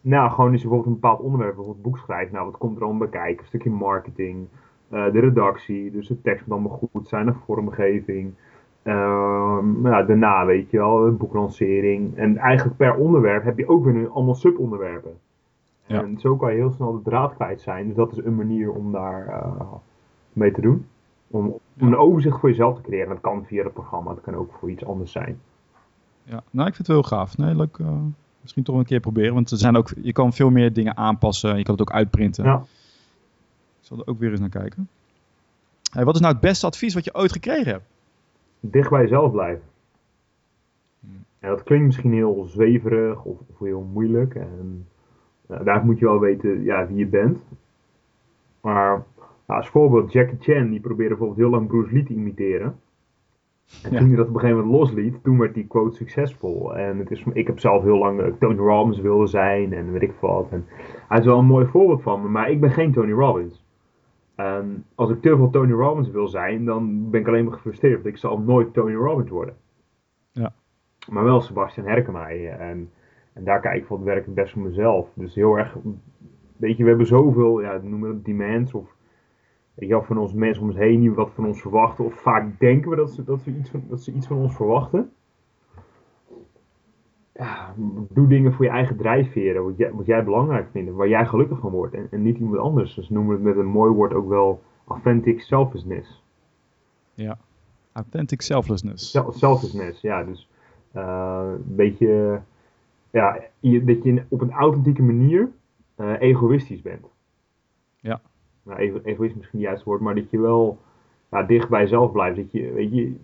Nou, 0.00 0.30
gewoon 0.30 0.52
als 0.52 0.62
je 0.62 0.68
bijvoorbeeld 0.68 0.86
een 0.86 1.00
bepaald 1.00 1.20
onderwerp, 1.20 1.54
bijvoorbeeld 1.54 1.84
boek 1.84 1.98
schrijft. 1.98 2.32
Nou, 2.32 2.44
wat 2.44 2.58
komt 2.58 2.76
er 2.76 2.82
allemaal 2.82 3.08
bij 3.08 3.20
kijken? 3.20 3.40
Een 3.40 3.46
stukje 3.46 3.70
marketing, 3.70 4.46
uh, 4.92 5.12
de 5.12 5.20
redactie. 5.20 5.90
Dus 5.90 6.08
de 6.08 6.20
tekst 6.20 6.46
moet 6.46 6.58
allemaal 6.58 6.78
goed 6.92 7.08
zijn, 7.08 7.26
de 7.26 7.34
vormgeving. 7.46 8.34
Ja, 8.84 10.02
daarna, 10.02 10.46
weet 10.46 10.70
je 10.70 10.78
wel, 10.78 11.06
een 11.06 11.16
boeklancering. 11.16 12.16
En 12.16 12.36
eigenlijk 12.36 12.76
per 12.76 12.94
onderwerp 12.94 13.44
heb 13.44 13.58
je 13.58 13.68
ook 13.68 13.84
weer 13.84 14.08
allemaal 14.08 14.34
subonderwerpen. 14.34 15.18
Ja. 15.86 16.02
En 16.02 16.18
zo 16.18 16.36
kan 16.36 16.50
je 16.50 16.56
heel 16.56 16.72
snel 16.72 16.92
de 16.92 17.10
draad 17.10 17.34
kwijt 17.34 17.60
zijn. 17.60 17.86
Dus 17.86 17.96
dat 17.96 18.12
is 18.12 18.24
een 18.24 18.34
manier 18.34 18.72
om 18.72 18.92
daar 18.92 19.26
uh, 19.26 19.72
mee 20.32 20.52
te 20.52 20.60
doen. 20.60 20.86
Om, 21.26 21.58
een 21.76 21.96
overzicht 21.96 22.40
voor 22.40 22.48
jezelf 22.48 22.76
te 22.76 22.82
creëren. 22.82 23.08
Dat 23.08 23.20
kan 23.20 23.44
via 23.44 23.64
het 23.64 23.72
programma, 23.72 24.14
dat 24.14 24.24
kan 24.24 24.34
ook 24.34 24.52
voor 24.58 24.70
iets 24.70 24.84
anders 24.84 25.12
zijn. 25.12 25.40
Ja, 26.22 26.42
nou 26.50 26.68
ik 26.68 26.74
vind 26.74 26.86
het 26.86 26.96
heel 26.96 27.02
gaaf. 27.02 27.36
Nee, 27.36 27.54
leuk. 27.54 27.78
Uh, 27.78 27.88
misschien 28.40 28.62
toch 28.62 28.76
een 28.76 28.84
keer 28.84 29.00
proberen. 29.00 29.34
Want 29.34 29.50
er 29.50 29.58
zijn 29.58 29.76
ook, 29.76 29.90
je 30.02 30.12
kan 30.12 30.32
veel 30.32 30.50
meer 30.50 30.72
dingen 30.72 30.96
aanpassen. 30.96 31.56
Je 31.56 31.62
kan 31.62 31.74
het 31.74 31.82
ook 31.88 31.92
uitprinten. 31.92 32.44
Ja. 32.44 32.64
zal 33.80 33.98
er 33.98 34.06
ook 34.06 34.18
weer 34.18 34.30
eens 34.30 34.40
naar 34.40 34.48
kijken. 34.48 34.88
Hey, 35.92 36.04
wat 36.04 36.14
is 36.14 36.20
nou 36.20 36.32
het 36.32 36.42
beste 36.42 36.66
advies 36.66 36.94
wat 36.94 37.04
je 37.04 37.14
ooit 37.14 37.32
gekregen 37.32 37.72
hebt? 37.72 37.84
Dicht 38.70 38.90
bij 38.90 39.00
jezelf 39.00 39.32
blijven. 39.32 39.62
En 41.38 41.50
dat 41.50 41.62
klinkt 41.62 41.84
misschien 41.86 42.12
heel 42.12 42.44
zweverig 42.44 43.24
of, 43.24 43.38
of 43.50 43.58
heel 43.58 43.86
moeilijk. 43.92 44.34
En 44.34 44.86
uh, 45.50 45.64
daar 45.64 45.84
moet 45.84 45.98
je 45.98 46.04
wel 46.04 46.20
weten 46.20 46.62
ja, 46.62 46.86
wie 46.86 46.96
je 46.96 47.06
bent. 47.06 47.38
Maar 48.60 48.90
nou, 49.46 49.60
als 49.60 49.68
voorbeeld, 49.68 50.12
Jackie 50.12 50.36
Chan, 50.40 50.70
die 50.70 50.80
probeerde 50.80 51.08
bijvoorbeeld 51.08 51.38
heel 51.38 51.50
lang 51.50 51.66
Bruce 51.68 51.92
Lee 51.94 52.02
te 52.02 52.12
imiteren. 52.12 52.78
En 53.82 53.92
Ja. 53.92 53.98
toen 53.98 54.06
hij 54.08 54.16
dat 54.16 54.28
op 54.28 54.34
een 54.34 54.40
gegeven 54.40 54.64
moment 54.64 54.80
losliet, 54.80 55.22
toen 55.22 55.38
werd 55.38 55.54
die 55.54 55.66
quote 55.66 55.96
succesvol. 55.96 56.76
En 56.76 56.98
het 56.98 57.10
is, 57.10 57.24
ik 57.32 57.46
heb 57.46 57.58
zelf 57.58 57.82
heel 57.82 57.98
lang 57.98 58.20
eh, 58.20 58.32
Tony 58.38 58.56
Robbins 58.58 59.00
willen 59.00 59.28
zijn 59.28 59.72
en 59.72 59.92
weet 59.92 60.02
ik 60.02 60.12
wat. 60.20 60.46
En 60.50 60.66
hij 61.08 61.18
is 61.18 61.24
wel 61.26 61.38
een 61.38 61.44
mooi 61.44 61.66
voorbeeld 61.66 62.02
van 62.02 62.22
me, 62.22 62.28
maar 62.28 62.50
ik 62.50 62.60
ben 62.60 62.70
geen 62.70 62.92
Tony 62.92 63.12
Robbins. 63.12 63.63
En 64.34 64.84
als 64.94 65.10
ik 65.10 65.22
te 65.22 65.36
veel 65.36 65.50
Tony 65.50 65.72
Robbins 65.72 66.10
wil 66.10 66.28
zijn, 66.28 66.64
dan 66.64 67.10
ben 67.10 67.20
ik 67.20 67.28
alleen 67.28 67.44
maar 67.44 67.52
gefrustreerd. 67.52 67.94
Want 67.94 68.06
ik 68.06 68.16
zal 68.16 68.38
nooit 68.38 68.72
Tony 68.72 68.94
Robbins 68.94 69.30
worden. 69.30 69.56
Ja. 70.32 70.52
Maar 71.10 71.24
wel 71.24 71.40
Sebastian 71.40 71.86
Herkenmij. 71.86 72.50
En, 72.50 72.90
en 73.32 73.44
daar 73.44 73.60
kijk 73.60 73.76
ik 73.76 73.86
van 73.86 73.96
het 73.96 74.06
werk 74.06 74.34
best 74.34 74.52
voor 74.52 74.62
mezelf. 74.62 75.12
Dus 75.14 75.34
heel 75.34 75.58
erg, 75.58 75.76
weet 76.56 76.76
je, 76.76 76.82
we 76.82 76.88
hebben 76.88 77.06
zoveel, 77.06 77.60
ja, 77.60 77.80
noemen 77.82 78.08
we 78.08 78.14
het 78.14 78.24
demands 78.24 78.74
of 78.74 78.96
weet 79.74 79.88
je 79.88 80.02
van 80.02 80.18
ons 80.18 80.32
mensen 80.32 80.62
om 80.62 80.68
ons 80.68 80.78
heen 80.78 81.00
die 81.00 81.12
wat 81.12 81.30
van 81.34 81.46
ons 81.46 81.60
verwachten. 81.60 82.04
Of 82.04 82.14
vaak 82.14 82.60
denken 82.60 82.90
we 82.90 82.96
dat 82.96 83.10
ze, 83.10 83.24
dat, 83.24 83.44
we 83.44 83.50
iets 83.50 83.70
van, 83.70 83.84
dat 83.88 84.02
ze 84.02 84.12
iets 84.12 84.26
van 84.26 84.36
ons 84.36 84.54
verwachten. 84.54 85.12
Ja, 87.34 87.74
doe 88.08 88.26
dingen 88.26 88.52
voor 88.52 88.64
je 88.64 88.70
eigen 88.70 88.96
drijfveren, 88.96 89.64
wat 89.64 89.76
jij, 89.76 89.92
wat 89.92 90.06
jij 90.06 90.24
belangrijk 90.24 90.68
vindt, 90.70 90.92
waar 90.92 91.08
jij 91.08 91.26
gelukkig 91.26 91.58
van 91.58 91.70
wordt 91.70 91.94
en, 91.94 92.08
en 92.10 92.22
niet 92.22 92.38
iemand 92.38 92.58
anders. 92.58 92.94
Dus 92.94 93.08
noemen 93.08 93.30
we 93.30 93.34
het 93.48 93.56
met 93.56 93.64
een 93.64 93.70
mooi 93.70 93.92
woord 93.92 94.14
ook 94.14 94.28
wel 94.28 94.62
authentic 94.86 95.40
selflessness. 95.40 96.22
Ja. 97.14 97.38
Authentic 97.92 98.40
selflessness. 98.40 99.10
Sel- 99.10 99.32
Selflessness, 99.32 100.00
ja. 100.00 100.24
Dus 100.24 100.48
eh, 100.92 101.50
een 101.54 101.76
beetje, 101.76 102.40
ja, 103.10 103.40
je, 103.60 103.84
dat 103.84 104.02
je 104.02 104.22
op 104.28 104.40
een 104.40 104.52
authentieke 104.52 105.02
manier 105.02 105.48
eh, 105.94 106.20
egoïstisch 106.20 106.82
bent. 106.82 107.06
Ja. 108.00 108.20
Nou, 108.62 108.78
ego, 108.78 109.00
egoïst 109.02 109.30
is 109.34 109.38
misschien 109.38 109.58
niet 109.58 109.68
het 109.68 109.76
juiste 109.76 109.84
woord, 109.84 110.00
maar 110.00 110.14
dat 110.14 110.30
je 110.30 110.40
wel 110.40 110.78
ja, 111.30 111.42
dicht 111.42 111.68
bij 111.68 111.80
jezelf 111.80 112.12
blijft. 112.12 112.36
Dat 112.36 112.52
je, 112.52 112.72
weet 112.72 112.94
je, 112.94 113.14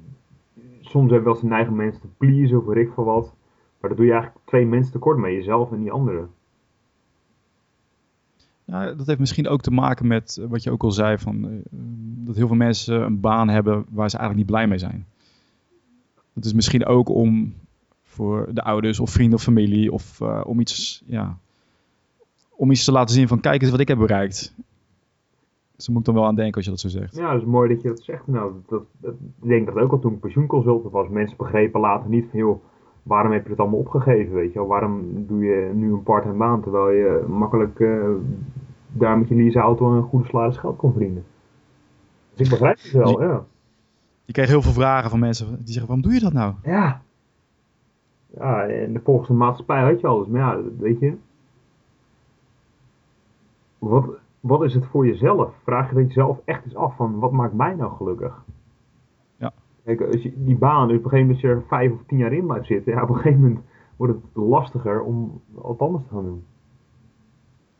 soms 0.80 1.10
hebben 1.10 1.18
we 1.18 1.24
wel 1.24 1.32
eens 1.32 1.42
de 1.42 1.48
neiging 1.48 1.76
mensen 1.76 2.00
te 2.00 2.08
pleasen 2.16 2.58
of 2.58 2.64
weet 2.64 2.86
ik 2.86 2.92
veel 2.94 3.04
wat. 3.04 3.34
Maar 3.80 3.90
dat 3.90 3.98
doe 3.98 4.06
je 4.06 4.12
eigenlijk 4.12 4.46
twee 4.46 4.66
mensen 4.66 4.92
tekort 4.92 5.18
mee, 5.18 5.34
jezelf 5.34 5.72
en 5.72 5.80
die 5.80 5.92
anderen. 5.92 6.30
Dat 8.96 9.06
heeft 9.06 9.18
misschien 9.18 9.48
ook 9.48 9.60
te 9.60 9.70
maken 9.70 10.06
met 10.06 10.36
eh, 10.40 10.46
wat 10.48 10.62
je 10.62 10.70
ook 10.70 10.82
al 10.82 10.90
zei, 10.90 11.18
van, 11.18 11.44
eh, 11.44 11.50
dat 12.24 12.36
heel 12.36 12.46
veel 12.46 12.56
mensen 12.56 13.02
een 13.02 13.20
baan 13.20 13.48
hebben 13.48 13.84
waar 13.90 14.10
ze 14.10 14.16
eigenlijk 14.16 14.46
niet 14.46 14.56
blij 14.56 14.68
mee 14.68 14.78
zijn. 14.78 15.06
Het 16.32 16.44
is 16.44 16.52
misschien 16.52 16.86
ook 16.86 17.08
om 17.08 17.54
voor 18.02 18.48
de 18.52 18.62
ouders 18.62 19.00
of 19.00 19.10
vrienden 19.10 19.38
of 19.38 19.42
familie 19.42 19.92
of 19.92 20.20
eh, 20.20 20.40
om 20.44 20.60
iets, 20.60 21.02
ja, 21.06 21.38
om 22.50 22.70
iets 22.70 22.84
te 22.84 22.92
laten 22.92 23.14
zien 23.14 23.28
van 23.28 23.40
kijk 23.40 23.62
eens 23.62 23.70
wat 23.70 23.80
ik 23.80 23.88
heb 23.88 23.98
bereikt. 23.98 24.54
Dus 25.76 25.86
daar 25.86 25.94
moet 25.94 26.08
ik 26.08 26.14
dan 26.14 26.14
wel 26.14 26.26
aan 26.26 26.34
denken 26.34 26.54
als 26.54 26.64
je 26.64 26.70
dat 26.70 26.80
zo 26.80 26.88
zegt. 26.88 27.16
Ja, 27.16 27.32
dat 27.32 27.40
is 27.40 27.48
mooi 27.48 27.74
dat 27.74 27.82
je 27.82 27.88
dat 27.88 28.02
zegt. 28.02 28.26
Nou, 28.26 28.52
dat, 28.68 28.82
dat, 28.98 29.14
ik 29.42 29.48
denk 29.48 29.66
dat 29.66 29.76
ook 29.76 29.92
al 29.92 29.98
toen 29.98 30.12
ik 30.12 30.20
pensioenconsultant 30.20 30.92
was, 30.92 31.08
mensen 31.08 31.36
begrepen 31.36 31.80
later 31.80 32.10
niet 32.10 32.26
van, 32.30 32.38
joh, 32.38 32.62
waarom 33.02 33.32
heb 33.32 33.44
je 33.44 33.50
het 33.50 33.60
allemaal 33.60 33.78
opgegeven, 33.78 34.34
weet 34.34 34.52
je 34.52 34.58
wel? 34.58 34.68
Waarom 34.68 35.26
doe 35.26 35.44
je 35.44 35.70
nu 35.74 35.92
een 35.92 36.02
part-time 36.02 36.36
baan, 36.36 36.60
terwijl 36.62 36.90
je 36.90 37.24
makkelijk 37.28 37.80
eh, 37.80 38.04
daar 38.92 39.18
met 39.18 39.28
je 39.28 39.34
leaseauto 39.34 39.92
een 39.92 40.02
goede 40.02 40.26
salaris 40.28 40.56
geld 40.56 40.76
kon 40.76 40.90
verdienen? 40.90 41.24
Dus 42.34 42.46
ik 42.46 42.50
begrijp 42.50 42.78
het 42.82 42.92
wel, 42.92 43.16
Die- 43.16 43.26
ja. 43.26 43.44
Je 44.24 44.32
krijgt 44.32 44.50
heel 44.52 44.62
veel 44.62 44.72
vragen 44.72 45.10
van 45.10 45.18
mensen 45.18 45.46
die 45.56 45.66
zeggen 45.72 45.86
waarom 45.86 46.02
doe 46.02 46.12
je 46.14 46.20
dat 46.20 46.32
nou? 46.32 46.54
Ja. 46.62 47.02
Ja, 48.38 48.66
en 48.66 49.00
volgens 49.04 49.28
de 49.28 49.34
maatschappij 49.34 49.82
had 49.82 50.00
je 50.00 50.06
alles, 50.06 50.26
maar 50.28 50.40
ja, 50.40 50.60
weet 50.78 50.98
je. 51.00 51.14
Wat, 53.78 54.06
wat 54.40 54.62
is 54.62 54.74
het 54.74 54.86
voor 54.86 55.06
jezelf? 55.06 55.52
Vraag 55.64 55.88
je 55.88 55.94
dat 55.94 56.06
jezelf 56.06 56.38
echt 56.44 56.64
eens 56.64 56.74
af 56.76 56.96
van, 56.96 57.18
wat 57.18 57.32
maakt 57.32 57.54
mij 57.54 57.74
nou 57.74 57.92
gelukkig? 57.96 58.44
Kijk, 59.84 60.00
als 60.00 60.22
je 60.22 60.32
die 60.36 60.56
baan, 60.56 60.88
dus 60.88 60.96
op 60.96 61.04
een 61.04 61.10
gegeven 61.10 61.26
moment 61.26 61.32
als 61.32 61.40
je 61.40 61.48
er 61.48 61.68
vijf 61.68 61.92
of 61.92 62.00
tien 62.06 62.18
jaar 62.18 62.32
in 62.32 62.46
blijft 62.46 62.66
zitten, 62.66 62.92
ja, 62.92 63.02
op 63.02 63.08
een 63.08 63.14
gegeven 63.14 63.40
moment 63.40 63.60
wordt 63.96 64.14
het 64.14 64.44
lastiger 64.44 65.02
om 65.02 65.40
wat 65.52 65.78
anders 65.78 66.04
te 66.08 66.14
gaan 66.14 66.24
doen. 66.24 66.44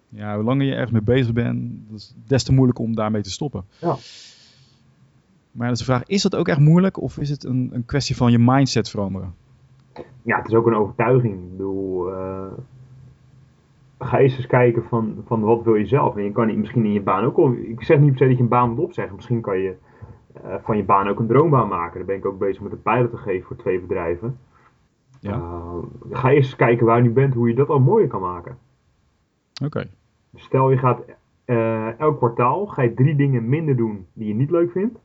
Ja, 0.09 0.35
hoe 0.35 0.45
langer 0.45 0.67
je 0.67 0.73
ergens 0.73 0.91
mee 0.91 1.03
bezig 1.03 1.33
bent, 1.33 1.89
dat 1.89 1.99
is 1.99 2.15
des 2.27 2.45
te 2.45 2.53
moeilijker 2.53 2.85
om 2.85 2.95
daarmee 2.95 3.23
te 3.23 3.31
stoppen. 3.31 3.65
Ja. 3.81 3.97
Maar 5.53 5.67
dat 5.67 5.79
is 5.79 5.87
de 5.87 5.93
vraag, 5.93 6.05
is 6.07 6.23
dat 6.23 6.37
ook 6.37 6.49
echt 6.49 6.59
moeilijk 6.59 7.01
of 7.01 7.19
is 7.19 7.31
het 7.31 7.45
een, 7.45 7.71
een 7.73 7.85
kwestie 7.85 8.17
van 8.17 8.31
je 8.31 8.39
mindset 8.39 8.91
veranderen? 8.91 9.35
Ja, 10.23 10.37
het 10.37 10.47
is 10.47 10.55
ook 10.55 10.67
een 10.67 10.75
overtuiging. 10.75 11.35
Ik 11.35 11.51
bedoel, 11.51 12.13
eh, 12.13 12.53
ga 13.99 14.19
eens 14.19 14.37
eens 14.37 14.47
kijken 14.47 14.85
van, 14.85 15.17
van 15.27 15.41
wat 15.41 15.65
wil 15.65 15.75
je 15.75 15.87
zelf. 15.87 16.17
En 16.17 16.25
je 16.25 16.33
kan 16.33 16.59
misschien 16.59 16.85
in 16.85 16.93
je 16.93 17.03
baan 17.03 17.25
ook 17.25 17.37
al, 17.37 17.53
ik 17.53 17.83
zeg 17.83 17.99
niet 17.99 18.09
per 18.11 18.19
se 18.19 18.25
dat 18.25 18.37
je 18.37 18.43
een 18.43 18.49
baan 18.49 18.71
moet 18.71 18.85
opzeggen. 18.85 19.17
Misschien 19.17 19.41
kan 19.41 19.59
je 19.59 19.75
eh, 20.33 20.55
van 20.63 20.77
je 20.77 20.85
baan 20.85 21.09
ook 21.09 21.19
een 21.19 21.27
droombaan 21.27 21.69
maken. 21.69 21.97
Daar 21.99 22.07
ben 22.07 22.17
ik 22.17 22.25
ook 22.27 22.39
bezig 22.39 22.63
met 22.63 22.73
een 22.73 22.83
pilot 22.83 23.11
te 23.11 23.17
geven 23.17 23.47
voor 23.47 23.57
twee 23.57 23.81
bedrijven. 23.81 24.39
Ja. 25.21 25.33
Eh, 25.33 25.77
ga 26.11 26.31
eens 26.31 26.57
kijken 26.57 26.87
waar 26.87 26.97
je 26.97 27.03
nu 27.03 27.11
bent, 27.11 27.35
hoe 27.35 27.49
je 27.49 27.55
dat 27.55 27.69
al 27.69 27.81
mooier 27.81 28.09
kan 28.09 28.21
maken. 28.21 28.59
Oké. 29.65 29.89
Stel 30.35 30.71
je 30.71 30.79
gaat 30.79 31.03
eh, 31.45 31.99
elk 32.01 32.17
kwartaal 32.17 32.67
ga 32.67 32.83
je 32.83 32.95
drie 32.95 33.17
dingen 33.17 33.49
minder 33.49 33.77
doen 33.77 34.07
die 34.13 34.29
je 34.29 34.35
niet 34.35 34.51
leuk 34.51 34.71
vindt. 34.71 34.99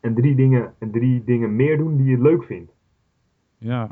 En 0.00 0.14
drie 0.14 0.34
dingen, 0.34 0.74
en 0.78 0.90
drie 0.90 1.24
dingen 1.24 1.56
meer 1.56 1.76
doen 1.78 1.96
die 1.96 2.06
je 2.06 2.20
leuk 2.20 2.44
vindt. 2.44 2.72
Ja. 3.58 3.88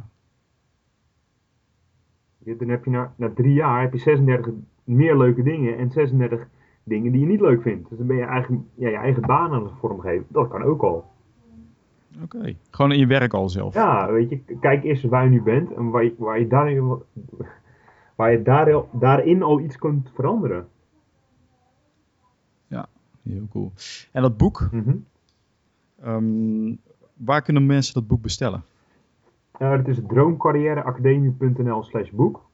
Je- 2.39 2.57
Dan 2.57 2.69
heb 2.69 2.85
je 2.85 2.91
na, 2.91 3.13
na 3.17 3.31
drie 3.35 3.53
jaar 3.55 3.81
heb 3.81 3.93
je 3.93 3.99
36 3.99 4.53
meer 4.85 5.17
leuke 5.17 5.43
dingen 5.43 5.77
en 5.79 5.91
36 5.91 6.49
dingen 6.89 7.13
die 7.13 7.21
je 7.21 7.27
niet 7.27 7.41
leuk 7.41 7.63
vindt. 7.63 7.89
Dus 7.89 7.99
dan 7.99 8.07
ben 8.07 8.17
je 8.17 8.25
eigenlijk 8.25 8.63
ja, 8.75 8.89
je 8.89 8.97
eigen 8.97 9.23
baan 9.23 9.53
aan 9.53 9.63
het 9.63 9.73
vormgeven. 9.79 10.27
Dat 10.29 10.49
kan 10.49 10.63
ook 10.63 10.83
al. 10.83 11.05
Oké. 12.23 12.55
Gewoon 12.71 12.93
in 12.93 12.99
je 12.99 13.07
werk 13.07 13.35
al 13.35 13.49
zelf. 13.49 13.75
Ja, 13.75 14.13
weet 14.13 14.31
je, 14.31 14.41
kijk 14.61 14.85
eerst 14.85 15.05
waar 15.05 15.25
je 15.25 15.31
nu 15.31 15.43
bent 15.43 15.75
en 15.75 15.91
waar 15.91 16.05
je, 16.05 16.15
waar 16.19 16.39
je, 16.39 16.47
daarin, 16.47 17.03
waar 18.15 18.33
je 18.33 18.43
daarin, 18.43 18.83
daarin 18.93 19.43
al 19.43 19.61
iets 19.61 19.79
kunt 19.79 20.11
veranderen. 20.15 20.69
Heel 23.29 23.49
cool. 23.51 23.73
En 24.13 24.23
dat 24.23 24.37
boek, 24.37 24.71
ehm, 26.01 26.75
waar 27.15 27.43
kunnen 27.43 27.67
mensen 27.67 27.95
dat 27.95 28.07
boek 28.07 28.23
bestellen? 28.23 28.63
Eh, 29.53 29.71
dat 29.71 29.89
is 29.89 30.01
droomcarrièreacademie.nl 30.07 31.83
slash 31.83 32.11
boek. 32.11 32.49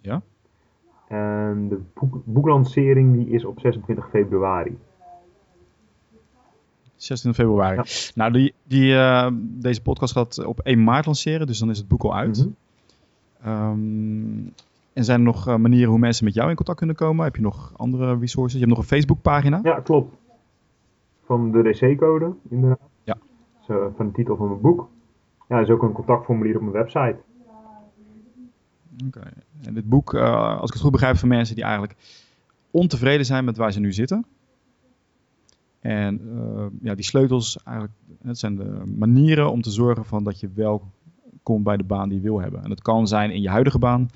Ja? 0.00 0.22
En 1.14 1.68
de 1.68 1.80
boek, 1.94 2.22
boeklancering 2.24 3.12
die 3.14 3.28
is 3.28 3.44
op 3.44 3.60
26 3.60 4.08
februari. 4.10 4.78
26 6.96 7.44
februari. 7.44 7.76
Ja. 7.76 7.84
Nou, 8.14 8.32
die, 8.32 8.54
die, 8.62 8.94
eh, 8.94 9.28
deze 9.40 9.82
podcast 9.82 10.12
gaat 10.12 10.44
op 10.44 10.60
1 10.60 10.84
maart 10.84 11.06
lanceren, 11.06 11.46
dus 11.46 11.58
dan 11.58 11.70
is 11.70 11.78
het 11.78 11.88
boek 11.88 12.02
al 12.02 12.14
uit. 12.14 12.38
Mhm. 12.38 12.48
Ehm, 13.42 14.46
en 14.92 15.04
zijn 15.04 15.18
er 15.18 15.24
nog 15.24 15.48
eh, 15.48 15.56
manieren 15.56 15.90
hoe 15.90 15.98
mensen 15.98 16.24
met 16.24 16.34
jou 16.34 16.50
in 16.50 16.56
contact 16.56 16.78
kunnen 16.78 16.96
komen? 16.96 17.24
Heb 17.24 17.36
je 17.36 17.42
nog 17.42 17.72
andere 17.76 18.18
resources? 18.18 18.60
Je 18.60 18.66
hebt 18.66 18.76
nog 18.76 18.78
een 18.78 18.96
Facebookpagina? 18.96 19.60
Ja, 19.62 19.80
klopt. 19.80 20.16
Van 21.24 21.50
de 21.50 21.62
DC-code, 21.62 22.32
inderdaad. 22.48 22.88
Ja. 23.02 23.16
Dus, 23.58 23.76
eh, 23.76 23.86
van 23.96 24.06
de 24.06 24.12
titel 24.12 24.36
van 24.36 24.48
mijn 24.48 24.60
boek. 24.60 24.88
Ja, 25.48 25.56
er 25.56 25.62
is 25.62 25.70
ook 25.70 25.82
een 25.82 25.92
contactformulier 25.92 26.54
op 26.54 26.60
mijn 26.60 26.72
website. 26.72 27.16
En 29.62 29.74
dit 29.74 29.88
boek, 29.88 30.14
eh, 30.14 30.58
als 30.58 30.68
ik 30.68 30.72
het 30.72 30.82
goed 30.82 30.92
begrijp, 30.92 31.16
van 31.16 31.28
mensen 31.28 31.54
die 31.54 31.64
eigenlijk 31.64 31.96
ontevreden 32.70 33.26
zijn 33.26 33.44
met 33.44 33.56
waar 33.56 33.72
ze 33.72 33.80
nu 33.80 33.92
zitten. 33.92 34.24
En 35.80 36.20
eh, 36.36 36.66
ja, 36.80 36.94
die 36.94 37.04
sleutels, 37.04 37.62
eigenlijk, 37.64 37.96
het 38.22 38.38
zijn 38.38 38.56
de 38.56 38.82
manieren 38.96 39.50
om 39.50 39.62
te 39.62 39.70
zorgen 39.70 40.04
van 40.04 40.24
dat 40.24 40.40
je 40.40 40.48
wel 40.54 40.82
komt 41.42 41.64
bij 41.64 41.76
de 41.76 41.84
baan 41.84 42.08
die 42.08 42.18
je 42.18 42.24
wil 42.24 42.40
hebben. 42.40 42.62
En 42.62 42.68
dat 42.68 42.82
kan 42.82 43.06
zijn 43.06 43.30
in 43.30 43.40
je 43.40 43.48
huidige 43.48 43.78
baan, 43.78 44.08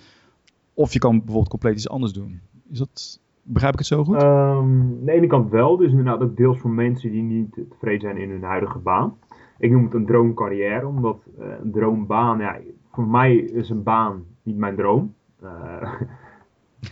of 0.75 0.93
je 0.93 0.99
kan 0.99 1.17
bijvoorbeeld 1.17 1.49
compleet 1.49 1.75
iets 1.75 1.89
anders 1.89 2.13
doen. 2.13 2.41
Is 2.71 2.79
dat, 2.79 3.21
begrijp 3.43 3.73
ik 3.73 3.79
het 3.79 3.89
zo 3.89 4.05
goed? 4.05 4.17
Ehm, 4.17 4.27
aan 4.27 5.05
de 5.05 5.13
ene 5.13 5.27
kant 5.27 5.51
wel, 5.51 5.77
dus 5.77 5.91
inderdaad 5.91 6.21
ook 6.21 6.37
deels 6.37 6.59
voor 6.59 6.71
mensen 6.71 7.11
die 7.11 7.23
niet 7.23 7.53
tevreden 7.53 8.01
zijn 8.01 8.17
in 8.17 8.31
hun 8.31 8.43
huidige 8.43 8.79
baan. 8.79 9.17
Ik 9.59 9.71
noem 9.71 9.85
het 9.85 9.95
een 9.95 10.07
droomcarrière, 10.07 10.87
omdat 10.87 11.19
eh, 11.39 11.47
een 11.63 11.71
droombaan, 11.73 12.39
ja, 12.39 12.59
voor 12.99 13.07
mij 13.09 13.37
is 13.37 13.71
een 13.71 13.83
baan 13.83 14.25
niet 14.43 14.57
mijn 14.57 14.77
droom. 14.77 15.15
Eh, 15.43 15.93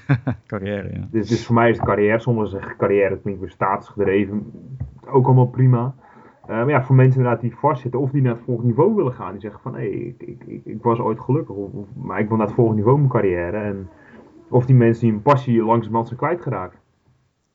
Carrière, 0.47 0.93
ja. 0.93 1.09
dus, 1.11 1.29
dus 1.29 1.47
voor 1.47 1.55
mij 1.55 1.71
is 1.71 1.77
het 1.77 1.87
carrière, 1.87 2.19
sommigen 2.19 2.51
zeggen 2.51 2.77
carrière, 2.77 3.09
dat 3.09 3.23
klinkt 3.23 3.41
weer 3.41 3.51
staatsgedreven, 3.51 4.53
ook 5.07 5.27
allemaal 5.27 5.47
prima. 5.49 5.95
Eh, 6.43 6.49
maar 6.49 6.69
ja, 6.69 6.83
voor 6.83 6.95
mensen 6.97 7.17
inderdaad 7.17 7.41
die 7.43 7.57
vastzitten 7.57 8.01
of 8.01 8.11
die 8.11 8.23
naar 8.23 8.35
het 8.35 8.45
volgende 8.45 8.69
niveau 8.71 8.95
willen 8.95 9.13
gaan, 9.13 9.33
die 9.33 9.41
zeggen 9.41 9.61
van 9.61 9.75
hé, 9.75 9.83
ik, 9.83 10.23
ik, 10.23 10.45
ik, 10.45 10.65
ik 10.65 10.83
was 10.83 10.99
ooit 10.99 11.21
gelukkig, 11.21 11.55
of, 11.57 11.73
of- 11.73 11.95
maar 11.95 12.21
ik 12.21 12.29
wil 12.29 12.37
naar 12.37 12.47
het 12.47 12.55
volgende 12.55 12.79
niveau 12.83 13.01
in 13.03 13.07
mijn 13.09 13.21
carrière. 13.23 13.57
En, 13.57 13.89
of 14.49 14.67
die 14.67 14.75
mensen 14.77 15.03
die 15.03 15.13
hun 15.13 15.23
passie 15.23 15.63
langzamerhand 15.65 16.07
zijn 16.07 16.19
kwijtgeraakt. 16.21 16.77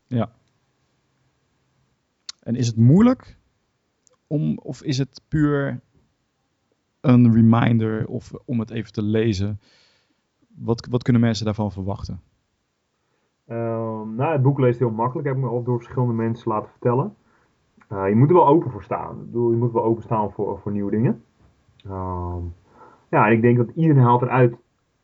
Ja. 0.07 0.31
En 2.43 2.55
is 2.55 2.67
het 2.67 2.77
moeilijk 2.77 3.37
om, 4.27 4.57
of 4.57 4.83
is 4.83 4.97
het 4.97 5.21
puur 5.27 5.79
een 7.01 7.33
reminder 7.33 8.07
of 8.07 8.31
om 8.45 8.59
het 8.59 8.69
even 8.69 8.91
te 8.91 9.03
lezen? 9.03 9.59
Wat, 10.55 10.87
wat 10.89 11.03
kunnen 11.03 11.21
mensen 11.21 11.45
daarvan 11.45 11.71
verwachten? 11.71 12.21
Ehm, 13.47 14.15
nou, 14.15 14.31
het 14.31 14.41
boek 14.41 14.59
leest 14.59 14.79
heel 14.79 14.91
makkelijk, 14.91 15.27
heb 15.27 15.37
ik 15.37 15.43
me 15.43 15.49
al 15.49 15.63
door 15.63 15.77
verschillende 15.77 16.13
mensen 16.13 16.51
laten 16.51 16.69
vertellen. 16.69 17.15
Uh, 17.91 18.09
je 18.09 18.15
moet 18.15 18.29
er 18.29 18.35
wel 18.35 18.47
open 18.47 18.71
voor 18.71 18.83
staan. 18.83 19.19
Ik 19.19 19.25
bedoel, 19.25 19.51
je 19.51 19.57
moet 19.57 19.71
wel 19.71 19.83
openstaan 19.83 20.31
voor, 20.31 20.59
voor 20.59 20.71
nieuwe 20.71 20.91
dingen. 20.91 21.23
Ehm, 21.83 22.43
ja, 23.09 23.27
ik 23.27 23.41
denk 23.41 23.57
dat 23.57 23.69
iedereen 23.75 24.03
haalt 24.03 24.21
eruit 24.21 24.55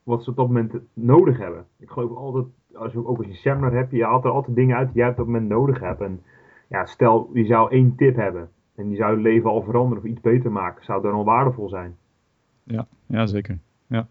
wat 0.03 0.23
ze 0.23 0.29
op 0.29 0.35
dat 0.35 0.47
moment 0.47 0.73
nodig 0.93 1.37
hebben. 1.37 1.65
Ik 1.79 1.89
geloof 1.89 2.15
altijd, 2.15 2.45
als 2.73 2.91
je, 2.93 3.07
ook 3.07 3.17
als 3.17 3.27
je 3.27 3.33
seminar 3.33 3.71
hebt, 3.71 3.91
je 3.91 4.03
haalt 4.03 4.23
er 4.23 4.31
altijd 4.31 4.55
dingen 4.55 4.77
uit 4.77 4.87
die 4.87 4.97
jij 4.97 5.09
op 5.09 5.17
dat 5.17 5.25
moment 5.25 5.47
nodig 5.47 5.79
hebt. 5.79 6.01
En 6.01 6.21
ja, 6.67 6.85
stel, 6.85 7.29
je 7.33 7.45
zou 7.45 7.71
één 7.71 7.95
tip 7.95 8.15
hebben 8.15 8.49
en 8.77 8.87
die 8.87 8.97
zou 8.97 9.15
je 9.15 9.21
leven 9.21 9.49
al 9.49 9.61
veranderen 9.61 10.03
of 10.03 10.09
iets 10.09 10.21
beter 10.21 10.51
maken. 10.51 10.85
Zou 10.85 11.01
dan 11.01 11.13
al 11.13 11.23
waardevol 11.23 11.69
zijn? 11.69 11.95
Ja, 12.63 12.87
ja 13.05 13.25
zeker. 13.25 13.59
Ja. 13.87 14.07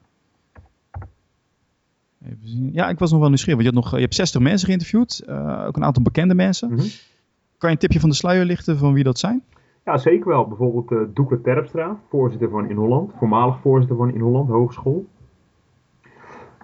Even 2.24 2.48
zien. 2.48 2.72
Ja, 2.72 2.88
ik 2.88 2.98
was 2.98 3.10
nog 3.10 3.20
wel 3.20 3.28
nieuwsgierig. 3.28 3.62
Want 3.62 3.74
je, 3.74 3.80
had 3.80 3.84
nog, 3.84 3.94
je 3.94 4.04
hebt 4.04 4.14
60 4.14 4.40
mensen 4.40 4.66
geïnterviewd, 4.66 5.24
uh, 5.28 5.64
ook 5.66 5.76
een 5.76 5.84
aantal 5.84 6.02
bekende 6.02 6.34
mensen. 6.34 6.70
Mm 6.70 6.76
-hmm. 6.76 6.88
Kan 7.58 7.68
je 7.68 7.74
een 7.74 7.80
tipje 7.80 8.00
van 8.00 8.08
de 8.08 8.14
sluier 8.14 8.44
lichten 8.44 8.78
van 8.78 8.92
wie 8.92 9.04
dat 9.04 9.18
zijn? 9.18 9.42
Ja, 9.84 9.96
zeker 9.96 10.28
wel. 10.28 10.48
Bijvoorbeeld 10.48 10.90
uh, 10.90 11.14
Doeke 11.14 11.40
Terpstra, 11.40 12.00
voorzitter 12.08 12.50
van 12.50 12.68
In 12.68 12.76
Holland, 12.76 13.12
voormalig 13.18 13.60
voorzitter 13.60 13.96
van 13.96 14.14
In 14.14 14.20
Holland 14.20 14.48
Hogeschool. 14.48 15.06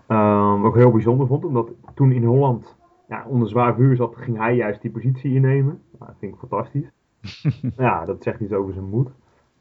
Um, 0.09 0.61
wat 0.61 0.75
ik 0.75 0.81
heel 0.81 0.91
bijzonder 0.91 1.27
vond, 1.27 1.45
omdat 1.45 1.71
toen 1.95 2.13
In 2.13 2.25
Holland 2.25 2.77
ja, 3.09 3.25
onder 3.29 3.49
zwaar 3.49 3.75
vuur 3.75 3.97
zat, 3.97 4.17
ging 4.17 4.37
hij 4.37 4.55
juist 4.55 4.83
die 4.83 4.91
positie 4.91 5.35
innemen. 5.35 5.81
Nou, 5.99 6.11
dat 6.11 6.17
vind 6.19 6.33
ik 6.33 6.39
fantastisch. 6.39 6.91
ja, 7.77 8.05
dat 8.05 8.23
zegt 8.23 8.41
iets 8.41 8.53
over 8.53 8.73
zijn 8.73 8.89
moed. 8.89 9.11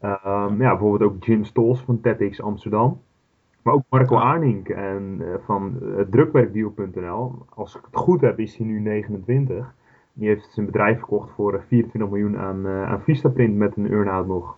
Um, 0.02 0.60
ja, 0.60 0.70
bijvoorbeeld 0.70 1.10
ook 1.10 1.24
Jim 1.24 1.44
Stols 1.44 1.80
van 1.80 2.00
TEDx 2.00 2.40
Amsterdam. 2.40 3.00
Maar 3.62 3.74
ook 3.74 3.84
Marco 3.88 4.16
Arnink 4.16 4.68
en, 4.68 5.18
uh, 5.20 5.34
van 5.44 5.78
uh, 5.82 6.00
drukwerkdeal.nl. 6.10 7.46
Als 7.48 7.76
ik 7.76 7.82
het 7.84 7.96
goed 7.96 8.20
heb, 8.20 8.38
is 8.38 8.56
hij 8.56 8.66
nu 8.66 8.80
29. 8.80 9.74
Die 10.12 10.28
heeft 10.28 10.52
zijn 10.52 10.66
bedrijf 10.66 10.98
verkocht 10.98 11.30
voor 11.30 11.64
24 11.68 12.10
miljoen 12.10 12.38
aan, 12.38 12.66
aan 12.66 13.02
Vistaprint 13.02 13.56
met 13.56 13.76
een 13.76 13.90
earn-out 13.90 14.26
nog. 14.26 14.56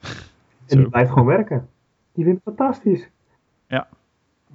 En 0.68 0.78
die 0.78 0.88
blijft 0.88 1.10
gewoon 1.10 1.26
werken. 1.26 1.68
Die 2.12 2.24
vindt 2.24 2.44
het 2.44 2.54
fantastisch. 2.54 3.10
Ja. 3.66 3.88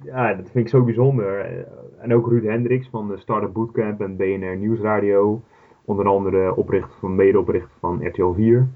Ja, 0.02 0.34
dat 0.34 0.50
vind 0.50 0.64
ik 0.64 0.68
zo 0.68 0.84
bijzonder. 0.84 1.64
En 1.98 2.14
ook 2.14 2.28
Ruud 2.28 2.44
Hendricks 2.44 2.88
van 2.88 3.08
de 3.08 3.16
Startup 3.16 3.52
Bootcamp 3.52 4.00
en 4.00 4.16
BNR 4.16 4.56
Nieuwsradio. 4.56 5.42
Onder 5.88 6.06
andere 6.06 6.54
oprichter 6.56 6.98
van, 6.98 7.14
medeoprichter 7.14 7.70
van 7.78 8.06
RTL 8.06 8.32
4. 8.32 8.68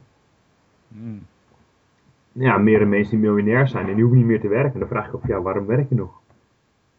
Mm. 0.89 1.23
Ja, 2.33 2.59
meerdere 2.59 2.91
mensen 2.91 3.11
die 3.21 3.31
miljonair 3.31 3.69
zijn 3.69 3.89
en 3.89 3.93
die 3.95 4.01
hoeven 4.03 4.19
niet 4.19 4.29
meer 4.29 4.41
te 4.41 4.49
werken. 4.49 4.73
En 4.73 4.79
dan 4.79 4.89
vraag 4.89 5.07
ik 5.07 5.15
of 5.15 5.27
ja, 5.27 5.43
waarom 5.43 5.67
werk 5.67 5.89
je 5.89 5.95
nog? 5.95 6.21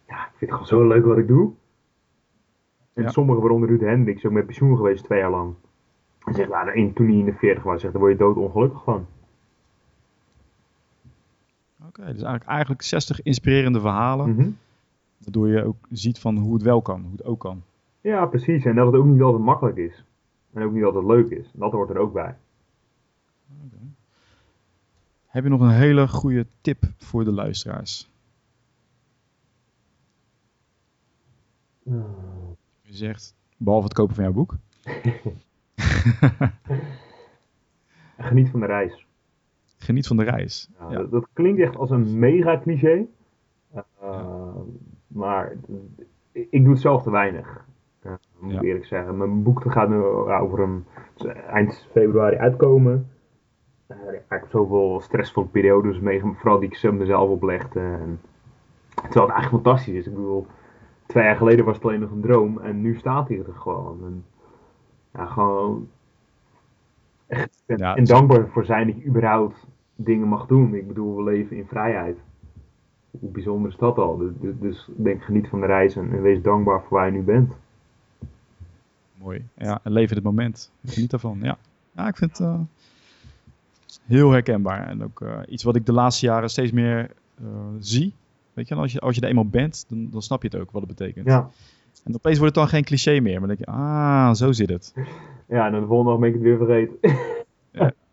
Ja, 0.08 0.16
ik 0.26 0.32
vind 0.38 0.52
het 0.52 0.60
gewoon 0.60 0.82
zo 0.82 0.88
leuk 0.88 1.06
wat 1.06 1.18
ik 1.18 1.28
doe. 1.28 1.52
En 2.94 3.04
Ja. 3.04 3.10
sommigen, 3.10 3.42
waaronder 3.42 3.70
Ruud 3.70 3.82
Hendricks, 3.82 4.26
ook 4.26 4.32
met 4.32 4.46
pensioen 4.46 4.76
geweest 4.78 5.04
twee 5.04 5.20
jaar 5.20 5.30
lang. 5.30 5.54
En 6.26 6.34
zegt, 6.34 6.52
één 6.52 6.94
toen 6.94 7.08
hij 7.08 7.16
in 7.18 7.26
de 7.26 7.34
40 7.34 7.64
was, 7.64 7.82
zegt, 7.82 7.94
daar 7.94 8.02
word 8.02 8.14
je 8.14 8.20
doodongelukkig 8.20 8.84
van. 8.84 9.06
Oké, 11.88 12.02
dus 12.02 12.12
eigenlijk, 12.12 12.44
eigenlijk 12.46 12.82
60 12.82 13.22
inspirerende 13.22 13.80
verhalen. 13.80 14.30
Mhm. 14.36 14.50
Waardoor 15.18 15.48
je 15.48 15.64
ook 15.64 15.76
ziet 15.92 16.20
van 16.20 16.38
hoe 16.38 16.54
het 16.54 16.64
wel 16.64 16.82
kan, 16.82 17.02
hoe 17.02 17.12
het 17.12 17.26
ook 17.26 17.40
kan. 17.40 17.64
Ja, 18.04 18.26
precies. 18.26 18.66
En 18.66 18.76
dat 18.76 18.86
het 18.86 18.96
ook 18.96 19.06
niet 19.06 19.22
altijd 19.22 19.44
makkelijk 19.44 19.78
is. 19.78 20.06
En 20.54 20.64
ook 20.64 20.72
niet 20.72 20.84
altijd 20.84 21.06
leuk 21.06 21.30
is. 21.30 21.52
Dat 21.54 21.72
hoort 21.72 21.90
er 21.90 21.98
ook 21.98 22.14
bij. 22.14 22.38
Heb 25.26 25.44
je 25.44 25.50
nog 25.50 25.62
een 25.62 25.70
hele 25.70 26.08
goede 26.08 26.48
tip 26.62 26.84
voor 26.98 27.24
de 27.24 27.32
luisteraars? 27.32 28.12
Je 32.82 32.94
zegt, 32.94 33.36
behalve 33.58 33.86
het 33.86 33.94
kopen 33.94 34.16
van 34.16 34.24
jouw 34.24 34.34
boek. 34.34 34.56
Geniet 38.18 38.50
van 38.50 38.60
de 38.60 38.66
reis. 38.66 39.06
Geniet 39.78 40.08
van 40.08 40.18
de 40.18 40.24
reis. 40.24 40.70
Ja, 40.80 40.90
Ja. 40.90 40.98
Dat, 40.98 41.12
dat 41.12 41.28
klinkt 41.34 41.62
echt 41.62 41.76
als 41.76 41.90
een 41.90 42.20
mega 42.20 42.60
cliché. 42.60 43.06
Uh, 44.02 44.56
maar 45.08 45.52
ik, 46.32 46.48
ik 46.50 46.64
doe 46.64 46.74
het 46.74 46.82
zelf 46.82 47.04
te 47.04 47.12
weinig. 47.12 47.66
Moet 48.44 48.52
ik 48.54 48.62
Ja. 48.62 48.68
eerlijk 48.68 48.86
zeggen. 48.86 49.18
Mijn 49.18 49.44
boek 49.44 49.72
gaat 49.72 49.90
nu 49.90 49.96
over 50.42 50.60
een 50.60 50.86
eind 51.48 51.88
februari 51.92 52.36
uitkomen. 52.36 53.08
Uh, 53.88 53.98
ik 54.14 54.22
heb 54.28 54.46
zoveel 54.50 55.00
stressvolle 55.02 55.48
periodes 55.48 56.00
meegemaakt, 56.00 56.40
vooral 56.40 56.60
die 56.60 56.70
ik 56.70 56.76
ze 56.76 56.92
mezelf 56.92 57.30
oplegde. 57.30 57.80
En, 57.80 58.20
terwijl 58.96 59.26
het 59.26 59.34
eigenlijk 59.36 59.64
fantastisch 59.64 59.94
is. 59.94 60.08
Ik 60.08 60.14
bedoel, 60.14 60.46
twee 61.06 61.24
jaar 61.24 61.36
geleden 61.36 61.66
was 61.66 61.76
het 61.76 61.86
alleen 61.86 62.00
nog 62.00 62.12
een 62.12 62.22
droom 62.22 62.60
en 62.60 62.82
nu 62.82 62.96
staat 62.98 63.28
hij 63.28 63.38
er 63.38 63.54
gewoon. 63.54 64.00
En, 64.06 64.26
ja, 65.14 65.26
gewoon 65.26 65.88
echt 67.28 67.64
en, 67.66 67.78
Ja, 67.78 67.96
en 67.96 68.04
dankbaar 68.04 68.48
voor 68.48 68.66
zijn 68.66 68.88
dat 68.88 68.98
je 68.98 69.06
überhaupt 69.06 69.68
dingen 69.96 70.28
mag 70.28 70.46
doen. 70.46 70.74
Ik 70.76 70.88
bedoel, 70.88 71.16
we 71.16 71.24
leven 71.24 71.58
in 71.58 71.68
vrijheid. 71.68 72.18
Hoe 73.20 73.30
bijzonder 73.32 73.72
is 73.72 73.78
dat 73.78 73.98
al? 73.98 74.18
Dus, 74.18 74.32
dus, 74.40 74.54
dus 74.60 74.90
denk, 74.96 75.24
geniet 75.24 75.48
van 75.48 75.60
de 75.60 75.66
reis 75.66 75.96
en, 75.96 76.12
en 76.12 76.22
wees 76.22 76.42
dankbaar 76.42 76.82
voor 76.82 76.98
waar 76.98 77.06
je 77.06 77.12
nu 77.12 77.22
bent. 77.22 77.54
Mooi. 79.24 79.46
Ja, 79.58 79.80
en 79.84 79.92
leef 79.92 80.10
in 80.10 80.16
het 80.16 80.26
moment. 80.26 80.72
Geniet 80.86 81.10
daarvan. 81.10 81.40
Ja, 81.42 81.58
ja 81.96 82.08
ik 82.08 82.18
vind 82.18 82.38
het 82.38 82.48
eh, 82.48 82.60
heel 84.06 84.32
herkenbaar. 84.32 84.88
En 84.88 85.04
ook 85.04 85.22
eh, 85.22 85.40
iets 85.48 85.64
wat 85.64 85.76
ik 85.76 85.86
de 85.86 85.94
laatste 85.94 86.26
jaren 86.26 86.50
steeds 86.50 86.72
meer 86.72 87.12
eh, 87.40 87.46
zie. 87.80 88.14
Weet 88.54 88.68
je, 88.68 88.76
en 88.76 88.82
als 88.82 88.92
je, 88.92 89.00
als 89.00 89.16
je 89.16 89.22
er 89.22 89.28
eenmaal 89.28 89.48
bent, 89.48 89.86
dan, 89.90 90.10
dan 90.10 90.22
snap 90.22 90.42
je 90.42 90.48
het 90.48 90.58
ook 90.60 90.72
wat 90.72 90.82
het 90.82 90.96
betekent. 90.96 91.28
Ja, 91.28 91.50
En 92.04 92.16
opeens 92.16 92.38
wordt 92.38 92.56
het 92.56 92.64
dan 92.64 92.74
geen 92.74 92.84
cliché 92.84 93.20
meer. 93.20 93.40
Maar 93.40 93.48
dan 93.48 93.58
denk 93.58 93.60
je, 93.60 93.66
ah, 93.66 94.34
zo 94.34 94.52
zit 94.52 94.70
het. 94.70 94.94
ja 95.48 95.66
en 95.66 95.72
dan 95.72 95.82
de 95.82 95.88
volgende 95.88 96.12
dag 96.12 96.20
ben 96.20 96.30
ik 96.30 96.34
het 96.34 96.44
weer 96.44 96.58
vergeten. 96.58 96.98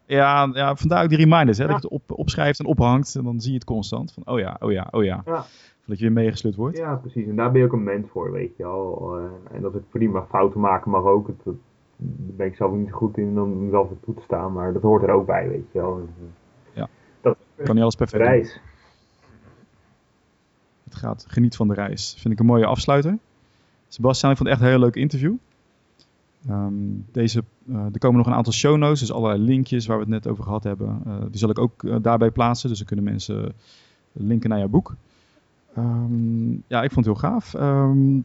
Ja, 0.06 0.50
ja 0.52 0.76
vandaar 0.76 1.02
ook 1.02 1.08
die 1.08 1.18
reminders. 1.18 1.58
Hè, 1.58 1.64
Ja. 1.64 1.70
Dat 1.70 1.82
je 1.82 1.88
het 1.88 1.96
op, 1.96 2.18
opschrijft 2.18 2.58
en 2.58 2.66
ophangt. 2.66 3.14
En 3.14 3.24
dan 3.24 3.40
zie 3.40 3.50
je 3.50 3.56
het 3.56 3.64
constant. 3.64 4.12
Van, 4.12 4.22
oh 4.26 4.38
ja, 4.38 4.56
oh 4.60 4.72
ja, 4.72 4.88
oh 4.90 5.04
ja. 5.04 5.22
Ja. 5.24 5.44
Dat 5.84 5.98
je 5.98 6.04
weer 6.04 6.12
meegesleurd 6.14 6.56
wordt. 6.56 6.76
ja, 6.76 6.94
precies. 6.96 7.26
En 7.26 7.36
daar 7.36 7.50
ben 7.52 7.60
je 7.60 7.66
ook 7.66 7.72
een 7.72 7.82
mens 7.82 8.06
voor, 8.10 8.32
weet 8.32 8.56
je 8.56 8.62
wel. 8.62 9.16
Eh, 9.18 9.56
en 9.56 9.62
dat 9.62 9.74
ik 9.74 9.82
prima 9.90 10.26
fouten 10.28 10.60
maken 10.60 10.90
mag 10.90 11.04
ook. 11.04 11.30
Dat, 11.44 11.54
ben 12.36 12.46
ik 12.46 12.54
zelf 12.56 12.72
niet 12.72 12.88
zo 12.88 12.96
goed 12.96 13.18
in 13.18 13.40
om 13.40 13.64
mezelf 13.64 13.88
toe 14.04 14.14
te 14.14 14.22
staan. 14.22 14.52
Maar 14.52 14.72
dat 14.72 14.82
hoort 14.82 15.02
er 15.02 15.10
ook 15.10 15.26
bij, 15.26 15.48
weet 15.48 15.64
je 15.72 15.78
wel. 15.80 15.96
En, 15.96 16.08
eh, 16.18 16.76
Ja. 16.76 16.88
Dat 17.20 17.36
Kan 17.64 17.74
niet 17.74 17.82
alles 17.82 17.94
perfect 17.94 18.22
doen. 18.22 18.32
reis. 18.32 18.60
Het 20.84 20.94
gaat, 20.94 21.24
geniet 21.28 21.56
van 21.56 21.68
de 21.68 21.74
reis. 21.74 22.14
Vind 22.18 22.34
ik 22.34 22.40
een 22.40 22.46
mooie 22.46 22.66
afsluiter. 22.66 23.18
Sebastian, 23.88 24.30
ik 24.30 24.36
vond 24.36 24.48
het 24.48 24.58
echt 24.58 24.66
een 24.66 24.72
heel 24.74 24.84
leuk 24.84 24.96
interview. 24.96 25.34
Ehm, 26.48 26.72
deze, 27.12 27.44
eh, 27.68 27.84
er 27.92 27.98
komen 27.98 28.16
nog 28.18 28.26
een 28.26 28.32
aantal 28.34 28.52
show 28.52 28.76
notes, 28.76 29.00
dus 29.00 29.12
allerlei 29.12 29.42
linkjes 29.42 29.86
waar 29.86 29.96
we 29.96 30.02
het 30.02 30.12
net 30.12 30.28
over 30.28 30.44
gehad 30.44 30.64
hebben. 30.64 31.02
Die 31.30 31.38
zal 31.38 31.50
ik 31.50 31.58
ook 31.58 32.02
daarbij 32.02 32.30
plaatsen, 32.30 32.68
dus 32.68 32.78
dan 32.78 32.86
kunnen 32.86 33.04
mensen 33.04 33.52
linken 34.12 34.48
naar 34.50 34.58
jouw 34.58 34.68
boek. 34.68 34.94
Ehm, 35.74 36.50
ja, 36.66 36.82
ik 36.82 36.92
vond 36.92 37.06
het 37.06 37.20
heel 37.20 37.30
gaaf. 37.30 37.54
Ehm, 37.54 38.20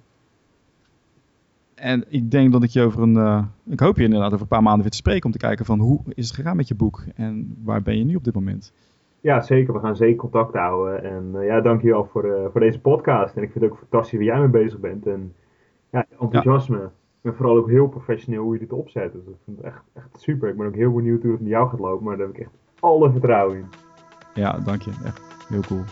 en 1.75 2.05
ik 2.07 2.31
denk 2.31 2.51
dat 2.51 2.63
ik 2.63 2.69
je 2.69 2.81
over 2.81 3.01
een, 3.01 3.17
eh, 3.17 3.43
ik 3.63 3.79
hoop 3.79 3.97
je 3.97 4.03
inderdaad 4.03 4.31
over 4.31 4.41
een 4.41 4.47
paar 4.47 4.63
maanden 4.63 4.81
weer 4.81 4.91
te 4.91 4.97
spreken 4.97 5.25
om 5.25 5.31
te 5.31 5.37
kijken 5.37 5.65
van 5.65 5.79
hoe 5.79 5.99
is 6.13 6.27
het 6.27 6.35
gegaan 6.35 6.55
met 6.55 6.67
je 6.67 6.75
boek 6.75 7.03
en 7.15 7.57
waar 7.63 7.81
ben 7.81 7.97
je 7.97 8.03
nu 8.03 8.15
op 8.15 8.23
dit 8.23 8.33
moment? 8.33 8.73
Ja, 9.25 9.41
zeker. 9.41 9.73
We 9.73 9.79
gaan 9.79 9.95
zeker 9.95 10.15
contact 10.15 10.53
houden. 10.53 11.03
En 11.03 11.29
eh, 11.33 11.45
ja, 11.45 11.61
dankjewel 11.61 12.05
voor, 12.05 12.23
eh, 12.23 12.45
voor 12.51 12.61
deze 12.61 12.79
podcast. 12.79 13.35
En 13.35 13.43
ik 13.43 13.51
vind 13.51 13.63
het 13.63 13.73
ook 13.73 13.79
fantastisch 13.79 14.17
waar 14.17 14.27
jij 14.27 14.39
mee 14.39 14.63
bezig 14.63 14.79
bent. 14.79 15.07
En 15.07 15.33
ja, 15.89 16.05
enthousiasme. 16.19 16.89
En 17.21 17.35
vooral 17.35 17.57
ook 17.57 17.69
heel 17.69 17.87
professioneel 17.87 18.43
hoe 18.43 18.53
je 18.53 18.59
dit 18.59 18.73
opzet. 18.73 19.11
Dus 19.11 19.21
ik 19.21 19.35
vind 19.45 19.57
het 19.57 19.65
echt, 19.65 19.83
echt 19.93 20.09
super. 20.19 20.49
Ik 20.49 20.57
ben 20.57 20.67
ook 20.67 20.75
heel 20.75 20.93
benieuwd 20.93 21.21
hoe 21.21 21.31
het 21.31 21.41
met 21.41 21.49
jou 21.49 21.69
gaat 21.69 21.79
lopen. 21.79 22.05
Maar 22.05 22.17
daar 22.17 22.25
heb 22.25 22.35
ik 22.35 22.41
echt 22.41 22.51
alle 22.79 23.11
vertrouwen 23.11 23.57
in. 23.57 23.65
Ja, 24.33 24.59
dank 24.59 24.81
je. 24.81 24.91
Echt 25.05 25.21
heel 25.47 25.61
cool. 25.61 25.83